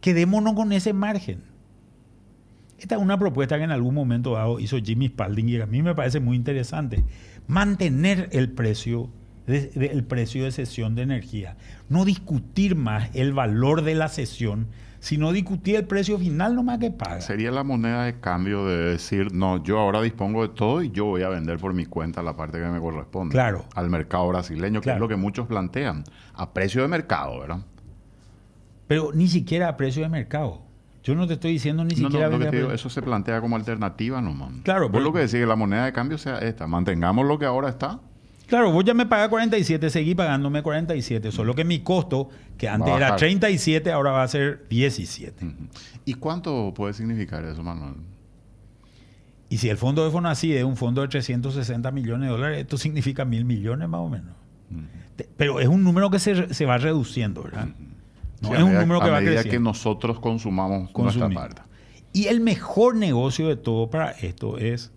Quedémonos 0.00 0.54
con 0.54 0.72
ese 0.72 0.92
margen. 0.92 1.42
Esta 2.78 2.96
es 2.96 3.00
una 3.00 3.18
propuesta 3.18 3.56
que 3.58 3.64
en 3.64 3.70
algún 3.70 3.94
momento 3.94 4.58
hizo 4.58 4.78
Jimmy 4.78 5.08
Spalding 5.08 5.48
y 5.48 5.60
a 5.60 5.66
mí 5.66 5.82
me 5.82 5.94
parece 5.94 6.20
muy 6.20 6.36
interesante. 6.36 7.04
Mantener 7.46 8.28
el 8.32 8.50
precio 8.50 9.10
el 9.46 10.04
precio 10.04 10.44
de 10.44 10.52
sesión 10.52 10.94
de 10.94 11.02
energía. 11.02 11.56
No 11.90 12.06
discutir 12.06 12.76
más 12.76 13.10
el 13.14 13.34
valor 13.34 13.82
de 13.82 13.94
la 13.94 14.08
sesión, 14.08 14.68
sino 15.04 15.32
discutir 15.32 15.76
el 15.76 15.84
precio 15.84 16.18
final 16.18 16.54
nomás 16.54 16.78
que 16.78 16.90
paga. 16.90 17.20
Sería 17.20 17.50
la 17.50 17.62
moneda 17.62 18.04
de 18.04 18.20
cambio 18.20 18.64
de 18.64 18.92
decir, 18.92 19.34
no, 19.34 19.62
yo 19.62 19.78
ahora 19.78 20.00
dispongo 20.00 20.40
de 20.40 20.48
todo 20.48 20.82
y 20.82 20.90
yo 20.92 21.04
voy 21.04 21.22
a 21.22 21.28
vender 21.28 21.58
por 21.58 21.74
mi 21.74 21.84
cuenta 21.84 22.22
la 22.22 22.34
parte 22.34 22.58
que 22.58 22.64
me 22.64 22.80
corresponde. 22.80 23.30
Claro. 23.30 23.66
Al 23.74 23.90
mercado 23.90 24.26
brasileño, 24.28 24.80
que 24.80 24.92
es 24.92 24.98
lo 24.98 25.06
que 25.06 25.16
muchos 25.16 25.46
plantean. 25.46 26.04
A 26.32 26.54
precio 26.54 26.80
de 26.80 26.88
mercado, 26.88 27.38
¿verdad? 27.38 27.58
Pero 28.86 29.10
ni 29.12 29.28
siquiera 29.28 29.68
a 29.68 29.76
precio 29.76 30.02
de 30.02 30.08
mercado. 30.08 30.62
Yo 31.02 31.14
no 31.14 31.26
te 31.26 31.34
estoy 31.34 31.52
diciendo 31.52 31.84
ni 31.84 31.96
siquiera... 31.96 32.30
No, 32.30 32.38
no, 32.38 32.72
eso 32.72 32.88
se 32.88 33.02
plantea 33.02 33.42
como 33.42 33.56
alternativa 33.56 34.22
nomás. 34.22 34.52
Claro. 34.62 34.90
Por 34.90 35.02
lo 35.02 35.12
que 35.12 35.18
decir 35.18 35.40
que 35.40 35.46
la 35.46 35.56
moneda 35.56 35.84
de 35.84 35.92
cambio 35.92 36.16
sea 36.16 36.38
esta. 36.38 36.66
Mantengamos 36.66 37.26
lo 37.26 37.38
que 37.38 37.44
ahora 37.44 37.68
está 37.68 38.00
Claro, 38.46 38.70
vos 38.70 38.84
ya 38.84 38.94
me 38.94 39.06
pagas 39.06 39.28
47, 39.28 39.88
seguí 39.90 40.14
pagándome 40.14 40.62
47, 40.62 41.32
solo 41.32 41.54
que 41.54 41.64
mi 41.64 41.80
costo, 41.80 42.28
que 42.58 42.68
antes 42.68 42.94
era 42.94 43.16
37, 43.16 43.90
ahora 43.90 44.12
va 44.12 44.22
a 44.22 44.28
ser 44.28 44.66
17. 44.68 45.46
¿Y 46.04 46.14
cuánto 46.14 46.72
puede 46.74 46.92
significar 46.92 47.44
eso, 47.44 47.62
Manuel? 47.62 47.94
Y 49.48 49.58
si 49.58 49.68
el 49.68 49.76
fondo 49.76 50.04
de 50.04 50.10
Fonasí 50.10 50.54
es 50.54 50.64
un 50.64 50.76
fondo 50.76 51.00
de 51.02 51.08
360 51.08 51.90
millones 51.90 52.28
de 52.28 52.32
dólares, 52.32 52.58
esto 52.60 52.76
significa 52.76 53.24
mil 53.24 53.44
millones 53.44 53.88
más 53.88 54.00
o 54.00 54.08
menos. 54.08 54.34
Pero 55.36 55.60
es 55.60 55.68
un 55.68 55.84
número 55.84 56.10
que 56.10 56.18
se, 56.18 56.66
va 56.66 56.78
reduciendo, 56.78 57.42
¿verdad? 57.44 57.68
No 58.40 58.54
es 58.54 58.62
un 58.62 58.74
número 58.74 59.00
que 59.00 59.10
va 59.10 59.18
creciendo. 59.18 59.40
A 59.40 59.44
medida 59.44 59.44
que 59.44 59.60
nosotros 59.60 60.18
consumamos 60.18 60.90
nuestra 60.94 61.30
parte. 61.30 61.62
Y 62.12 62.26
el 62.26 62.40
mejor 62.40 62.96
negocio 62.96 63.48
de 63.48 63.56
todo 63.56 63.90
para 63.90 64.10
esto 64.10 64.58
es 64.58 64.92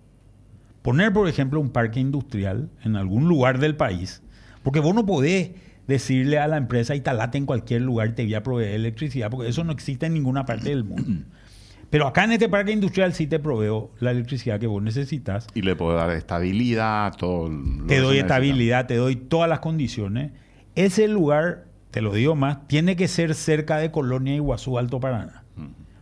poner, 0.88 1.11
por 1.11 1.27
ejemplo, 1.27 1.59
un 1.59 1.71
parque 1.71 1.99
industrial 1.99 2.69
en 2.81 2.95
algún 2.95 3.27
lugar 3.27 3.59
del 3.59 3.75
país, 3.75 4.23
porque 4.63 4.79
vos 4.79 4.95
no 4.95 5.05
podés 5.05 5.51
decirle 5.85 6.39
a 6.39 6.47
la 6.47 6.55
empresa 6.55 6.95
instalate 6.95 7.38
en 7.38 7.45
cualquier 7.45 7.81
lugar 7.81 8.15
te 8.15 8.23
voy 8.23 8.35
a 8.35 8.41
proveer 8.41 8.75
electricidad, 8.75 9.29
porque 9.29 9.49
eso 9.49 9.65
no 9.65 9.73
existe 9.73 10.05
en 10.05 10.13
ninguna 10.13 10.45
parte 10.45 10.69
del 10.69 10.85
mundo. 10.85 11.25
Pero 11.89 12.07
acá 12.07 12.23
en 12.23 12.31
este 12.31 12.47
parque 12.47 12.71
industrial 12.71 13.11
sí 13.11 13.27
te 13.27 13.38
proveo 13.38 13.91
la 13.99 14.11
electricidad 14.11 14.61
que 14.61 14.67
vos 14.67 14.81
necesitas. 14.81 15.47
Y 15.53 15.61
le 15.61 15.75
puedo 15.75 15.97
dar 15.97 16.09
estabilidad, 16.11 17.13
todo. 17.17 17.51
te 17.85 17.99
doy 17.99 18.19
estabilidad, 18.19 18.88
te 18.88 18.95
doy 18.95 19.17
todas 19.17 19.49
las 19.49 19.59
condiciones. 19.59 20.31
Ese 20.75 21.09
lugar, 21.09 21.65
te 21.91 21.99
lo 21.99 22.13
digo 22.13 22.38
más, 22.38 22.65
tiene 22.69 22.95
que 22.95 23.09
ser 23.09 23.35
cerca 23.35 23.75
de 23.77 23.91
Colonia 23.91 24.35
Iguazú, 24.35 24.77
Alto 24.77 25.01
Paraná. 25.01 25.43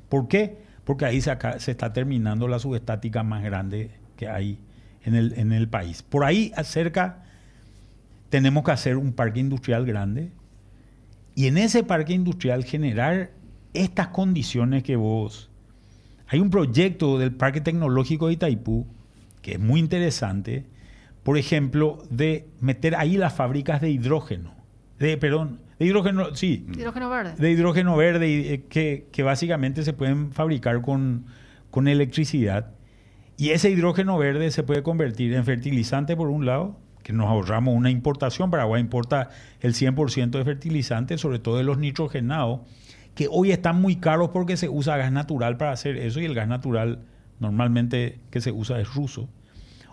¿Por 0.10 0.28
qué? 0.28 0.60
Porque 0.84 1.06
ahí 1.06 1.22
se, 1.22 1.36
se 1.58 1.72
está 1.72 1.92
terminando 1.92 2.48
la 2.48 2.60
subestática 2.60 3.24
más 3.24 3.44
grande 3.44 3.90
que 4.16 4.28
hay 4.28 4.60
en 5.06 5.16
el, 5.16 5.34
en 5.38 5.54
el 5.54 5.70
país. 5.70 6.04
Por 6.04 6.26
ahí 6.26 6.52
cerca 6.64 7.24
tenemos 8.30 8.64
que 8.64 8.72
hacer 8.72 8.98
un 8.98 9.14
parque 9.14 9.40
industrial 9.40 9.86
grande 9.86 10.32
y 11.36 11.48
en 11.48 11.58
ese 11.58 11.84
parque 11.84 12.14
industrial 12.14 12.64
generar 12.66 13.32
estas 13.74 14.08
condiciones 14.08 14.84
que 14.84 14.96
vos... 14.96 15.50
Hay 16.28 16.40
un 16.40 16.50
proyecto 16.50 17.20
del 17.20 17.36
Parque 17.36 17.62
Tecnológico 17.62 18.28
de 18.28 18.34
Itaipú 18.34 18.88
que 19.44 19.54
es 19.54 19.60
muy 19.60 19.80
interesante, 19.80 20.66
por 21.22 21.38
ejemplo, 21.38 22.04
de 22.10 22.48
meter 22.62 22.96
ahí 22.96 23.16
las 23.16 23.34
fábricas 23.34 23.80
de 23.80 23.92
hidrógeno, 23.92 24.56
de, 24.98 25.18
perdón, 25.18 25.60
de 25.78 25.86
hidrógeno, 25.86 26.36
sí. 26.36 26.66
Hidrógeno 26.76 27.12
verde. 27.12 27.36
De 27.38 27.52
hidrógeno 27.52 27.96
verde, 27.96 28.54
eh, 28.54 28.64
que, 28.68 29.06
que 29.12 29.22
básicamente 29.22 29.84
se 29.84 29.94
pueden 29.94 30.32
fabricar 30.32 30.82
con, 30.82 31.26
con 31.70 31.88
electricidad 31.88 32.75
y 33.38 33.50
ese 33.50 33.70
hidrógeno 33.70 34.18
verde 34.18 34.52
se 34.52 34.64
puede 34.64 34.84
convertir 34.84 35.34
en 35.34 35.44
fertilizante 35.44 36.16
por 36.16 36.30
un 36.30 36.46
lado, 36.46 36.78
que 37.04 37.14
nos 37.14 37.28
ahorramos 37.28 37.76
una 37.76 37.92
importación. 37.92 38.50
Paraguay 38.50 38.82
importa 38.82 39.30
el 39.60 39.74
100% 39.74 40.32
de 40.32 40.44
fertilizantes, 40.44 41.22
sobre 41.22 41.40
todo 41.40 41.58
de 41.58 41.64
los 41.64 41.78
nitrogenados, 41.78 42.62
que 43.14 43.28
hoy 43.30 43.52
están 43.52 43.80
muy 43.80 43.98
caros 43.98 44.30
porque 44.30 44.58
se 44.58 44.70
usa 44.70 44.98
gas 44.98 45.12
natural 45.12 45.58
para 45.58 45.72
hacer 45.72 45.98
eso 45.98 46.20
y 46.20 46.26
el 46.26 46.34
gas 46.34 46.48
natural 46.48 47.04
normalmente 47.40 48.20
que 48.32 48.42
se 48.42 48.52
usa 48.52 48.80
es 48.80 48.94
ruso. 48.94 49.30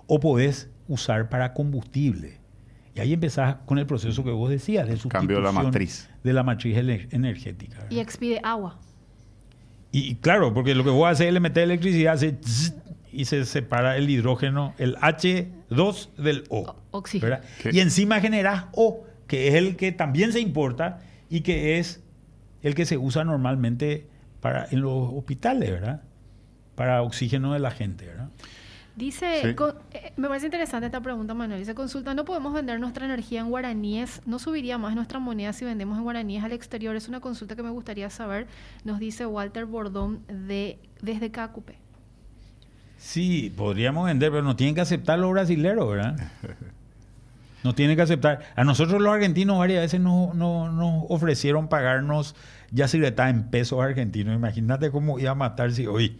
O 0.06 0.20
podés 0.20 0.70
usar 0.88 1.28
para 1.28 1.52
combustible. 1.52 2.40
Y 2.94 3.00
ahí 3.00 3.12
empezás 3.12 3.56
con 3.66 3.78
el 3.78 3.86
proceso 3.86 4.22
que 4.24 4.30
vos 4.30 4.50
decías 4.50 4.86
de 4.86 4.92
sustitución 4.92 5.20
Cambio 5.20 5.36
de 5.38 5.42
la 5.42 5.52
matriz. 5.52 6.10
De 6.22 6.32
la 6.32 6.42
matriz 6.42 6.76
energética. 6.76 7.86
Y 7.90 8.00
expide 8.00 8.40
agua. 8.42 8.78
Y, 9.90 10.14
claro, 10.16 10.54
porque 10.54 10.74
lo 10.74 10.84
que 10.84 10.90
vos 10.90 11.10
haces 11.10 11.26
es 11.26 11.32
le 11.34 11.40
meter 11.40 11.64
electricidad, 11.64 12.14
hace 12.14 12.38
y 13.12 13.26
se 13.26 13.44
separa 13.44 13.96
el 13.96 14.08
hidrógeno, 14.08 14.74
el 14.78 14.96
H2 14.96 16.14
del 16.16 16.44
O. 16.48 16.74
Oxígeno. 16.90 17.38
Y 17.70 17.80
encima 17.80 18.20
generas 18.20 18.66
O, 18.72 19.04
que 19.26 19.48
es 19.48 19.54
el 19.54 19.76
que 19.76 19.92
también 19.92 20.32
se 20.32 20.40
importa 20.40 21.00
y 21.28 21.40
que 21.40 21.78
es 21.78 22.02
el 22.62 22.74
que 22.74 22.86
se 22.86 22.96
usa 22.96 23.24
normalmente 23.24 24.06
para, 24.40 24.66
en 24.70 24.80
los 24.80 25.12
hospitales, 25.12 25.70
¿verdad? 25.70 26.02
Para 26.74 27.02
oxígeno 27.02 27.52
de 27.52 27.60
la 27.60 27.70
gente, 27.70 28.06
¿verdad? 28.06 28.28
Dice, 28.94 29.40
eh, 29.40 30.12
me 30.16 30.28
parece 30.28 30.46
interesante 30.46 30.86
esta 30.86 31.00
pregunta, 31.00 31.32
Manuel. 31.32 31.60
Dice, 31.60 31.74
consulta, 31.74 32.12
¿no 32.12 32.26
podemos 32.26 32.52
vender 32.52 32.78
nuestra 32.78 33.06
energía 33.06 33.40
en 33.40 33.48
guaraníes? 33.48 34.20
¿No 34.26 34.38
subiría 34.38 34.76
más 34.76 34.94
nuestra 34.94 35.18
moneda 35.18 35.54
si 35.54 35.64
vendemos 35.64 35.96
en 35.96 36.04
guaraníes 36.04 36.44
al 36.44 36.52
exterior? 36.52 36.94
Es 36.94 37.08
una 37.08 37.20
consulta 37.20 37.56
que 37.56 37.62
me 37.62 37.70
gustaría 37.70 38.10
saber, 38.10 38.46
nos 38.84 38.98
dice 38.98 39.24
Walter 39.24 39.64
Bordón 39.64 40.22
de, 40.26 40.78
desde 41.00 41.30
Cacupe. 41.30 41.81
Sí, 43.02 43.52
podríamos 43.56 44.06
vender, 44.06 44.30
pero 44.30 44.44
no 44.44 44.54
tienen 44.54 44.76
que 44.76 44.80
aceptar 44.80 45.18
los 45.18 45.32
brasileros, 45.32 45.90
¿verdad? 45.90 46.16
No 47.64 47.74
tienen 47.74 47.96
que 47.96 48.02
aceptar. 48.02 48.40
A 48.54 48.62
nosotros 48.62 49.02
los 49.02 49.12
argentinos 49.12 49.58
varias 49.58 49.82
veces 49.82 50.00
nos, 50.00 50.34
nos 50.36 51.04
ofrecieron 51.08 51.68
pagarnos 51.68 52.36
ya 52.70 52.86
si 52.86 53.04
está 53.04 53.28
en 53.28 53.50
pesos 53.50 53.82
argentinos. 53.82 54.36
Imagínate 54.36 54.92
cómo 54.92 55.18
iba 55.18 55.32
a 55.32 55.34
matar 55.34 55.72
si 55.72 55.86
hoy, 55.86 56.16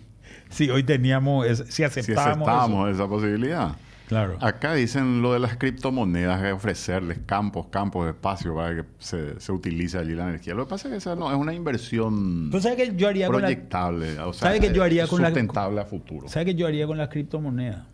si 0.50 0.70
hoy 0.70 0.82
teníamos, 0.82 1.46
si 1.68 1.84
aceptábamos, 1.84 2.90
esa 2.90 3.06
posibilidad. 3.08 3.76
Claro. 4.12 4.38
Acá 4.40 4.74
dicen 4.74 5.22
lo 5.22 5.32
de 5.32 5.40
las 5.40 5.56
criptomonedas, 5.56 6.52
ofrecerles 6.52 7.18
campos, 7.26 7.66
campos 7.68 8.04
de 8.04 8.10
espacio 8.12 8.54
para 8.54 8.76
que 8.76 8.88
se, 8.98 9.40
se 9.40 9.52
utilice 9.52 9.98
allí 9.98 10.14
la 10.14 10.28
energía. 10.28 10.54
Lo 10.54 10.66
que 10.66 10.70
pasa 10.70 10.88
es 10.88 10.92
que 10.92 10.98
esa 10.98 11.16
no 11.16 11.30
es 11.30 11.36
una 11.36 11.54
inversión 11.54 12.50
que 12.50 12.92
yo 12.94 13.08
haría 13.08 13.28
proyectable, 13.28 14.18
o 14.20 14.32
sea, 14.32 14.58
que 14.58 14.72
yo 14.72 14.82
haría 14.82 15.06
con 15.06 15.20
sustentable 15.20 15.80
a 15.80 15.84
futuro. 15.84 16.28
¿Sabe 16.28 16.46
qué 16.46 16.54
yo 16.54 16.66
haría 16.66 16.86
con 16.86 16.98
las 16.98 17.08
criptomonedas? 17.08 17.86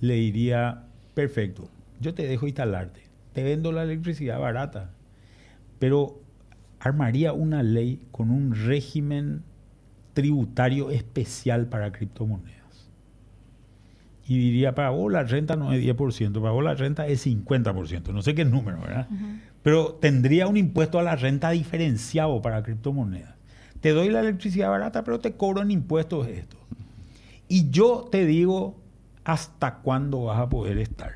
Le 0.00 0.14
diría, 0.14 0.84
perfecto, 1.14 1.68
yo 2.00 2.14
te 2.14 2.26
dejo 2.26 2.46
instalarte, 2.46 3.00
te 3.32 3.42
vendo 3.42 3.72
la 3.72 3.82
electricidad 3.82 4.38
barata 4.38 4.90
pero 5.78 6.20
armaría 6.80 7.32
una 7.32 7.62
ley 7.62 8.00
con 8.10 8.30
un 8.30 8.54
régimen 8.54 9.42
tributario 10.12 10.90
especial 10.90 11.66
para 11.66 11.92
criptomonedas. 11.92 12.57
Y 14.28 14.36
diría, 14.36 14.74
para 14.74 14.90
vos 14.90 15.10
la 15.10 15.22
renta 15.22 15.56
no 15.56 15.72
es 15.72 15.82
10%, 15.82 16.32
para 16.34 16.52
vos 16.52 16.62
la 16.62 16.74
renta 16.74 17.06
es 17.06 17.26
50%, 17.26 18.12
no 18.12 18.20
sé 18.20 18.34
qué 18.34 18.44
número, 18.44 18.78
¿verdad? 18.78 19.08
Pero 19.62 19.94
tendría 19.94 20.46
un 20.46 20.58
impuesto 20.58 20.98
a 20.98 21.02
la 21.02 21.16
renta 21.16 21.48
diferenciado 21.50 22.42
para 22.42 22.62
criptomonedas. 22.62 23.36
Te 23.80 23.92
doy 23.92 24.10
la 24.10 24.20
electricidad 24.20 24.68
barata, 24.68 25.02
pero 25.02 25.18
te 25.18 25.32
cobro 25.32 25.62
en 25.62 25.70
impuestos 25.70 26.28
esto. 26.28 26.58
Y 27.48 27.70
yo 27.70 28.06
te 28.12 28.26
digo 28.26 28.76
hasta 29.24 29.76
cuándo 29.76 30.24
vas 30.24 30.40
a 30.40 30.50
poder 30.50 30.76
estar. 30.76 31.12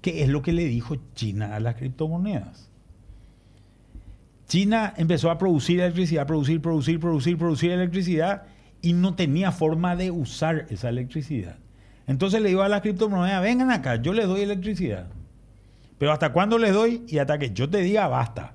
¿Qué 0.00 0.22
es 0.22 0.30
lo 0.30 0.40
que 0.40 0.54
le 0.54 0.64
dijo 0.64 0.96
China 1.14 1.54
a 1.54 1.60
las 1.60 1.74
criptomonedas? 1.74 2.70
China 4.46 4.94
empezó 4.96 5.30
a 5.30 5.36
producir 5.36 5.80
electricidad, 5.80 6.26
producir, 6.26 6.62
producir, 6.62 6.98
producir, 6.98 7.36
producir 7.36 7.72
electricidad 7.72 8.44
y 8.80 8.94
no 8.94 9.14
tenía 9.16 9.52
forma 9.52 9.96
de 9.96 10.10
usar 10.10 10.66
esa 10.70 10.88
electricidad. 10.88 11.58
Entonces 12.06 12.42
le 12.42 12.48
digo 12.48 12.62
a 12.62 12.68
las 12.68 12.82
criptomonedas, 12.82 13.42
vengan 13.42 13.70
acá, 13.70 13.96
yo 13.96 14.12
les 14.12 14.26
doy 14.26 14.42
electricidad. 14.42 15.06
Pero 15.98 16.12
¿hasta 16.12 16.32
cuándo 16.32 16.58
les 16.58 16.72
doy? 16.72 17.04
Y 17.06 17.18
hasta 17.18 17.38
que 17.38 17.52
yo 17.52 17.68
te 17.70 17.78
diga, 17.78 18.08
basta. 18.08 18.54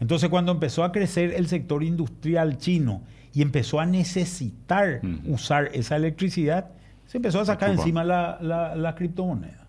Entonces 0.00 0.28
cuando 0.28 0.52
empezó 0.52 0.84
a 0.84 0.92
crecer 0.92 1.32
el 1.34 1.46
sector 1.46 1.84
industrial 1.84 2.58
chino 2.58 3.02
y 3.32 3.42
empezó 3.42 3.80
a 3.80 3.86
necesitar 3.86 5.00
usar 5.26 5.70
esa 5.72 5.96
electricidad, 5.96 6.70
se 7.06 7.18
empezó 7.18 7.40
a 7.40 7.44
sacar 7.44 7.70
encima 7.70 8.02
la, 8.04 8.38
la, 8.74 8.94
criptomoneda. 8.94 9.66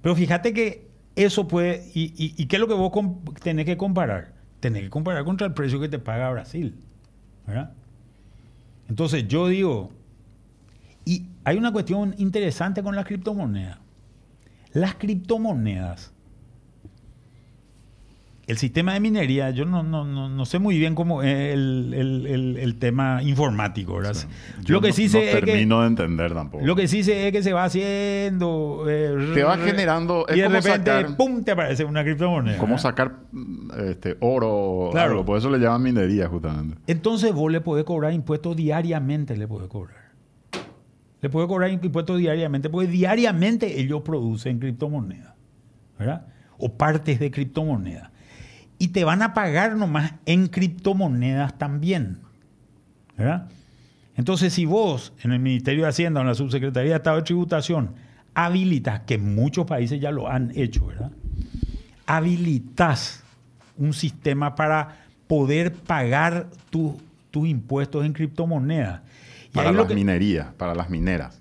Pero 0.00 0.14
fíjate 0.14 0.52
que 0.52 0.88
eso 1.16 1.48
puede, 1.48 1.90
y, 1.92 2.46
qué 2.46 2.56
es 2.56 2.60
lo 2.60 2.68
que 2.68 2.74
vos 2.74 2.92
tenés 3.42 3.66
que 3.66 3.76
comparar? 3.76 4.32
Tenés 4.60 4.84
que 4.84 4.90
comparar 4.90 5.24
contra 5.24 5.46
el 5.46 5.54
precio 5.54 5.80
que 5.80 5.88
te 5.88 5.98
paga 5.98 6.30
Brasil. 6.30 6.76
¿verdad? 7.46 7.72
Entonces 8.88 9.26
yo 9.28 9.48
digo, 9.48 9.90
y 11.04 11.26
hay 11.44 11.56
una 11.56 11.72
cuestión 11.72 12.14
interesante 12.18 12.82
con 12.82 12.94
las 12.94 13.06
criptomonedas. 13.06 13.78
Las 14.72 14.94
criptomonedas 14.94 16.12
el 18.50 18.58
sistema 18.58 18.94
de 18.94 19.00
minería, 19.00 19.50
yo 19.50 19.64
no, 19.64 19.84
no, 19.84 20.04
no, 20.04 20.44
sé 20.44 20.58
muy 20.58 20.76
bien 20.76 20.96
cómo 20.96 21.22
es 21.22 21.54
el, 21.54 22.76
tema 22.80 23.22
informático, 23.22 23.94
¿verdad? 23.94 24.16
lo 24.66 24.80
que 24.80 24.92
sí 24.92 25.08
sé 25.08 25.30
es 25.30 25.44
termino 25.44 25.82
de 25.82 25.86
entender 25.86 26.34
tampoco. 26.34 26.66
Lo 26.66 26.74
que 26.74 26.88
sí 26.88 27.04
sé 27.04 27.28
es 27.28 27.32
que 27.32 27.44
se 27.44 27.52
va 27.52 27.62
haciendo... 27.62 28.86
Eh, 28.88 29.34
te 29.34 29.44
va 29.44 29.56
generando... 29.56 30.26
y 30.34 30.40
de 30.40 30.48
repente, 30.48 31.04
¡pum!, 31.16 31.44
te 31.44 31.52
aparece 31.52 31.84
una 31.84 32.02
criptomoneda. 32.02 32.58
Como 32.58 32.76
sacar 32.76 33.20
este, 33.88 34.16
oro, 34.18 34.88
claro. 34.90 35.24
por 35.24 35.38
eso 35.38 35.48
le 35.48 35.58
llaman 35.58 35.82
minería 35.84 36.26
justamente. 36.26 36.76
Entonces 36.88 37.32
vos 37.32 37.52
le 37.52 37.60
podés 37.60 37.84
cobrar 37.84 38.12
impuestos 38.12 38.56
diariamente, 38.56 39.36
le 39.36 39.46
podés 39.46 39.68
cobrar. 39.68 39.99
Le 41.20 41.28
podés 41.28 41.48
cobrar 41.48 41.70
impuestos 41.70 42.18
diariamente, 42.18 42.70
porque 42.70 42.88
diariamente 42.88 43.80
ellos 43.80 44.02
producen 44.02 44.58
criptomonedas, 44.58 45.34
¿verdad? 45.98 46.26
O 46.58 46.72
partes 46.72 47.18
de 47.20 47.30
criptomonedas 47.30 48.10
y 48.80 48.88
te 48.88 49.04
van 49.04 49.20
a 49.20 49.34
pagar 49.34 49.76
nomás 49.76 50.14
en 50.24 50.48
criptomonedas 50.48 51.58
también. 51.58 52.20
¿verdad? 53.16 53.46
Entonces, 54.16 54.54
si 54.54 54.64
vos 54.64 55.12
en 55.22 55.32
el 55.32 55.38
Ministerio 55.38 55.82
de 55.82 55.90
Hacienda 55.90 56.20
o 56.20 56.22
en 56.22 56.28
la 56.28 56.34
Subsecretaría 56.34 56.92
de 56.92 56.96
Estado 56.96 57.18
de 57.18 57.22
Tributación 57.22 57.90
habilitas, 58.32 59.00
que 59.00 59.18
muchos 59.18 59.66
países 59.66 60.00
ya 60.00 60.10
lo 60.10 60.28
han 60.28 60.50
hecho, 60.54 60.86
¿verdad? 60.86 61.10
Habilitas 62.06 63.22
un 63.76 63.92
sistema 63.92 64.54
para 64.54 65.04
poder 65.26 65.74
pagar 65.74 66.48
tus 66.70 67.46
impuestos 67.48 68.06
en 68.06 68.14
criptomonedas. 68.14 69.02
Para 69.52 69.72
las 69.72 69.88
minerías, 69.88 70.52
para 70.54 70.74
las 70.74 70.90
mineras. 70.90 71.40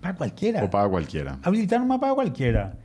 Para 0.00 0.14
cualquiera. 0.14 0.64
O 0.64 0.70
para 0.70 0.88
cualquiera. 0.88 1.38
Habilitar 1.42 1.80
nomás 1.80 1.98
para 1.98 2.14
cualquiera. 2.14 2.78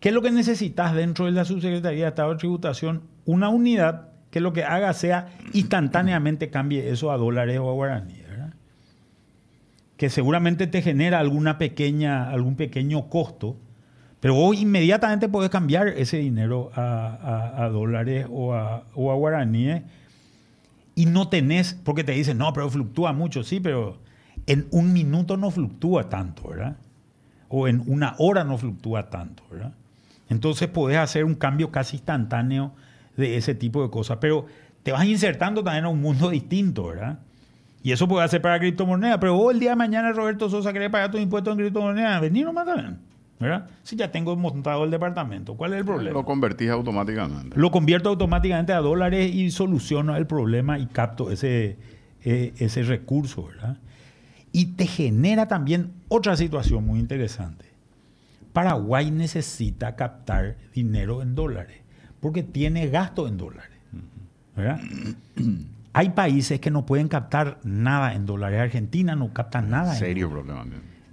¿Qué 0.00 0.10
es 0.10 0.14
lo 0.14 0.22
que 0.22 0.30
necesitas 0.30 0.94
dentro 0.94 1.26
de 1.26 1.32
la 1.32 1.44
Subsecretaría 1.44 2.04
de 2.04 2.08
Estado 2.08 2.32
de 2.32 2.36
Tributación? 2.36 3.02
Una 3.24 3.48
unidad 3.48 4.08
que 4.30 4.40
lo 4.40 4.52
que 4.52 4.64
haga 4.64 4.92
sea 4.92 5.28
instantáneamente 5.52 6.50
cambie 6.50 6.90
eso 6.90 7.10
a 7.10 7.16
dólares 7.16 7.58
o 7.58 7.70
a 7.70 7.72
guaraníes. 7.72 8.24
Que 9.96 10.10
seguramente 10.10 10.66
te 10.66 10.82
genera 10.82 11.20
alguna 11.20 11.56
pequeña, 11.56 12.28
algún 12.30 12.56
pequeño 12.56 13.08
costo, 13.08 13.56
pero 14.18 14.34
vos 14.34 14.56
inmediatamente 14.60 15.28
puedes 15.28 15.50
cambiar 15.50 15.86
ese 15.86 16.16
dinero 16.16 16.72
a, 16.74 17.68
dólares 17.72 18.26
o 18.28 18.54
a, 18.54 18.82
o 18.94 19.12
a 19.12 19.14
guaraníes 19.14 19.82
y 20.96 21.06
no 21.06 21.28
tenés, 21.28 21.74
porque 21.84 22.04
te 22.04 22.12
dicen, 22.12 22.38
no, 22.38 22.52
pero 22.52 22.68
fluctúa 22.70 23.12
mucho, 23.12 23.44
sí, 23.44 23.60
pero 23.60 23.98
en 24.46 24.66
un 24.70 24.92
minuto 24.92 25.36
no 25.36 25.50
fluctúa 25.50 26.08
tanto, 26.08 26.48
¿verdad? 26.48 26.76
O 27.48 27.68
en 27.68 27.82
una 27.86 28.14
hora 28.18 28.44
no 28.44 28.58
fluctúa 28.58 29.10
tanto, 29.10 29.42
¿verdad? 29.50 29.72
Entonces 30.28 30.68
podés 30.68 30.98
hacer 30.98 31.24
un 31.24 31.34
cambio 31.34 31.70
casi 31.70 31.96
instantáneo 31.96 32.72
de 33.16 33.36
ese 33.36 33.54
tipo 33.54 33.82
de 33.82 33.90
cosas, 33.90 34.18
pero 34.20 34.46
te 34.82 34.92
vas 34.92 35.04
insertando 35.06 35.62
también 35.62 35.84
a 35.84 35.88
un 35.88 36.00
mundo 36.00 36.30
distinto, 36.30 36.88
¿verdad? 36.88 37.18
Y 37.82 37.92
eso 37.92 38.08
puede 38.08 38.24
hacer 38.24 38.40
para 38.40 38.58
criptomonedas, 38.58 39.18
pero 39.18 39.34
vos 39.34 39.52
el 39.52 39.60
día 39.60 39.70
de 39.70 39.76
mañana, 39.76 40.12
Roberto 40.12 40.48
Sosa, 40.48 40.72
querés 40.72 40.90
pagar 40.90 41.10
tus 41.10 41.20
impuestos 41.20 41.52
en 41.52 41.58
criptomonedas, 41.58 42.20
vení 42.20 42.42
nomás 42.42 42.66
también. 42.66 42.98
¿verdad? 43.38 43.68
Si 43.82 43.96
ya 43.96 44.10
tengo 44.10 44.36
montado 44.36 44.84
el 44.84 44.90
departamento, 44.90 45.54
¿cuál 45.54 45.74
es 45.74 45.80
el 45.80 45.84
problema? 45.84 46.18
Lo 46.18 46.24
convertís 46.24 46.70
automáticamente. 46.70 47.58
Lo 47.58 47.70
convierto 47.70 48.08
automáticamente 48.08 48.72
a 48.72 48.78
dólares 48.78 49.34
y 49.34 49.50
soluciono 49.50 50.16
el 50.16 50.26
problema 50.26 50.78
y 50.78 50.86
capto 50.86 51.30
ese, 51.30 51.76
eh, 52.24 52.54
ese 52.56 52.82
recurso, 52.84 53.46
¿verdad? 53.48 53.76
Y 54.54 54.66
te 54.66 54.86
genera 54.86 55.48
también 55.48 55.90
otra 56.06 56.36
situación 56.36 56.86
muy 56.86 57.00
interesante. 57.00 57.64
Paraguay 58.52 59.10
necesita 59.10 59.96
captar 59.96 60.56
dinero 60.72 61.22
en 61.22 61.34
dólares 61.34 61.78
porque 62.20 62.44
tiene 62.44 62.88
gasto 62.88 63.26
en 63.26 63.36
dólares. 63.36 63.76
Hay 65.92 66.10
países 66.10 66.60
que 66.60 66.70
no 66.70 66.86
pueden 66.86 67.08
captar 67.08 67.58
nada 67.64 68.14
en 68.14 68.26
dólares. 68.26 68.60
Argentina 68.60 69.16
no 69.16 69.32
capta 69.32 69.60
nada. 69.60 69.92
Serio 69.96 70.30
problema. 70.30 70.64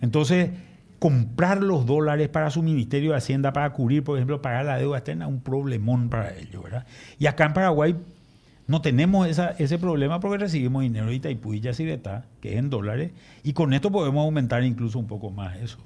Entonces, 0.02 0.52
comprar 1.00 1.64
los 1.64 1.88
dólares 1.88 2.30
para 2.30 2.52
su 2.52 2.62
Ministerio 2.62 3.10
de 3.12 3.18
Hacienda 3.18 3.52
para 3.54 3.72
cubrir, 3.72 4.04
por 4.04 4.20
ejemplo, 4.20 4.40
pagar 4.40 4.66
la 4.66 4.78
deuda 4.78 5.00
externa 5.00 5.26
es 5.26 5.32
un 5.32 5.42
problemón 5.42 6.10
para 6.10 6.38
ellos. 6.38 6.64
¿verdad? 6.64 6.86
Y 7.18 7.26
acá 7.26 7.46
en 7.46 7.54
Paraguay 7.54 7.96
no 8.68 8.82
tenemos 8.82 9.28
ese 9.28 9.78
problema 9.78 10.20
porque 10.20 10.38
recibimos 10.38 10.84
dinero 10.84 11.08
de 11.08 11.16
Itaipú 11.16 11.54
y 11.54 11.60
Yacyretá, 11.60 12.26
que 12.40 12.54
es 12.54 12.60
en 12.60 12.70
dólares, 12.70 13.12
y 13.44 13.54
con 13.54 13.74
esto 13.74 13.92
podemos 13.92 14.24
aumentar 14.24 14.64
incluso 14.64 15.00
un 15.00 15.08
poco 15.08 15.30
más 15.30 15.58
eso. 15.58 15.78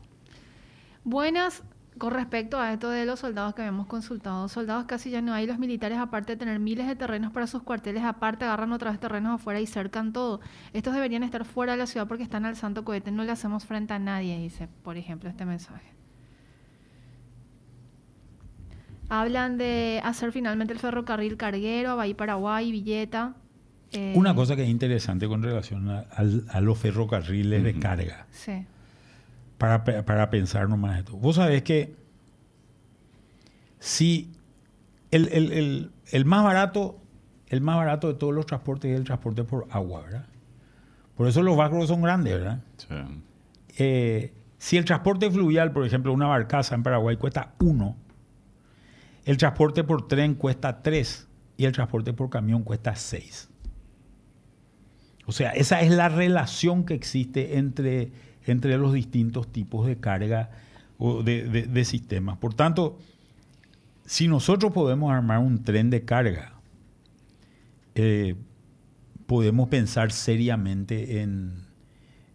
Buenas. 1.04 1.64
Con 1.98 2.12
respecto 2.12 2.60
a 2.60 2.74
esto 2.74 2.90
de 2.90 3.06
los 3.06 3.22
soldados 3.22 3.56
que 3.56 3.62
habíamos 3.62 3.88
consultado, 3.88 4.50
soldados 4.50 4.84
casi 4.84 5.12
ya 5.12 5.22
no 5.22 5.34
hay, 5.34 5.48
los 5.48 5.60
militares 5.60 5.98
aparte 5.98 6.34
de 6.34 6.38
tener 6.38 6.60
miles 6.60 6.88
de 6.88 6.98
terrenos 6.98 7.32
para 7.32 7.48
sus 7.48 7.64
cuarteles, 7.64 8.04
aparte 8.04 8.44
agarran 8.44 8.74
otra 8.74 8.92
vez 8.92 9.00
terrenos 9.00 9.36
afuera 9.36 9.62
y 9.62 9.66
cercan 9.66 10.12
todo. 10.12 10.42
Estos 10.74 10.94
deberían 10.94 11.24
estar 11.24 11.46
fuera 11.46 11.72
de 11.72 11.78
la 11.78 11.88
ciudad 11.88 12.06
porque 12.06 12.24
están 12.24 12.46
al 12.46 12.58
santo 12.58 12.84
cohete, 12.84 13.12
no 13.12 13.24
le 13.24 13.32
hacemos 13.32 13.64
frente 13.66 13.94
a 13.94 14.00
nadie, 14.00 14.38
dice, 14.38 14.68
por 14.84 14.98
ejemplo, 14.98 15.30
este 15.30 15.46
mensaje. 15.46 15.95
Hablan 19.10 19.58
de 19.58 20.02
hacer 20.04 20.32
finalmente 20.32 20.74
el 20.74 20.80
ferrocarril 20.80 21.38
carguero 21.38 21.92
a 21.92 21.96
Bahía 21.96 22.18
Paraguay, 22.18 22.72
Villeta. 22.72 23.36
Eh, 23.92 24.14
Una 24.16 24.34
cosa 24.36 24.56
que 24.56 24.64
es 24.64 24.70
interesante 24.70 25.28
con 25.28 25.44
relación 25.44 25.90
a, 25.90 26.62
los 26.62 26.78
ferrocarriles 26.78 27.64
de 27.64 27.80
carga. 27.80 28.26
Sí 28.32 28.66
para, 29.58 29.84
para 29.84 30.30
pensar 30.30 30.70
nomás 30.70 31.00
esto. 31.00 31.18
Vos 31.18 31.38
sabés 31.38 31.64
que 31.64 31.96
si 33.80 34.32
el, 35.12 35.92
más 36.26 36.44
barato, 36.44 37.00
el 37.48 37.62
más 37.62 37.78
barato 37.78 38.08
de 38.08 38.16
todos 38.16 38.34
los 38.34 38.46
transportes 38.46 38.92
es 38.92 38.98
el 38.98 39.06
transporte 39.06 39.44
por 39.44 39.68
agua, 39.72 40.02
¿verdad? 40.02 40.26
Por 41.16 41.28
eso 41.28 41.42
los 41.42 41.56
barcos 41.56 41.88
son 41.88 42.02
grandes, 42.02 42.34
¿verdad? 42.34 42.60
Eh, 43.78 44.34
si 44.58 44.78
el 44.78 44.86
transporte 44.86 45.32
fluvial, 45.32 45.72
por 45.72 45.86
ejemplo, 45.86 46.12
una 46.12 46.28
barcaza 46.28 46.76
en 46.76 46.84
Paraguay 46.84 47.16
cuesta 47.16 47.54
uno, 47.60 47.96
el 49.26 49.38
transporte 49.38 49.84
por 49.84 50.08
tren 50.08 50.36
cuesta 50.36 50.82
tres 50.82 51.28
y 51.58 51.66
el 51.66 51.74
transporte 51.74 52.14
por 52.14 52.30
camión 52.30 52.64
cuesta 52.64 52.96
seis. 52.96 53.50
O 55.26 55.32
sea, 55.32 55.52
esa 55.52 55.82
es 55.82 55.92
la 55.92 56.08
relación 56.08 56.86
que 56.86 56.94
existe 56.94 57.58
entre 57.58 58.12
entre 58.48 58.78
los 58.78 58.94
distintos 58.94 59.52
tipos 59.52 59.88
de 59.88 59.98
carga 59.98 60.50
o 60.98 61.24
de, 61.24 61.86
sistemas. 61.86 62.38
Por 62.38 62.54
tanto, 62.54 62.98
si 64.06 64.28
nosotros 64.28 64.72
podemos 64.72 65.12
armar 65.12 65.40
un 65.40 65.64
tren 65.64 65.90
de 65.90 66.06
carga, 66.06 66.54
eh, 67.96 68.36
podemos 69.26 69.70
pensar 69.70 70.12
seriamente 70.12 71.22
en, 71.22 71.66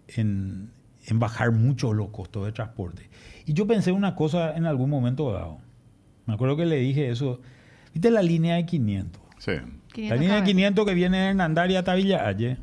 en, 0.08 0.70
bajar 1.14 1.52
mucho 1.52 1.92
los 1.92 2.08
costos 2.08 2.46
de 2.46 2.52
transporte. 2.52 3.08
Y 3.46 3.52
yo 3.52 3.66
pensé 3.66 3.92
una 3.92 4.14
cosa 4.14 4.56
en 4.56 4.66
algún 4.66 4.90
momento 4.90 5.32
dado. 5.32 5.58
Me 6.30 6.34
acuerdo 6.34 6.56
que 6.56 6.64
le 6.64 6.76
dije 6.76 7.10
eso. 7.10 7.40
¿Viste 7.92 8.10
la 8.10 8.22
línea 8.22 8.54
de 8.54 8.66
500? 8.66 9.20
Sí. 9.38 9.52
La 10.08 10.16
línea 10.16 10.36
de 10.36 10.44
500 10.44 10.86
que 10.86 10.94
viene 10.94 11.18
de 11.18 11.26
Hernandaria 11.30 11.80
a 11.80 11.94
Villa 11.94 12.22
Valle. 12.22 12.58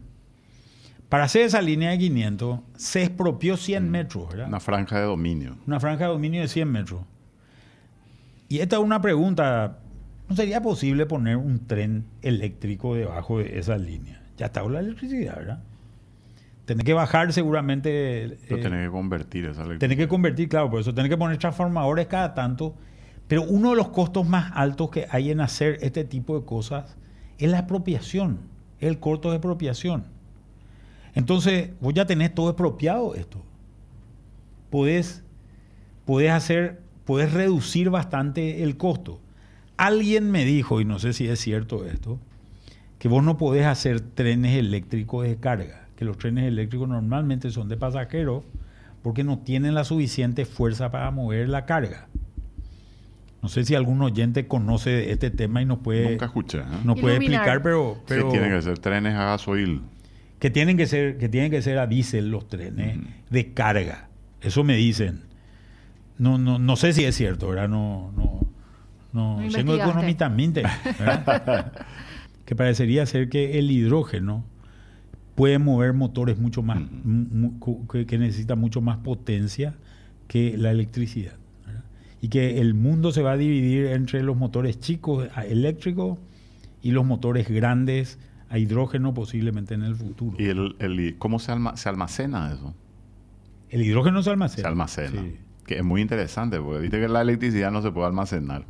Para 1.10 1.26
hacer 1.26 1.44
esa 1.44 1.62
línea 1.62 1.92
de 1.92 1.98
500 1.98 2.60
se 2.76 3.04
expropió 3.04 3.58
100 3.58 3.84
mm. 3.84 3.90
metros, 3.90 4.30
¿verdad? 4.30 4.48
Una 4.48 4.60
franja 4.60 5.00
de 5.00 5.06
dominio. 5.06 5.58
Una 5.68 5.80
franja 5.80 6.06
de 6.06 6.12
dominio 6.12 6.42
de 6.42 6.48
100 6.48 6.72
metros. 6.72 7.02
Y 8.50 8.60
esta 8.60 8.78
es 8.78 8.82
una 8.82 9.02
pregunta. 9.02 9.80
¿No 10.30 10.36
sería 10.36 10.62
posible 10.62 11.06
poner 11.06 11.38
un 11.38 11.68
tren 11.68 12.06
eléctrico 12.22 12.96
debajo 12.96 13.40
de 13.40 13.60
esa 13.60 13.78
línea? 13.78 14.22
Ya 14.38 14.48
está 14.48 14.62
con 14.62 14.74
la 14.74 14.80
electricidad, 14.80 15.36
¿verdad? 15.36 15.64
Tiene 16.66 16.84
que 16.84 16.94
bajar 16.94 17.32
seguramente. 17.32 18.38
Pero 18.48 18.62
eh, 18.62 18.84
que 18.86 18.90
convertir 18.90 19.46
esa 19.46 19.62
electricidad. 19.62 19.80
Tiene 19.80 19.96
que 19.98 20.08
convertir, 20.08 20.50
claro, 20.50 20.70
por 20.70 20.82
eso 20.82 20.94
tiene 20.94 21.08
que 21.08 21.18
poner 21.18 21.38
transformadores 21.38 22.08
cada 22.08 22.34
tanto. 22.34 22.76
Pero 23.28 23.44
uno 23.44 23.72
de 23.72 23.76
los 23.76 23.90
costos 23.90 24.28
más 24.28 24.52
altos 24.56 24.90
que 24.90 25.08
hay 25.10 25.32
en 25.32 25.42
hacer 25.42 25.78
este 25.82 26.04
tipo 26.04 26.40
de 26.40 26.46
cosas 26.46 26.96
es 27.38 27.50
la 27.50 27.60
expropiación, 27.60 28.40
el 28.80 29.00
corto 29.00 29.30
de 29.30 29.36
expropiación. 29.36 30.06
Entonces, 31.14 31.72
vos 31.82 31.94
ya 31.94 32.06
tenés 32.06 32.34
todo 32.34 32.50
expropiado 32.50 33.16
esto. 33.16 33.42
Podés, 34.70 35.24
podés 36.06 36.32
hacer, 36.32 36.82
podés 37.06 37.34
reducir 37.34 37.90
bastante 37.90 38.64
el 38.64 38.78
costo. 38.78 39.20
Alguien 39.78 40.32
me 40.32 40.46
dijo, 40.46 40.80
y 40.80 40.86
no 40.86 41.00
sé 41.00 41.14
si 41.14 41.28
es 41.28 41.40
cierto 41.40 41.86
esto, 41.86 42.20
que 43.00 43.08
vos 43.08 43.24
no 43.24 43.38
podés 43.38 43.66
hacer 43.66 44.02
trenes 44.02 44.58
eléctricos 44.58 45.24
de 45.26 45.38
carga, 45.38 45.88
que 45.96 46.06
los 46.06 46.18
trenes 46.18 46.46
eléctricos 46.46 46.88
normalmente 46.88 47.52
son 47.52 47.68
de 47.68 47.78
pasajeros 47.78 48.44
porque 49.04 49.24
no 49.24 49.40
tienen 49.40 49.76
la 49.76 49.84
suficiente 49.84 50.46
fuerza 50.46 50.92
para 50.92 51.12
mover 51.12 51.50
la 51.50 51.66
carga. 51.66 52.08
No 53.42 53.50
sé 53.50 53.64
si 53.64 53.76
algún 53.76 54.02
oyente 54.02 54.48
conoce 54.48 55.12
este 55.12 55.30
tema 55.30 55.62
y 55.62 55.66
nos 55.66 55.80
puede, 55.80 56.12
Nunca 56.12 56.26
escuché, 56.26 56.60
¿eh? 56.60 56.64
nos 56.84 57.00
puede 57.00 57.18
explicar, 57.18 57.62
pero, 57.62 58.02
pero 58.08 58.30
tienen 58.30 58.52
que 58.52 58.62
ser 58.62 58.80
trenes 58.80 59.14
a 59.16 59.26
gasoil. 59.26 59.82
Que 60.40 60.50
tienen 60.50 60.78
que 60.78 60.88
ser, 60.88 61.18
que 61.18 61.30
tienen 61.30 61.52
que 61.52 61.62
ser 61.62 61.78
a 61.78 61.88
diésel 61.88 62.30
los 62.30 62.48
trenes 62.48 63.00
de 63.30 63.54
carga. 63.54 64.10
Eso 64.42 64.64
me 64.64 64.76
dicen. 64.76 65.22
No, 66.18 66.38
no, 66.40 66.58
no 66.58 66.76
sé 66.76 66.94
si 66.94 67.04
es 67.06 67.16
cierto, 67.16 67.50
¿verdad? 67.50 67.70
No, 67.70 68.12
no, 68.16 68.48
no, 69.14 69.42
no 69.42 69.50
tengo 69.50 69.76
económicamente, 69.76 70.64
que 72.46 72.56
parecería 72.56 73.06
ser 73.06 73.30
que 73.30 73.60
el 73.60 73.70
hidrógeno 73.70 74.44
puede 75.36 75.60
mover 75.60 75.94
motores 75.94 76.40
mucho 76.40 76.64
más, 76.64 76.82
que 78.08 78.18
necesita 78.18 78.56
mucho 78.56 78.82
más 78.82 78.98
potencia 78.98 79.76
que 80.28 80.58
la 80.58 80.72
electricidad 80.72 81.34
y 82.22 82.30
que 82.30 82.60
el 82.60 82.74
mundo 82.74 83.12
se 83.12 83.22
va 83.22 83.34
a 83.34 83.38
dividir 83.38 83.88
entre 83.88 84.24
los 84.24 84.38
motores 84.38 84.80
chicos 84.80 85.28
eléctricos 85.48 86.18
y 86.82 86.92
los 86.92 87.06
motores 87.06 87.50
grandes 87.50 88.20
a 88.50 88.58
hidrógeno 88.58 89.14
posiblemente 89.14 89.74
en 89.74 89.84
el 89.84 89.96
futuro. 89.96 90.38
¿Y 90.40 90.46
el, 90.48 91.16
cómo 91.18 91.40
se, 91.40 91.52
almacena 91.52 92.54
eso? 92.54 92.74
El 93.70 93.84
hidrógeno 93.84 94.24
se 94.24 94.30
almacena. 94.30 94.62
Se 94.62 94.68
almacena. 94.68 95.24
Que 95.66 95.78
es 95.78 95.84
muy 95.84 96.02
interesante, 96.02 96.60
porque 96.60 96.82
dice 96.82 97.00
que 97.00 97.10
la 97.10 97.22
electricidad 97.22 97.72
no 97.72 97.82
se 97.82 97.92
puede 97.92 98.08
almacenar. 98.08 98.66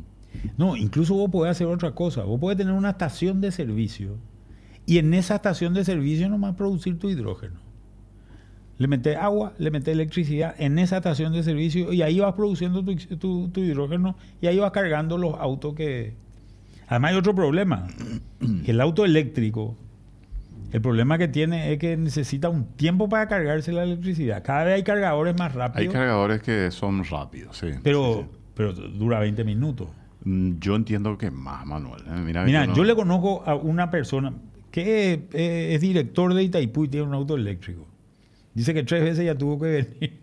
No, 0.57 0.75
incluso 0.75 1.13
vos 1.13 1.29
podés 1.29 1.51
hacer 1.51 1.67
otra 1.67 1.91
cosa. 1.91 2.23
Vos 2.23 2.39
podés 2.39 2.57
tener 2.57 2.73
una 2.73 2.91
estación 2.91 3.39
de 3.39 3.51
servicio 3.51 4.17
y 4.85 4.97
en 4.97 5.13
esa 5.13 5.35
estación 5.35 5.73
de 5.73 5.85
servicio 5.85 6.27
nomás 6.29 6.55
producir 6.55 6.97
tu 6.97 7.09
hidrógeno 7.09 7.66
le 8.77 8.87
metes 8.87 9.17
agua, 9.17 9.53
le 9.57 9.71
metes 9.71 9.93
electricidad 9.93 10.55
en 10.59 10.77
esa 10.77 10.97
estación 10.97 11.33
de 11.33 11.43
servicio 11.43 11.91
y 11.93 12.01
ahí 12.01 12.19
vas 12.19 12.33
produciendo 12.33 12.83
tu, 12.83 13.51
hidrógeno 13.55 14.15
y 14.41 14.47
ahí 14.47 14.59
vas 14.59 14.71
cargando 14.71 15.17
los 15.17 15.35
autos 15.39 15.73
que... 15.73 16.13
Además 16.87 17.11
hay 17.11 17.17
otro 17.17 17.35
problema, 17.35 17.87
el 18.65 18.79
auto 18.79 19.03
eléctrico, 19.03 19.75
el 20.71 20.81
problema 20.81 21.17
que 21.17 21.27
tiene 21.27 21.73
es 21.73 21.79
que 21.79 21.97
necesita 21.97 22.49
un 22.49 22.65
tiempo 22.75 23.09
para 23.09 23.27
cargarse 23.27 23.71
la 23.71 23.83
electricidad. 23.83 24.43
Cada 24.43 24.65
vez 24.65 24.75
hay 24.75 24.83
cargadores 24.83 25.37
más 25.37 25.53
rápidos. 25.53 25.87
Hay 25.87 25.93
cargadores 25.93 26.41
que 26.41 26.71
son 26.71 27.03
rápidos, 27.03 27.57
sí. 27.57 27.67
Pero, 27.83 28.29
pero 28.53 28.73
dura 28.73 29.19
20 29.19 29.43
minutos. 29.43 29.89
Mm, 30.23 30.59
yo 30.59 30.75
entiendo 30.75 31.17
que 31.17 31.31
más, 31.31 31.65
Manuel. 31.65 32.03
¿eh? 32.07 32.43
Mira, 32.45 32.73
yo 32.73 32.83
le 32.83 32.95
conozco 32.95 33.43
a 33.45 33.55
una 33.55 33.89
persona 33.89 34.33
que 34.71 35.27
es 35.33 35.81
director 35.81 36.33
de 36.33 36.43
Itaipú 36.43 36.85
y 36.85 36.89
tiene 36.89 37.07
un 37.07 37.13
auto 37.13 37.35
eléctrico. 37.35 37.86
Dice 38.57 38.73
que 38.73 38.81
tres 38.81 39.03
veces 39.03 39.23
ya 39.23 39.35
tuvo 39.35 39.59
que 39.59 39.87
venir 40.01 40.17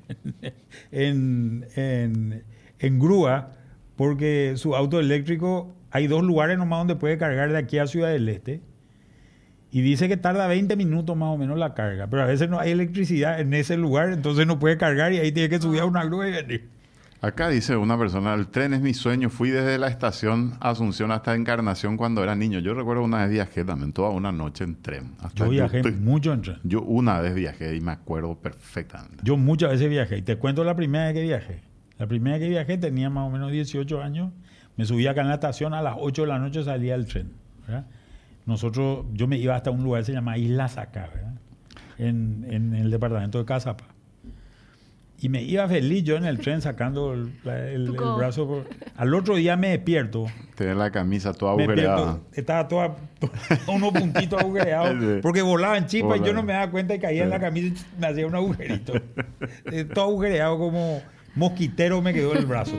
en, 2.81 2.99
grúa 2.99 3.53
porque 3.95 4.55
su 4.57 4.75
auto 4.75 4.99
eléctrico, 4.99 5.73
hay 5.93 6.09
dos 6.09 6.25
lugares 6.25 6.59
nomás 6.59 6.81
donde 6.81 6.97
puede 6.97 7.17
cargar 7.17 7.53
de 7.53 7.59
aquí 7.59 7.79
a 7.79 7.87
Ciudad 7.87 8.11
del 8.11 8.29
Este. 8.29 8.61
Y 9.71 9.83
dice 9.83 10.09
que 10.09 10.17
tarda 10.17 10.49
20 10.49 10.75
minutos 10.75 11.17
más 11.17 11.29
o 11.29 11.39
menos 11.39 11.57
la 11.57 11.75
carga, 11.75 12.09
pero 12.09 12.23
a 12.23 12.27
veces 12.27 12.51
no 12.51 12.59
hay 12.59 12.73
electricidad 12.73 13.39
en 13.39 13.55
ese 13.55 13.77
lugar, 13.77 14.13
entonces 14.13 14.49
no 14.49 14.59
puede 14.59 14.79
cargar 14.79 15.13
y 15.13 15.19
ahí 15.19 15.31
tiene 15.31 15.49
que 15.49 15.61
subir 15.61 15.83
a 15.83 15.85
una 15.85 16.05
grúa 16.05 16.29
y 16.29 16.33
venir. 16.33 16.74
Acá 17.25 17.49
dice 17.49 17.75
una 17.75 17.97
persona, 17.97 18.35
el 18.35 18.49
tren 18.49 18.75
es 18.75 18.83
mi 18.83 18.93
sueño, 18.93 19.31
fui 19.31 19.49
desde 19.49 19.79
la 19.79 19.89
estación 19.89 20.59
Asunción 20.61 21.11
hasta 21.11 21.35
Encarnación 21.35 21.97
cuando 21.97 22.23
era 22.23 22.35
niño. 22.35 22.59
Yo 22.59 22.75
recuerdo 22.75 23.03
una 23.03 23.23
vez 23.23 23.31
viajé 23.31 23.65
también, 23.65 23.95
toda 23.95 24.11
una 24.11 24.31
noche 24.31 24.65
en 24.65 24.83
tren. 24.83 25.13
yo 25.35 25.49
viajé 25.49 25.83
mucho 25.93 26.35
en 26.35 26.43
tren. 26.43 26.59
Yo 26.65 26.83
una 26.83 27.23
vez 27.23 27.35
viajé 27.35 27.77
y 27.77 27.81
me 27.81 27.93
acuerdo 27.93 28.35
perfectamente. 28.35 29.23
Yo 29.23 29.39
muchas 29.39 29.71
veces 29.71 29.89
viajé 29.89 30.19
y 30.19 30.23
te 30.23 30.37
cuento 30.37 30.65
la 30.65 30.77
primera 30.77 31.07
vez 31.07 31.15
que 31.15 31.23
viajé. 31.23 31.63
La 31.99 32.07
primera 32.07 32.37
vez 32.37 32.45
que 32.45 32.51
viajé 32.51 32.77
tenía 32.77 33.09
más 33.09 33.27
o 33.27 33.31
menos 33.31 33.51
18 33.51 34.03
años, 34.03 34.31
me 34.77 34.85
subía 34.85 35.13
acá 35.13 35.23
en 35.23 35.29
la 35.29 35.35
estación, 35.35 35.73
a 35.73 35.81
las 35.81 35.95
8 35.99 36.23
de 36.23 36.29
la 36.29 36.39
noche 36.39 36.63
salía 36.63 36.95
el 36.95 37.07
tren. 37.07 37.33
Nosotros, 38.45 39.07
yo 39.15 39.27
me 39.27 39.39
iba 39.39 39.57
hasta 39.57 39.71
un 39.71 39.83
lugar 39.83 40.03
que 40.03 40.07
se 40.07 40.13
llama 40.13 40.37
Isla 40.37 40.69
Saca, 40.69 41.09
En, 41.97 42.47
en 42.51 42.75
el 42.75 42.91
departamento 42.91 43.39
de 43.39 43.47
Casapa. 43.47 43.94
Y 45.25 45.31
me 45.31 45.43
iba 45.43 45.67
feliz 45.67 46.05
yo 46.05 46.17
en 46.17 46.27
el 46.27 46.39
tren 46.39 46.61
sacando 46.61 47.15
el, 47.15 47.33
brazo. 48.19 48.63
Al 48.95 49.15
otro 49.15 49.37
día 49.37 49.57
me 49.57 49.71
despierto. 49.71 50.27
Tenía 50.55 50.75
la 50.75 50.91
camisa 50.91 51.33
toda 51.33 51.53
agujereada. 51.53 52.21
estaba 52.35 52.69
toda, 52.69 52.97
unos 53.67 53.93
puntitos 53.93 54.39
agujereados. 54.39 55.21
porque 55.23 55.41
volaban 55.41 55.87
chispas 55.87 56.21
y 56.21 56.25
yo 56.27 56.35
no 56.35 56.43
me 56.43 56.53
daba 56.53 56.71
cuenta 56.71 56.95
y 56.95 56.99
caía 56.99 57.23
en 57.23 57.31
la 57.31 57.41
camisa 57.41 57.69
y 57.69 58.01
me 58.03 58.07
hacía 58.07 58.27
un 58.27 58.35
agujerito. 58.35 58.93
Eh, 59.73 59.87
todo 59.87 60.05
agujereado 60.11 60.59
como 60.59 61.01
mosquitero 61.35 62.03
me 62.03 62.13
quedó 62.13 62.35
el 62.35 62.45
brazo. 62.45 62.77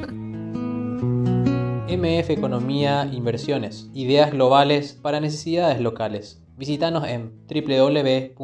MF 1.88 2.30
Economía 2.30 3.10
Inversiones. 3.12 3.89
Ideas 3.96 4.30
globales 4.30 4.93
para 4.93 5.20
necesidades 5.20 5.82
locales. 5.82 6.43
Visítanos 6.58 7.08
en 7.08 7.32
www.mf.com.py. 7.50 8.36